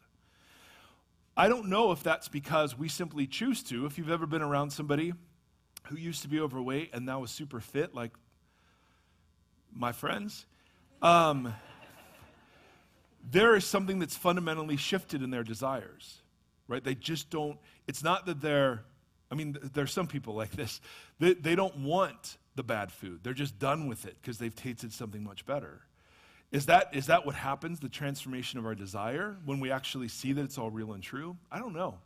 I 1.38 1.47
don't 1.47 1.70
know 1.70 1.93
if 1.93 2.04
that's 2.04 2.28
because 2.28 2.78
we 2.78 2.89
simply 2.89 3.26
choose 3.26 3.64
to. 3.64 3.86
If 3.86 3.97
you've 3.97 4.12
ever 4.12 4.28
been 4.28 4.41
around 4.41 4.72
somebody 4.72 5.14
who 5.86 5.95
used 5.95 6.22
to 6.24 6.28
be 6.28 6.41
overweight 6.41 6.89
and 6.93 7.06
now 7.06 7.24
is 7.24 7.32
super 7.32 7.62
fit, 7.62 7.95
like 7.95 8.12
my 9.74 9.93
friends, 9.93 10.45
um, 11.02 11.54
there 13.32 13.56
is 13.56 13.64
something 13.64 14.00
that's 14.00 14.18
fundamentally 14.18 14.76
shifted 14.76 15.24
in 15.24 15.30
their 15.30 15.43
desires, 15.43 16.22
right? 16.68 16.84
They 16.84 16.95
just 16.95 17.30
don't, 17.30 17.58
it's 17.88 18.04
not 18.04 18.26
that 18.26 18.41
they're, 18.41 18.84
I 19.32 19.36
mean, 19.36 19.54
th- 19.54 19.74
there's 19.74 19.92
some 19.92 20.08
people 20.08 20.34
like 20.34 20.52
this, 20.52 20.82
they, 21.20 21.34
they 21.34 21.56
don't 21.56 21.78
want 21.78 22.38
the 22.56 22.64
bad 22.64 22.92
food. 22.92 23.20
They're 23.24 23.34
just 23.34 23.60
done 23.60 23.88
with 23.88 24.06
it 24.06 24.18
because 24.22 24.38
they've 24.38 24.56
tasted 24.56 24.92
something 24.92 25.24
much 25.24 25.46
better. 25.46 25.82
Is 26.52 26.66
that, 26.66 26.90
is 26.94 27.06
that 27.08 27.26
what 27.26 27.36
happens, 27.36 27.80
the 27.80 27.90
transformation 27.90 28.58
of 28.60 28.66
our 28.66 28.74
desire, 28.74 29.38
when 29.46 29.60
we 29.60 29.72
actually 29.72 30.08
see 30.08 30.34
that 30.34 30.44
it's 30.44 30.58
all 30.58 30.72
real 30.72 30.94
and 30.94 31.04
true? 31.04 31.38
I 31.52 31.60
don't 31.60 31.74
know. 31.74 32.00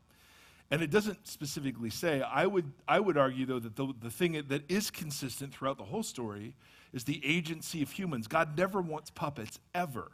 And 0.70 0.82
it 0.82 0.90
doesn't 0.90 1.28
specifically 1.28 1.90
say. 1.90 2.22
I 2.22 2.46
would, 2.46 2.72
I 2.88 3.00
would 3.00 3.18
argue, 3.18 3.46
though, 3.46 3.60
that 3.60 3.76
the, 3.76 3.94
the 4.02 4.10
thing 4.10 4.44
that 4.48 4.70
is 4.70 4.90
consistent 4.90 5.54
throughout 5.54 5.78
the 5.78 5.84
whole 5.84 6.04
story 6.04 6.56
is 6.92 7.04
the 7.04 7.22
agency 7.24 7.82
of 7.82 7.92
humans. 7.92 8.28
God 8.28 8.58
never 8.58 8.82
wants 8.82 9.10
puppets, 9.12 9.60
ever. 9.74 10.12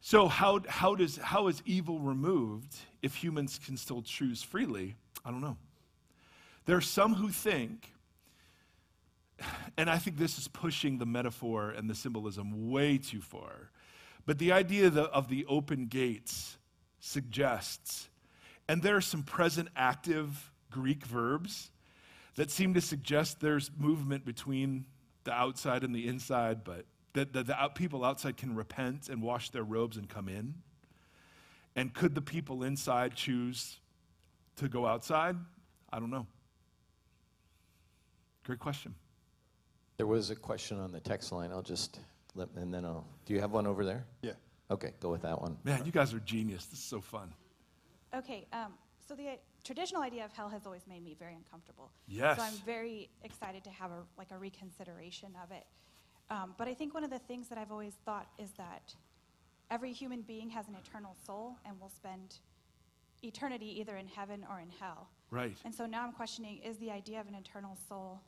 So, 0.00 0.28
how, 0.28 0.60
how, 0.68 0.94
does, 0.94 1.16
how 1.16 1.48
is 1.48 1.62
evil 1.66 2.00
removed 2.00 2.74
if 3.02 3.14
humans 3.14 3.60
can 3.64 3.76
still 3.76 4.02
choose 4.02 4.42
freely? 4.42 4.96
I 5.24 5.30
don't 5.30 5.40
know. 5.40 5.56
There 6.66 6.76
are 6.76 6.82
some 6.82 7.14
who 7.14 7.30
think, 7.30 7.92
and 9.76 9.90
I 9.90 9.98
think 9.98 10.16
this 10.16 10.38
is 10.38 10.48
pushing 10.48 10.98
the 10.98 11.06
metaphor 11.06 11.70
and 11.70 11.88
the 11.88 11.94
symbolism 11.94 12.70
way 12.70 12.98
too 12.98 13.20
far, 13.20 13.70
but 14.26 14.38
the 14.38 14.52
idea 14.52 14.86
of 14.86 15.28
the, 15.28 15.44
open 15.46 15.86
gates 15.86 16.56
suggests, 17.00 18.08
and 18.68 18.82
there 18.82 18.96
are 18.96 19.00
some 19.00 19.22
present 19.22 19.68
active 19.74 20.52
Greek 20.70 21.04
verbs 21.04 21.70
that 22.36 22.50
seem 22.50 22.74
to 22.74 22.80
suggest 22.80 23.40
there's 23.40 23.70
movement 23.76 24.24
between 24.24 24.86
the 25.24 25.32
outside 25.32 25.82
and 25.84 25.94
the 25.94 26.06
inside, 26.06 26.64
but 26.64 26.86
that 27.14 27.32
the, 27.32 27.42
the 27.42 27.60
out, 27.60 27.74
people 27.74 28.04
outside 28.04 28.36
can 28.36 28.54
repent 28.54 29.08
and 29.08 29.20
wash 29.20 29.50
their 29.50 29.64
robes 29.64 29.96
and 29.96 30.08
come 30.08 30.28
in? 30.28 30.54
And 31.76 31.92
could 31.92 32.14
the 32.14 32.22
people 32.22 32.62
inside 32.62 33.14
choose 33.14 33.78
to 34.56 34.68
go 34.68 34.86
outside? 34.86 35.36
I 35.92 35.98
don't 35.98 36.10
know. 36.10 36.26
Great 38.44 38.58
question. 38.58 38.94
There 39.96 40.06
was 40.06 40.30
a 40.30 40.36
question 40.36 40.78
on 40.80 40.90
the 40.90 41.00
text 41.00 41.32
line. 41.32 41.52
I'll 41.52 41.62
just 41.62 42.00
let, 42.34 42.48
and 42.56 42.72
then 42.72 42.84
I'll. 42.84 43.06
Do 43.24 43.34
you 43.34 43.40
have 43.40 43.52
one 43.52 43.66
over 43.66 43.84
there? 43.84 44.04
Yeah. 44.22 44.32
Okay, 44.70 44.92
go 45.00 45.10
with 45.10 45.22
that 45.22 45.40
one. 45.40 45.58
Man, 45.64 45.84
you 45.84 45.92
guys 45.92 46.14
are 46.14 46.20
genius. 46.20 46.66
This 46.66 46.78
is 46.78 46.84
so 46.84 47.00
fun. 47.00 47.32
Okay, 48.14 48.46
um, 48.52 48.72
so 49.06 49.14
the 49.14 49.38
traditional 49.64 50.02
idea 50.02 50.24
of 50.24 50.32
hell 50.32 50.48
has 50.48 50.66
always 50.66 50.86
made 50.88 51.04
me 51.04 51.14
very 51.18 51.34
uncomfortable. 51.34 51.90
Yes. 52.08 52.38
So 52.38 52.42
I'm 52.42 52.54
very 52.64 53.10
excited 53.22 53.62
to 53.64 53.70
have 53.70 53.90
a 53.90 54.02
like 54.18 54.30
a 54.30 54.38
reconsideration 54.38 55.30
of 55.42 55.52
it. 55.52 55.66
Um, 56.30 56.54
but 56.56 56.68
I 56.68 56.74
think 56.74 56.94
one 56.94 57.04
of 57.04 57.10
the 57.10 57.18
things 57.18 57.48
that 57.48 57.58
I've 57.58 57.70
always 57.70 57.94
thought 58.04 58.26
is 58.38 58.50
that 58.52 58.94
every 59.70 59.92
human 59.92 60.22
being 60.22 60.48
has 60.50 60.68
an 60.68 60.74
eternal 60.74 61.14
soul 61.26 61.56
and 61.66 61.78
will 61.80 61.90
spend 61.90 62.38
eternity 63.22 63.80
either 63.80 63.96
in 63.96 64.06
heaven 64.06 64.44
or 64.50 64.60
in 64.60 64.68
hell. 64.80 65.08
Right. 65.30 65.56
And 65.64 65.74
so 65.74 65.86
now 65.86 66.04
I'm 66.04 66.12
questioning 66.12 66.58
is 66.58 66.76
the 66.78 66.90
idea 66.90 67.20
of 67.20 67.28
an 67.28 67.34
eternal 67.34 67.76
soul 67.88 68.20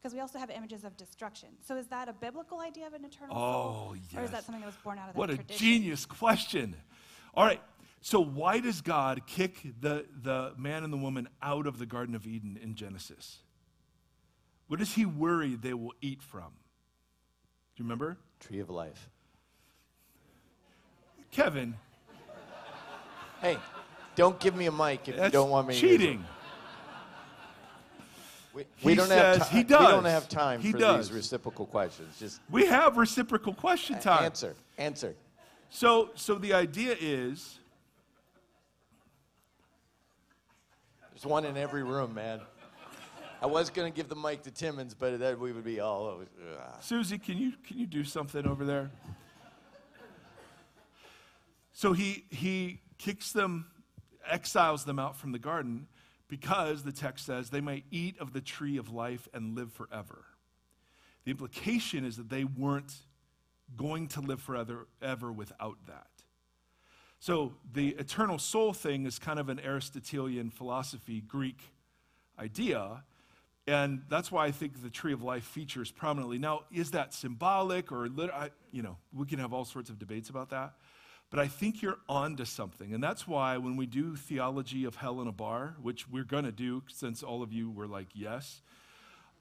because 0.00 0.14
we 0.14 0.20
also 0.20 0.38
have 0.38 0.48
images 0.50 0.84
of 0.84 0.96
destruction. 0.96 1.50
So 1.66 1.76
is 1.76 1.86
that 1.88 2.08
a 2.08 2.12
biblical 2.14 2.60
idea 2.60 2.86
of 2.86 2.94
an 2.94 3.04
eternal 3.04 3.34
soul? 3.36 3.96
Oh, 4.14 4.18
Or 4.18 4.24
is 4.24 4.30
that 4.30 4.44
something 4.44 4.60
that 4.62 4.66
was 4.66 4.76
born 4.76 4.98
out 4.98 5.10
of 5.10 5.16
What 5.16 5.28
that 5.28 5.34
a 5.34 5.36
tradition? 5.38 5.66
genius 5.66 6.06
question. 6.06 6.76
All 7.34 7.44
right. 7.44 7.60
So, 8.02 8.18
why 8.18 8.60
does 8.60 8.80
God 8.80 9.26
kick 9.26 9.60
the, 9.78 10.06
the 10.22 10.54
man 10.56 10.84
and 10.84 10.92
the 10.92 10.96
woman 10.96 11.28
out 11.42 11.66
of 11.66 11.78
the 11.78 11.84
Garden 11.84 12.14
of 12.14 12.26
Eden 12.26 12.58
in 12.62 12.74
Genesis? 12.74 13.40
What 14.68 14.80
is 14.80 14.94
he 14.94 15.04
worried 15.04 15.60
they 15.60 15.74
will 15.74 15.92
eat 16.00 16.22
from? 16.22 16.48
Do 17.76 17.82
you 17.82 17.84
remember? 17.84 18.16
Tree 18.38 18.60
of 18.60 18.70
life. 18.70 19.10
Kevin, 21.30 21.74
Hey, 23.40 23.56
don't 24.20 24.38
give 24.38 24.54
me 24.54 24.66
a 24.66 24.72
mic 24.72 25.08
if 25.08 25.16
you 25.16 25.30
don't 25.30 25.48
want 25.48 25.66
me 25.68 25.74
to 25.74 25.80
cheating. 25.80 26.24
We, 28.52 28.64
He 28.76 28.86
we 28.88 28.94
don't 28.94 29.08
says 29.08 29.38
have 29.38 29.48
he 29.48 29.58
We 29.58 29.64
don't 29.64 30.04
have 30.04 30.28
time 30.28 30.60
He 30.60 30.72
for 30.72 30.78
does. 30.78 31.08
these 31.08 31.16
reciprocal 31.16 31.64
questions. 31.64 32.18
Just 32.18 32.40
We 32.50 32.66
have 32.66 32.98
reciprocal 32.98 33.54
question 33.54 33.98
time. 33.98 34.24
answer. 34.24 34.54
Answer. 34.76 35.14
So, 35.70 36.10
so 36.16 36.34
the 36.34 36.52
idea 36.52 36.96
is 37.00 37.58
There's 41.12 41.24
one 41.24 41.44
in 41.46 41.56
every 41.56 41.82
room, 41.82 42.12
man. 42.14 42.40
I 43.42 43.46
was 43.46 43.70
going 43.70 43.90
to 43.90 43.96
give 43.96 44.08
the 44.10 44.16
mic 44.16 44.42
to 44.42 44.50
Timmons, 44.50 44.92
but 44.94 45.18
then 45.18 45.40
we 45.40 45.52
would 45.52 45.64
be 45.64 45.80
all 45.80 46.06
over. 46.06 46.26
Susie, 46.80 47.16
can 47.18 47.38
you 47.38 47.52
can 47.66 47.78
you 47.78 47.86
do 47.86 48.04
something 48.04 48.46
over 48.46 48.66
there? 48.66 48.90
So 51.72 51.94
he 51.94 52.24
he 52.30 52.80
kicks 52.98 53.32
them, 53.32 53.66
exiles 54.28 54.84
them 54.84 54.98
out 54.98 55.16
from 55.16 55.32
the 55.32 55.38
garden 55.38 55.86
because 56.28 56.82
the 56.82 56.92
text 56.92 57.26
says 57.26 57.50
they 57.50 57.60
might 57.60 57.84
eat 57.90 58.18
of 58.18 58.32
the 58.32 58.40
tree 58.40 58.76
of 58.76 58.92
life 58.92 59.28
and 59.34 59.56
live 59.56 59.72
forever. 59.72 60.24
The 61.24 61.32
implication 61.32 62.04
is 62.04 62.16
that 62.16 62.30
they 62.30 62.44
weren't 62.44 62.94
going 63.76 64.08
to 64.08 64.20
live 64.20 64.40
forever 64.40 64.86
ever 65.02 65.32
without 65.32 65.76
that. 65.86 66.06
So 67.18 67.52
the 67.72 67.90
eternal 67.90 68.38
soul 68.38 68.72
thing 68.72 69.04
is 69.04 69.18
kind 69.18 69.38
of 69.38 69.48
an 69.48 69.60
Aristotelian 69.60 70.50
philosophy, 70.50 71.20
Greek 71.20 71.60
idea. 72.38 73.04
And 73.66 74.02
that's 74.08 74.32
why 74.32 74.46
I 74.46 74.50
think 74.52 74.82
the 74.82 74.88
tree 74.88 75.12
of 75.12 75.22
life 75.22 75.44
features 75.44 75.90
prominently. 75.90 76.38
Now, 76.38 76.62
is 76.72 76.92
that 76.92 77.12
symbolic 77.12 77.92
or, 77.92 78.08
I, 78.32 78.50
you 78.72 78.82
know, 78.82 78.96
we 79.12 79.26
can 79.26 79.38
have 79.38 79.52
all 79.52 79.66
sorts 79.66 79.90
of 79.90 79.98
debates 79.98 80.30
about 80.30 80.48
that. 80.50 80.72
But 81.30 81.38
I 81.38 81.46
think 81.46 81.80
you're 81.80 81.98
onto 82.08 82.44
something. 82.44 82.92
And 82.92 83.02
that's 83.02 83.26
why 83.26 83.56
when 83.56 83.76
we 83.76 83.86
do 83.86 84.16
theology 84.16 84.84
of 84.84 84.96
hell 84.96 85.20
in 85.20 85.28
a 85.28 85.32
bar, 85.32 85.76
which 85.80 86.08
we're 86.08 86.24
going 86.24 86.44
to 86.44 86.52
do 86.52 86.82
since 86.88 87.22
all 87.22 87.42
of 87.42 87.52
you 87.52 87.70
were 87.70 87.86
like, 87.86 88.08
yes, 88.14 88.62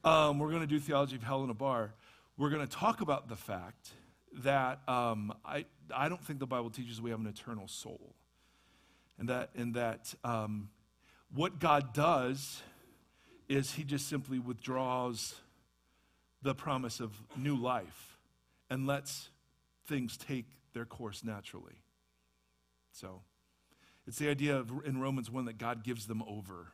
um, 0.03 0.37
we're 0.37 0.49
going 0.49 0.61
to 0.61 0.67
do 0.67 0.79
theology 0.79 1.15
of 1.15 1.23
hell 1.23 1.43
in 1.43 1.49
a 1.49 1.55
bar. 1.55 1.93
We're 2.37 2.51
going 2.51 2.65
to 2.65 2.71
talk 2.71 3.01
about 3.01 3.27
the 3.27 3.35
fact 3.35 3.89
that 4.43 4.87
um, 4.87 5.33
I, 5.43 5.65
I 5.93 6.09
don't 6.09 6.23
think 6.23 6.39
the 6.39 6.47
Bible 6.47 6.69
teaches 6.69 7.01
we 7.01 7.09
have 7.09 7.19
an 7.19 7.27
eternal 7.27 7.67
soul. 7.67 8.13
And 9.17 9.27
that, 9.29 9.49
and 9.55 9.73
that 9.73 10.13
um, 10.23 10.69
what 11.33 11.59
God 11.59 11.93
does 11.93 12.61
is 13.49 13.73
he 13.73 13.83
just 13.83 14.07
simply 14.07 14.37
withdraws 14.37 15.35
the 16.43 16.53
promise 16.53 16.99
of 16.99 17.11
new 17.35 17.55
life 17.55 18.17
and 18.69 18.85
lets 18.85 19.29
things 19.87 20.15
take 20.15 20.45
their 20.73 20.85
course 20.85 21.23
naturally. 21.23 21.81
So 22.91 23.21
it's 24.07 24.17
the 24.17 24.29
idea 24.29 24.57
of, 24.57 24.71
in 24.85 24.99
Romans 24.99 25.29
1 25.29 25.45
that 25.45 25.57
God 25.57 25.83
gives 25.83 26.07
them 26.07 26.23
over. 26.23 26.73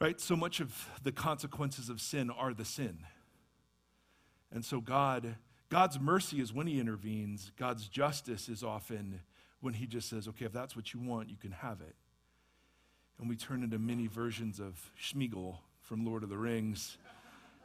Right? 0.00 0.20
So 0.20 0.36
much 0.36 0.60
of 0.60 0.88
the 1.02 1.12
consequences 1.12 1.88
of 1.88 2.00
sin 2.00 2.30
are 2.30 2.52
the 2.52 2.64
sin. 2.64 2.98
And 4.52 4.64
so 4.64 4.80
God 4.80 5.36
God's 5.70 5.98
mercy 5.98 6.40
is 6.40 6.52
when 6.52 6.68
he 6.68 6.78
intervenes. 6.78 7.50
God's 7.56 7.88
justice 7.88 8.48
is 8.48 8.62
often 8.62 9.22
when 9.60 9.74
he 9.74 9.86
just 9.86 10.08
says, 10.08 10.28
"Okay, 10.28 10.44
if 10.44 10.52
that's 10.52 10.76
what 10.76 10.92
you 10.92 11.00
want, 11.00 11.30
you 11.30 11.36
can 11.36 11.50
have 11.50 11.80
it." 11.80 11.96
and 13.18 13.28
we 13.28 13.36
turn 13.36 13.62
into 13.62 13.78
many 13.78 14.06
versions 14.06 14.60
of 14.60 14.90
Sméagol 15.00 15.58
from 15.80 16.04
Lord 16.04 16.22
of 16.22 16.28
the 16.28 16.38
Rings, 16.38 16.98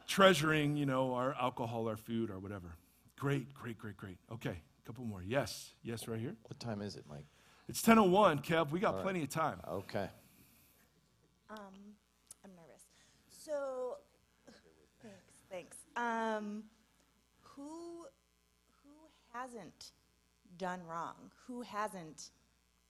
treasuring, 0.06 0.76
you 0.76 0.86
know, 0.86 1.14
our 1.14 1.34
alcohol, 1.40 1.88
our 1.88 1.96
food, 1.96 2.30
or 2.30 2.38
whatever. 2.38 2.76
Great, 3.18 3.52
great, 3.54 3.78
great, 3.78 3.96
great. 3.96 4.18
Okay, 4.32 4.60
couple 4.90 5.04
more. 5.04 5.22
Yes, 5.22 5.74
yes, 5.84 6.08
right 6.08 6.18
here. 6.18 6.34
What 6.48 6.58
time 6.58 6.82
is 6.82 6.96
it, 6.96 7.04
Mike? 7.08 7.26
It's 7.68 7.80
10:01, 7.80 8.42
Kev. 8.42 8.72
We 8.72 8.80
got 8.80 9.02
plenty 9.02 9.22
of 9.22 9.28
time. 9.28 9.60
Okay. 9.68 10.08
Um, 11.48 11.94
I'm 12.44 12.50
nervous. 12.56 12.82
So, 13.28 13.98
thanks, 15.00 15.16
thanks. 15.48 15.76
Um, 15.94 16.64
who, 17.40 18.06
who 18.82 18.90
hasn't 19.32 19.92
done 20.58 20.80
wrong? 20.88 21.30
Who 21.46 21.62
hasn't 21.62 22.30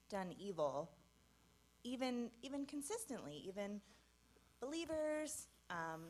done 0.09 0.32
evil? 0.38 0.90
Even, 1.84 2.30
even 2.42 2.64
consistently, 2.64 3.42
even 3.46 3.82
believers. 4.59 5.48
Um, 5.68 6.05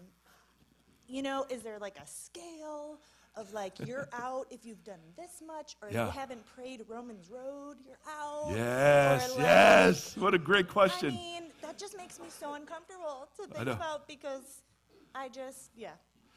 you 1.08 1.22
know, 1.22 1.46
is 1.50 1.62
there 1.62 1.80
like 1.80 1.98
a 1.98 2.06
scale 2.06 3.00
of 3.36 3.52
like 3.52 3.74
you're 3.86 4.08
out 4.12 4.46
if 4.50 4.64
you've 4.64 4.82
done 4.84 5.00
this 5.16 5.42
much, 5.46 5.76
or 5.82 5.88
if 5.88 5.94
you 5.94 6.00
haven't 6.00 6.44
prayed 6.54 6.84
Romans 6.88 7.30
Road, 7.30 7.76
you're 7.86 7.98
out. 8.08 8.52
Yes, 8.54 9.30
like, 9.30 9.38
yes. 9.38 10.16
What 10.16 10.34
a 10.34 10.38
great 10.38 10.68
question. 10.68 11.10
I 11.10 11.12
mean, 11.12 11.42
that 11.62 11.78
just 11.78 11.96
makes 11.96 12.18
me 12.18 12.26
so 12.28 12.54
uncomfortable 12.54 13.28
to 13.36 13.46
think 13.46 13.68
about 13.68 14.06
because 14.08 14.62
I 15.14 15.28
just, 15.28 15.70
yeah, 15.76 15.90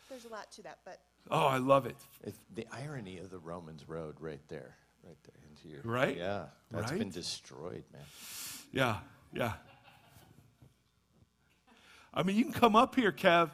there's 0.10 0.26
a 0.26 0.30
lot 0.30 0.52
to 0.54 0.64
that. 0.64 0.80
But 0.86 1.00
Oh, 1.32 1.46
I 1.46 1.58
love 1.58 1.86
it. 1.86 1.96
It's 2.24 2.38
the 2.54 2.68
irony 2.72 3.18
of 3.20 3.30
the 3.30 3.39
Romans 3.39 3.88
road 3.88 4.16
right 4.20 4.41
there. 4.50 4.76
Right 5.06 5.18
there 5.24 5.50
into 5.50 5.68
your 5.68 5.82
Right? 5.84 6.18
Yeah. 6.18 6.46
that's 6.72 6.91
been 6.91 7.10
destroyed, 7.10 7.84
man. 7.91 8.02
Yeah, 8.72 8.98
yeah. 9.34 9.54
I 12.14 12.24
mean, 12.24 12.36
you 12.36 12.44
can 12.44 12.54
come 12.54 12.76
up 12.76 12.96
here, 12.96 13.12
Kev. 13.12 13.50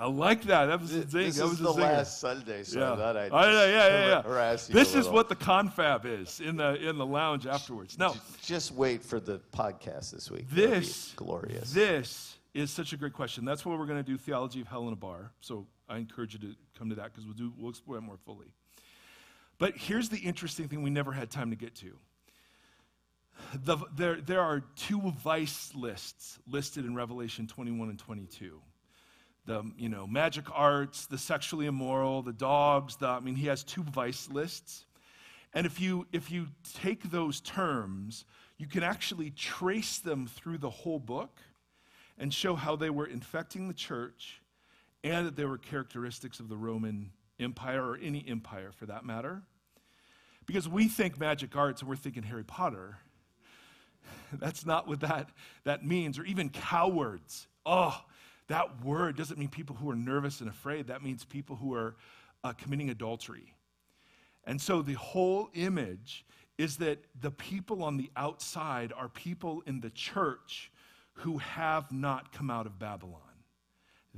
I 0.00 0.06
like 0.06 0.44
that. 0.44 0.66
That 0.66 0.80
was 0.80 0.92
the 0.92 1.02
thing. 1.02 1.26
This 1.26 1.36
that 1.36 1.44
is 1.44 1.50
was 1.50 1.58
the 1.58 1.72
zinger. 1.74 1.82
last 1.82 2.20
Sunday, 2.20 2.62
so 2.62 2.78
yeah. 2.80 2.92
I 2.92 2.96
thought 2.96 3.16
I'd 3.18 3.32
I 3.32 3.52
know, 3.52 3.66
yeah, 3.66 3.88
yeah, 3.88 4.06
yeah. 4.06 4.22
harass 4.22 4.66
you 4.66 4.74
This 4.74 4.94
is 4.94 5.06
what 5.06 5.28
the 5.28 5.36
confab 5.36 6.06
is 6.06 6.40
in 6.40 6.56
the 6.56 6.74
in 6.88 6.96
the 6.96 7.04
lounge 7.04 7.46
afterwards. 7.46 7.98
No, 7.98 8.16
Just 8.40 8.72
wait 8.72 9.04
for 9.04 9.20
the 9.20 9.40
podcast 9.52 10.12
this 10.12 10.30
week. 10.30 10.48
This 10.48 11.12
glorious. 11.16 11.74
This 11.74 12.38
is 12.54 12.70
such 12.70 12.94
a 12.94 12.96
great 12.96 13.12
question. 13.12 13.44
That's 13.44 13.66
why 13.66 13.76
we're 13.76 13.84
going 13.84 14.02
to 14.02 14.10
do 14.10 14.16
theology 14.16 14.62
of 14.62 14.68
hell 14.68 14.86
in 14.86 14.94
a 14.94 14.96
bar. 14.96 15.32
So 15.40 15.66
I 15.86 15.98
encourage 15.98 16.32
you 16.32 16.40
to 16.40 16.56
come 16.78 16.88
to 16.88 16.94
that 16.94 17.12
because 17.12 17.26
we'll 17.26 17.34
do 17.34 17.52
we'll 17.58 17.68
explore 17.68 17.98
it 17.98 18.00
more 18.00 18.16
fully. 18.24 18.46
But 19.58 19.76
here's 19.76 20.08
the 20.08 20.18
interesting 20.18 20.68
thing 20.68 20.82
we 20.82 20.88
never 20.88 21.12
had 21.12 21.30
time 21.30 21.50
to 21.50 21.56
get 21.56 21.74
to. 21.76 21.98
The, 23.54 23.76
there, 23.94 24.16
there 24.16 24.40
are 24.40 24.60
two 24.76 25.12
vice 25.22 25.72
lists 25.74 26.38
listed 26.46 26.86
in 26.86 26.94
Revelation 26.94 27.46
21 27.46 27.90
and 27.90 27.98
22. 27.98 28.60
The 29.46 29.62
you 29.76 29.88
know 29.88 30.06
magic 30.06 30.44
arts, 30.52 31.06
the 31.06 31.18
sexually 31.18 31.66
immoral, 31.66 32.22
the 32.22 32.32
dogs. 32.32 32.96
The, 32.96 33.08
I 33.08 33.20
mean, 33.20 33.34
he 33.34 33.46
has 33.46 33.64
two 33.64 33.82
vice 33.82 34.28
lists, 34.30 34.84
and 35.54 35.66
if 35.66 35.80
you 35.80 36.06
if 36.12 36.30
you 36.30 36.48
take 36.80 37.10
those 37.10 37.40
terms, 37.40 38.24
you 38.58 38.66
can 38.66 38.82
actually 38.82 39.30
trace 39.30 39.98
them 39.98 40.26
through 40.26 40.58
the 40.58 40.70
whole 40.70 40.98
book, 40.98 41.38
and 42.18 42.32
show 42.32 42.54
how 42.54 42.76
they 42.76 42.90
were 42.90 43.06
infecting 43.06 43.68
the 43.68 43.74
church, 43.74 44.40
and 45.02 45.26
that 45.26 45.36
they 45.36 45.44
were 45.44 45.58
characteristics 45.58 46.40
of 46.40 46.48
the 46.48 46.56
Roman 46.56 47.10
Empire 47.40 47.82
or 47.82 47.98
any 48.00 48.24
empire 48.28 48.70
for 48.72 48.86
that 48.86 49.04
matter. 49.04 49.42
Because 50.46 50.68
we 50.68 50.88
think 50.88 51.18
magic 51.18 51.56
arts 51.56 51.80
and 51.80 51.88
we're 51.88 51.96
thinking 51.96 52.22
Harry 52.24 52.44
Potter. 52.44 52.98
That's 54.32 54.66
not 54.66 54.88
what 54.88 55.00
that, 55.00 55.30
that 55.64 55.84
means, 55.84 56.18
or 56.18 56.24
even 56.24 56.50
cowards. 56.50 57.46
Oh, 57.64 57.96
that 58.50 58.84
word 58.84 59.16
doesn't 59.16 59.38
mean 59.38 59.48
people 59.48 59.76
who 59.76 59.88
are 59.90 59.96
nervous 59.96 60.40
and 60.40 60.50
afraid. 60.50 60.88
That 60.88 61.04
means 61.04 61.24
people 61.24 61.54
who 61.54 61.72
are 61.72 61.94
uh, 62.42 62.52
committing 62.52 62.90
adultery. 62.90 63.54
And 64.42 64.60
so 64.60 64.82
the 64.82 64.94
whole 64.94 65.50
image 65.54 66.26
is 66.58 66.76
that 66.78 66.98
the 67.20 67.30
people 67.30 67.84
on 67.84 67.96
the 67.96 68.10
outside 68.16 68.92
are 68.92 69.08
people 69.08 69.62
in 69.66 69.80
the 69.80 69.90
church 69.90 70.72
who 71.12 71.38
have 71.38 71.92
not 71.92 72.32
come 72.32 72.50
out 72.50 72.66
of 72.66 72.76
Babylon. 72.76 73.20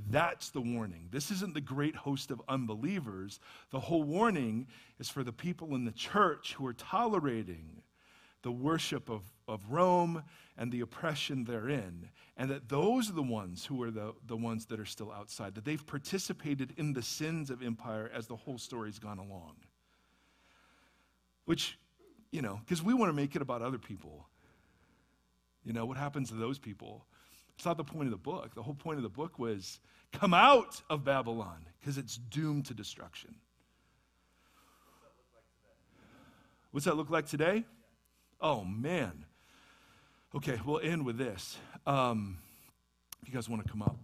That's 0.09 0.49
the 0.49 0.61
warning. 0.61 1.09
This 1.11 1.29
isn't 1.29 1.53
the 1.53 1.61
great 1.61 1.95
host 1.95 2.31
of 2.31 2.41
unbelievers. 2.47 3.39
The 3.69 3.79
whole 3.79 4.01
warning 4.01 4.65
is 4.99 5.09
for 5.09 5.23
the 5.23 5.31
people 5.31 5.75
in 5.75 5.85
the 5.85 5.91
church 5.91 6.55
who 6.55 6.65
are 6.65 6.73
tolerating 6.73 7.83
the 8.43 8.51
worship 8.51 9.09
of, 9.09 9.23
of 9.47 9.63
Rome 9.69 10.23
and 10.57 10.71
the 10.71 10.81
oppression 10.81 11.45
therein, 11.45 12.09
and 12.37 12.51
that 12.51 12.69
those 12.69 13.09
are 13.09 13.13
the 13.13 13.23
ones 13.23 13.65
who 13.65 13.81
are 13.81 13.89
the, 13.89 14.13
the 14.27 14.37
ones 14.37 14.67
that 14.67 14.79
are 14.79 14.85
still 14.85 15.11
outside, 15.11 15.55
that 15.55 15.65
they've 15.65 15.85
participated 15.85 16.73
in 16.77 16.93
the 16.93 17.01
sins 17.01 17.49
of 17.49 17.63
empire 17.63 18.11
as 18.13 18.27
the 18.27 18.35
whole 18.35 18.57
story's 18.57 18.99
gone 18.99 19.17
along. 19.17 19.55
Which, 21.45 21.79
you 22.31 22.41
know, 22.41 22.59
because 22.63 22.83
we 22.83 22.93
want 22.93 23.09
to 23.09 23.13
make 23.13 23.35
it 23.35 23.41
about 23.41 23.61
other 23.61 23.79
people. 23.79 24.27
You 25.63 25.73
know, 25.73 25.85
what 25.85 25.97
happens 25.97 26.29
to 26.29 26.35
those 26.35 26.59
people? 26.59 27.05
It's 27.55 27.65
not 27.65 27.77
the 27.77 27.83
point 27.83 28.05
of 28.05 28.11
the 28.11 28.17
book. 28.17 28.55
The 28.55 28.63
whole 28.63 28.73
point 28.73 28.97
of 28.97 29.03
the 29.03 29.09
book 29.09 29.39
was 29.39 29.79
come 30.11 30.33
out 30.33 30.81
of 30.89 31.03
Babylon 31.03 31.65
because 31.79 31.97
it's 31.97 32.17
doomed 32.17 32.65
to 32.65 32.73
destruction. 32.73 33.35
What's 36.71 36.85
that 36.85 36.97
look 36.97 37.09
like 37.09 37.27
today? 37.27 37.65
Oh, 38.43 38.65
man. 38.65 39.23
Okay, 40.35 40.59
we'll 40.65 40.81
end 40.81 41.05
with 41.05 41.17
this. 41.17 41.57
Um, 41.87 42.39
you 43.25 43.31
guys 43.31 43.47
want 43.47 43.65
to 43.65 43.71
come 43.71 43.81
up. 43.81 43.95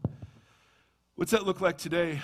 What's 1.15 1.31
that 1.31 1.45
look 1.45 1.59
like 1.59 1.77
today? 1.77 2.21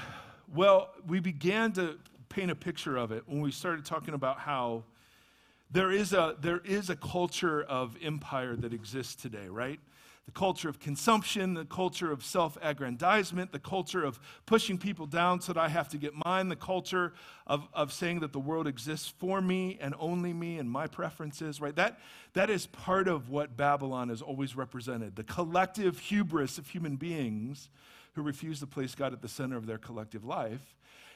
Well, 0.47 0.91
we 1.05 1.19
began 1.19 1.73
to 1.73 1.97
paint 2.29 2.51
a 2.51 2.55
picture 2.55 2.95
of 2.95 3.11
it 3.11 3.23
when 3.27 3.41
we 3.41 3.51
started 3.51 3.83
talking 3.83 4.13
about 4.13 4.39
how 4.39 4.85
there 5.69 5.91
is 5.91 6.13
a, 6.13 6.37
there 6.39 6.61
is 6.63 6.89
a 6.89 6.95
culture 6.95 7.63
of 7.63 7.97
empire 8.01 8.55
that 8.55 8.73
exists 8.73 9.15
today, 9.15 9.49
right? 9.49 9.81
The 10.25 10.31
culture 10.31 10.67
of 10.67 10.79
consumption, 10.79 11.53
the 11.53 11.65
culture 11.65 12.11
of 12.11 12.23
self 12.23 12.57
aggrandizement, 12.61 13.51
the 13.51 13.59
culture 13.59 14.03
of 14.03 14.19
pushing 14.45 14.77
people 14.77 15.05
down 15.05 15.39
so 15.39 15.53
that 15.53 15.59
I 15.59 15.69
have 15.69 15.87
to 15.89 15.97
get 15.97 16.13
mine, 16.25 16.49
the 16.49 16.55
culture 16.55 17.13
of, 17.45 17.67
of 17.73 17.93
saying 17.93 18.21
that 18.21 18.33
the 18.33 18.39
world 18.39 18.67
exists 18.67 19.07
for 19.07 19.39
me 19.39 19.77
and 19.79 19.93
only 19.99 20.33
me 20.33 20.57
and 20.57 20.69
my 20.69 20.87
preferences, 20.87 21.61
right? 21.61 21.75
That, 21.75 21.99
that 22.33 22.49
is 22.49 22.65
part 22.65 23.07
of 23.07 23.29
what 23.29 23.55
Babylon 23.55 24.09
has 24.09 24.21
always 24.21 24.55
represented 24.55 25.15
the 25.15 25.23
collective 25.23 25.99
hubris 25.99 26.57
of 26.57 26.69
human 26.69 26.95
beings 26.95 27.69
who 28.13 28.23
refuse 28.23 28.59
to 28.61 28.67
place 28.67 28.95
God 28.95 29.13
at 29.13 29.21
the 29.21 29.27
center 29.27 29.57
of 29.57 29.67
their 29.67 29.77
collective 29.77 30.23
life 30.23 30.75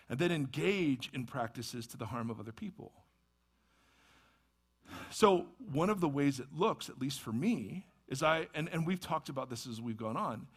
and 0.10 0.20
then 0.20 0.32
engage 0.32 1.10
in 1.14 1.26
practices 1.26 1.88
to 1.88 1.98
the 1.98 2.08
harm 2.08 2.30
of 2.30 2.40
other 2.40 2.52
people. 2.52 2.92
So, 5.12 5.48
one 5.72 5.90
of 5.90 6.02
the 6.02 6.10
ways 6.10 6.40
it 6.40 6.48
looks, 6.56 6.90
at 6.90 7.00
least 7.00 7.22
for 7.22 7.32
me, 7.32 7.86
is 8.10 8.24
I, 8.24 8.48
and, 8.54 8.68
and 8.74 8.86
we've 8.86 9.00
talked 9.00 9.30
about 9.30 9.50
this 9.50 9.68
as 9.68 9.80
we've 9.80 9.98
gone 9.98 10.18
on, 10.18 10.48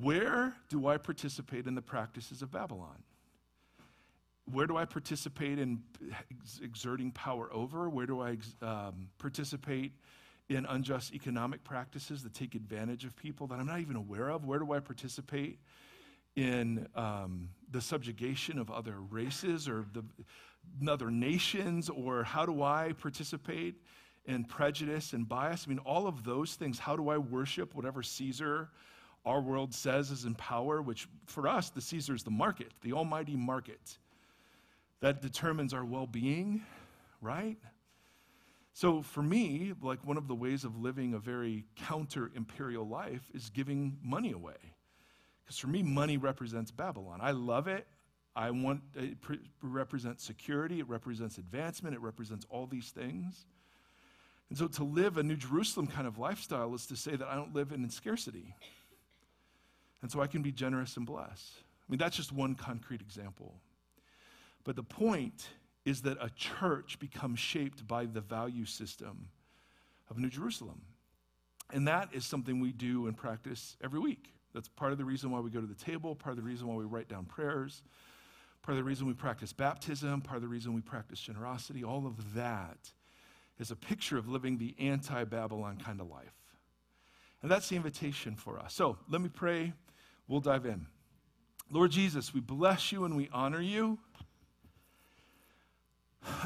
where 0.00 0.54
do 0.70 0.86
I 0.86 0.96
participate 0.96 1.66
in 1.66 1.74
the 1.74 1.82
practices 1.82 2.40
of 2.40 2.50
Babylon? 2.50 3.02
Where 4.50 4.66
do 4.66 4.76
I 4.76 4.86
participate 4.86 5.58
in 5.58 5.82
exerting 6.62 7.12
power 7.12 7.52
over? 7.52 7.88
Where 7.88 8.06
do 8.06 8.22
I 8.22 8.38
um, 8.62 9.08
participate 9.18 9.92
in 10.48 10.66
unjust 10.66 11.14
economic 11.14 11.62
practices 11.62 12.22
that 12.22 12.34
take 12.34 12.54
advantage 12.54 13.04
of 13.04 13.14
people 13.14 13.46
that 13.48 13.58
I'm 13.58 13.66
not 13.66 13.80
even 13.80 13.96
aware 13.96 14.30
of? 14.30 14.44
Where 14.44 14.58
do 14.58 14.72
I 14.72 14.80
participate 14.80 15.58
in 16.34 16.88
um, 16.94 17.50
the 17.70 17.80
subjugation 17.80 18.58
of 18.58 18.70
other 18.70 18.96
races 19.10 19.68
or 19.68 19.84
the, 19.92 20.90
other 20.90 21.10
nations? 21.10 21.90
Or 21.90 22.24
how 22.24 22.46
do 22.46 22.62
I 22.62 22.94
participate 22.98 23.76
and 24.26 24.48
prejudice 24.48 25.12
and 25.12 25.28
bias. 25.28 25.64
I 25.66 25.70
mean, 25.70 25.78
all 25.80 26.06
of 26.06 26.24
those 26.24 26.54
things. 26.54 26.78
How 26.78 26.96
do 26.96 27.08
I 27.08 27.18
worship 27.18 27.74
whatever 27.74 28.02
Caesar 28.02 28.68
our 29.24 29.40
world 29.40 29.72
says 29.72 30.10
is 30.10 30.24
in 30.24 30.34
power, 30.34 30.82
which 30.82 31.08
for 31.26 31.46
us, 31.46 31.70
the 31.70 31.80
Caesar 31.80 32.14
is 32.14 32.22
the 32.24 32.30
market, 32.30 32.72
the 32.82 32.92
almighty 32.92 33.36
market 33.36 33.98
that 35.00 35.22
determines 35.22 35.72
our 35.72 35.84
well 35.84 36.06
being, 36.06 36.62
right? 37.20 37.56
So 38.72 39.02
for 39.02 39.22
me, 39.22 39.74
like 39.82 40.04
one 40.04 40.16
of 40.16 40.28
the 40.28 40.34
ways 40.34 40.64
of 40.64 40.76
living 40.78 41.14
a 41.14 41.18
very 41.18 41.64
counter 41.76 42.30
imperial 42.34 42.88
life 42.88 43.30
is 43.34 43.50
giving 43.50 43.98
money 44.02 44.32
away. 44.32 44.56
Because 45.44 45.58
for 45.58 45.66
me, 45.66 45.82
money 45.82 46.16
represents 46.16 46.70
Babylon. 46.70 47.18
I 47.20 47.32
love 47.32 47.68
it. 47.68 47.86
I 48.34 48.50
want 48.50 48.80
it 48.94 49.18
represents 49.60 50.24
security, 50.24 50.80
it 50.80 50.88
represents 50.88 51.36
advancement, 51.36 51.94
it 51.94 52.00
represents 52.00 52.46
all 52.48 52.66
these 52.66 52.88
things. 52.90 53.44
And 54.52 54.58
so 54.58 54.68
to 54.68 54.84
live 54.84 55.16
a 55.16 55.22
New 55.22 55.36
Jerusalem 55.36 55.86
kind 55.86 56.06
of 56.06 56.18
lifestyle 56.18 56.74
is 56.74 56.84
to 56.88 56.94
say 56.94 57.16
that 57.16 57.26
I 57.26 57.36
don't 57.36 57.54
live 57.54 57.72
in 57.72 57.88
scarcity. 57.88 58.54
And 60.02 60.12
so 60.12 60.20
I 60.20 60.26
can 60.26 60.42
be 60.42 60.52
generous 60.52 60.98
and 60.98 61.06
bless. 61.06 61.54
I 61.56 61.90
mean, 61.90 61.98
that's 61.98 62.18
just 62.18 62.32
one 62.32 62.54
concrete 62.54 63.00
example. 63.00 63.54
But 64.62 64.76
the 64.76 64.82
point 64.82 65.48
is 65.86 66.02
that 66.02 66.18
a 66.20 66.28
church 66.36 66.98
becomes 66.98 67.38
shaped 67.38 67.88
by 67.88 68.04
the 68.04 68.20
value 68.20 68.66
system 68.66 69.28
of 70.10 70.18
New 70.18 70.28
Jerusalem. 70.28 70.82
And 71.72 71.88
that 71.88 72.10
is 72.12 72.26
something 72.26 72.60
we 72.60 72.72
do 72.72 73.06
and 73.06 73.16
practice 73.16 73.78
every 73.82 74.00
week. 74.00 74.34
That's 74.52 74.68
part 74.68 74.92
of 74.92 74.98
the 74.98 75.06
reason 75.06 75.30
why 75.30 75.40
we 75.40 75.48
go 75.48 75.62
to 75.62 75.66
the 75.66 75.82
table, 75.82 76.14
part 76.14 76.36
of 76.36 76.36
the 76.36 76.46
reason 76.46 76.68
why 76.68 76.74
we 76.74 76.84
write 76.84 77.08
down 77.08 77.24
prayers, 77.24 77.82
part 78.60 78.76
of 78.76 78.84
the 78.84 78.86
reason 78.86 79.06
we 79.06 79.14
practice 79.14 79.54
baptism, 79.54 80.20
part 80.20 80.36
of 80.36 80.42
the 80.42 80.48
reason 80.48 80.74
we 80.74 80.82
practice 80.82 81.22
generosity. 81.22 81.82
All 81.82 82.06
of 82.06 82.34
that 82.34 82.92
is 83.58 83.70
a 83.70 83.76
picture 83.76 84.18
of 84.18 84.28
living 84.28 84.58
the 84.58 84.74
anti 84.78 85.24
Babylon 85.24 85.78
kind 85.82 86.00
of 86.00 86.08
life. 86.08 86.34
And 87.42 87.50
that's 87.50 87.68
the 87.68 87.76
invitation 87.76 88.36
for 88.36 88.58
us. 88.58 88.74
So 88.74 88.98
let 89.08 89.20
me 89.20 89.28
pray. 89.28 89.72
We'll 90.28 90.40
dive 90.40 90.64
in. 90.64 90.86
Lord 91.70 91.90
Jesus, 91.90 92.32
we 92.32 92.40
bless 92.40 92.92
you 92.92 93.04
and 93.04 93.16
we 93.16 93.28
honor 93.32 93.60
you. 93.60 93.98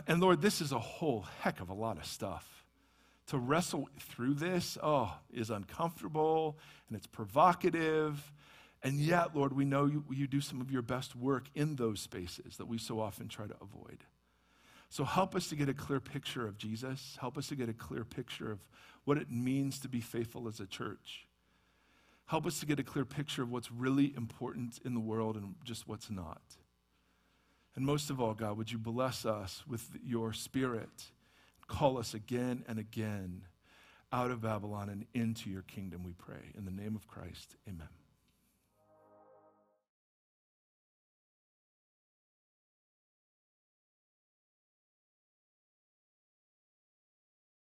And 0.06 0.20
Lord, 0.20 0.40
this 0.40 0.60
is 0.60 0.72
a 0.72 0.78
whole 0.78 1.26
heck 1.40 1.60
of 1.60 1.68
a 1.68 1.74
lot 1.74 1.98
of 1.98 2.06
stuff. 2.06 2.64
To 3.28 3.38
wrestle 3.38 3.88
through 3.98 4.34
this, 4.34 4.78
oh, 4.82 5.12
is 5.32 5.50
uncomfortable 5.50 6.58
and 6.88 6.96
it's 6.96 7.06
provocative. 7.06 8.32
And 8.82 9.00
yet, 9.00 9.34
Lord, 9.34 9.52
we 9.52 9.64
know 9.64 9.86
you, 9.86 10.04
you 10.10 10.26
do 10.26 10.40
some 10.40 10.60
of 10.60 10.70
your 10.70 10.82
best 10.82 11.16
work 11.16 11.48
in 11.54 11.76
those 11.76 12.00
spaces 12.00 12.56
that 12.56 12.66
we 12.66 12.78
so 12.78 13.00
often 13.00 13.28
try 13.28 13.46
to 13.46 13.56
avoid. 13.60 14.04
So 14.88 15.04
help 15.04 15.34
us 15.34 15.48
to 15.48 15.56
get 15.56 15.68
a 15.68 15.74
clear 15.74 16.00
picture 16.00 16.46
of 16.46 16.58
Jesus. 16.58 17.16
Help 17.20 17.36
us 17.36 17.48
to 17.48 17.56
get 17.56 17.68
a 17.68 17.74
clear 17.74 18.04
picture 18.04 18.50
of 18.52 18.60
what 19.04 19.18
it 19.18 19.30
means 19.30 19.78
to 19.80 19.88
be 19.88 20.00
faithful 20.00 20.48
as 20.48 20.60
a 20.60 20.66
church. 20.66 21.26
Help 22.26 22.46
us 22.46 22.58
to 22.60 22.66
get 22.66 22.80
a 22.80 22.82
clear 22.82 23.04
picture 23.04 23.42
of 23.42 23.50
what's 23.50 23.70
really 23.70 24.12
important 24.16 24.78
in 24.84 24.94
the 24.94 25.00
world 25.00 25.36
and 25.36 25.54
just 25.64 25.86
what's 25.86 26.10
not. 26.10 26.42
And 27.76 27.84
most 27.84 28.10
of 28.10 28.20
all, 28.20 28.34
God, 28.34 28.56
would 28.56 28.72
you 28.72 28.78
bless 28.78 29.24
us 29.24 29.62
with 29.68 29.90
your 30.02 30.32
spirit? 30.32 31.10
Call 31.68 31.98
us 31.98 32.14
again 32.14 32.64
and 32.66 32.78
again 32.78 33.42
out 34.12 34.30
of 34.30 34.40
Babylon 34.40 34.88
and 34.88 35.04
into 35.14 35.50
your 35.50 35.62
kingdom, 35.62 36.02
we 36.02 36.12
pray. 36.12 36.52
In 36.56 36.64
the 36.64 36.70
name 36.70 36.96
of 36.96 37.06
Christ, 37.06 37.56
amen. 37.68 38.05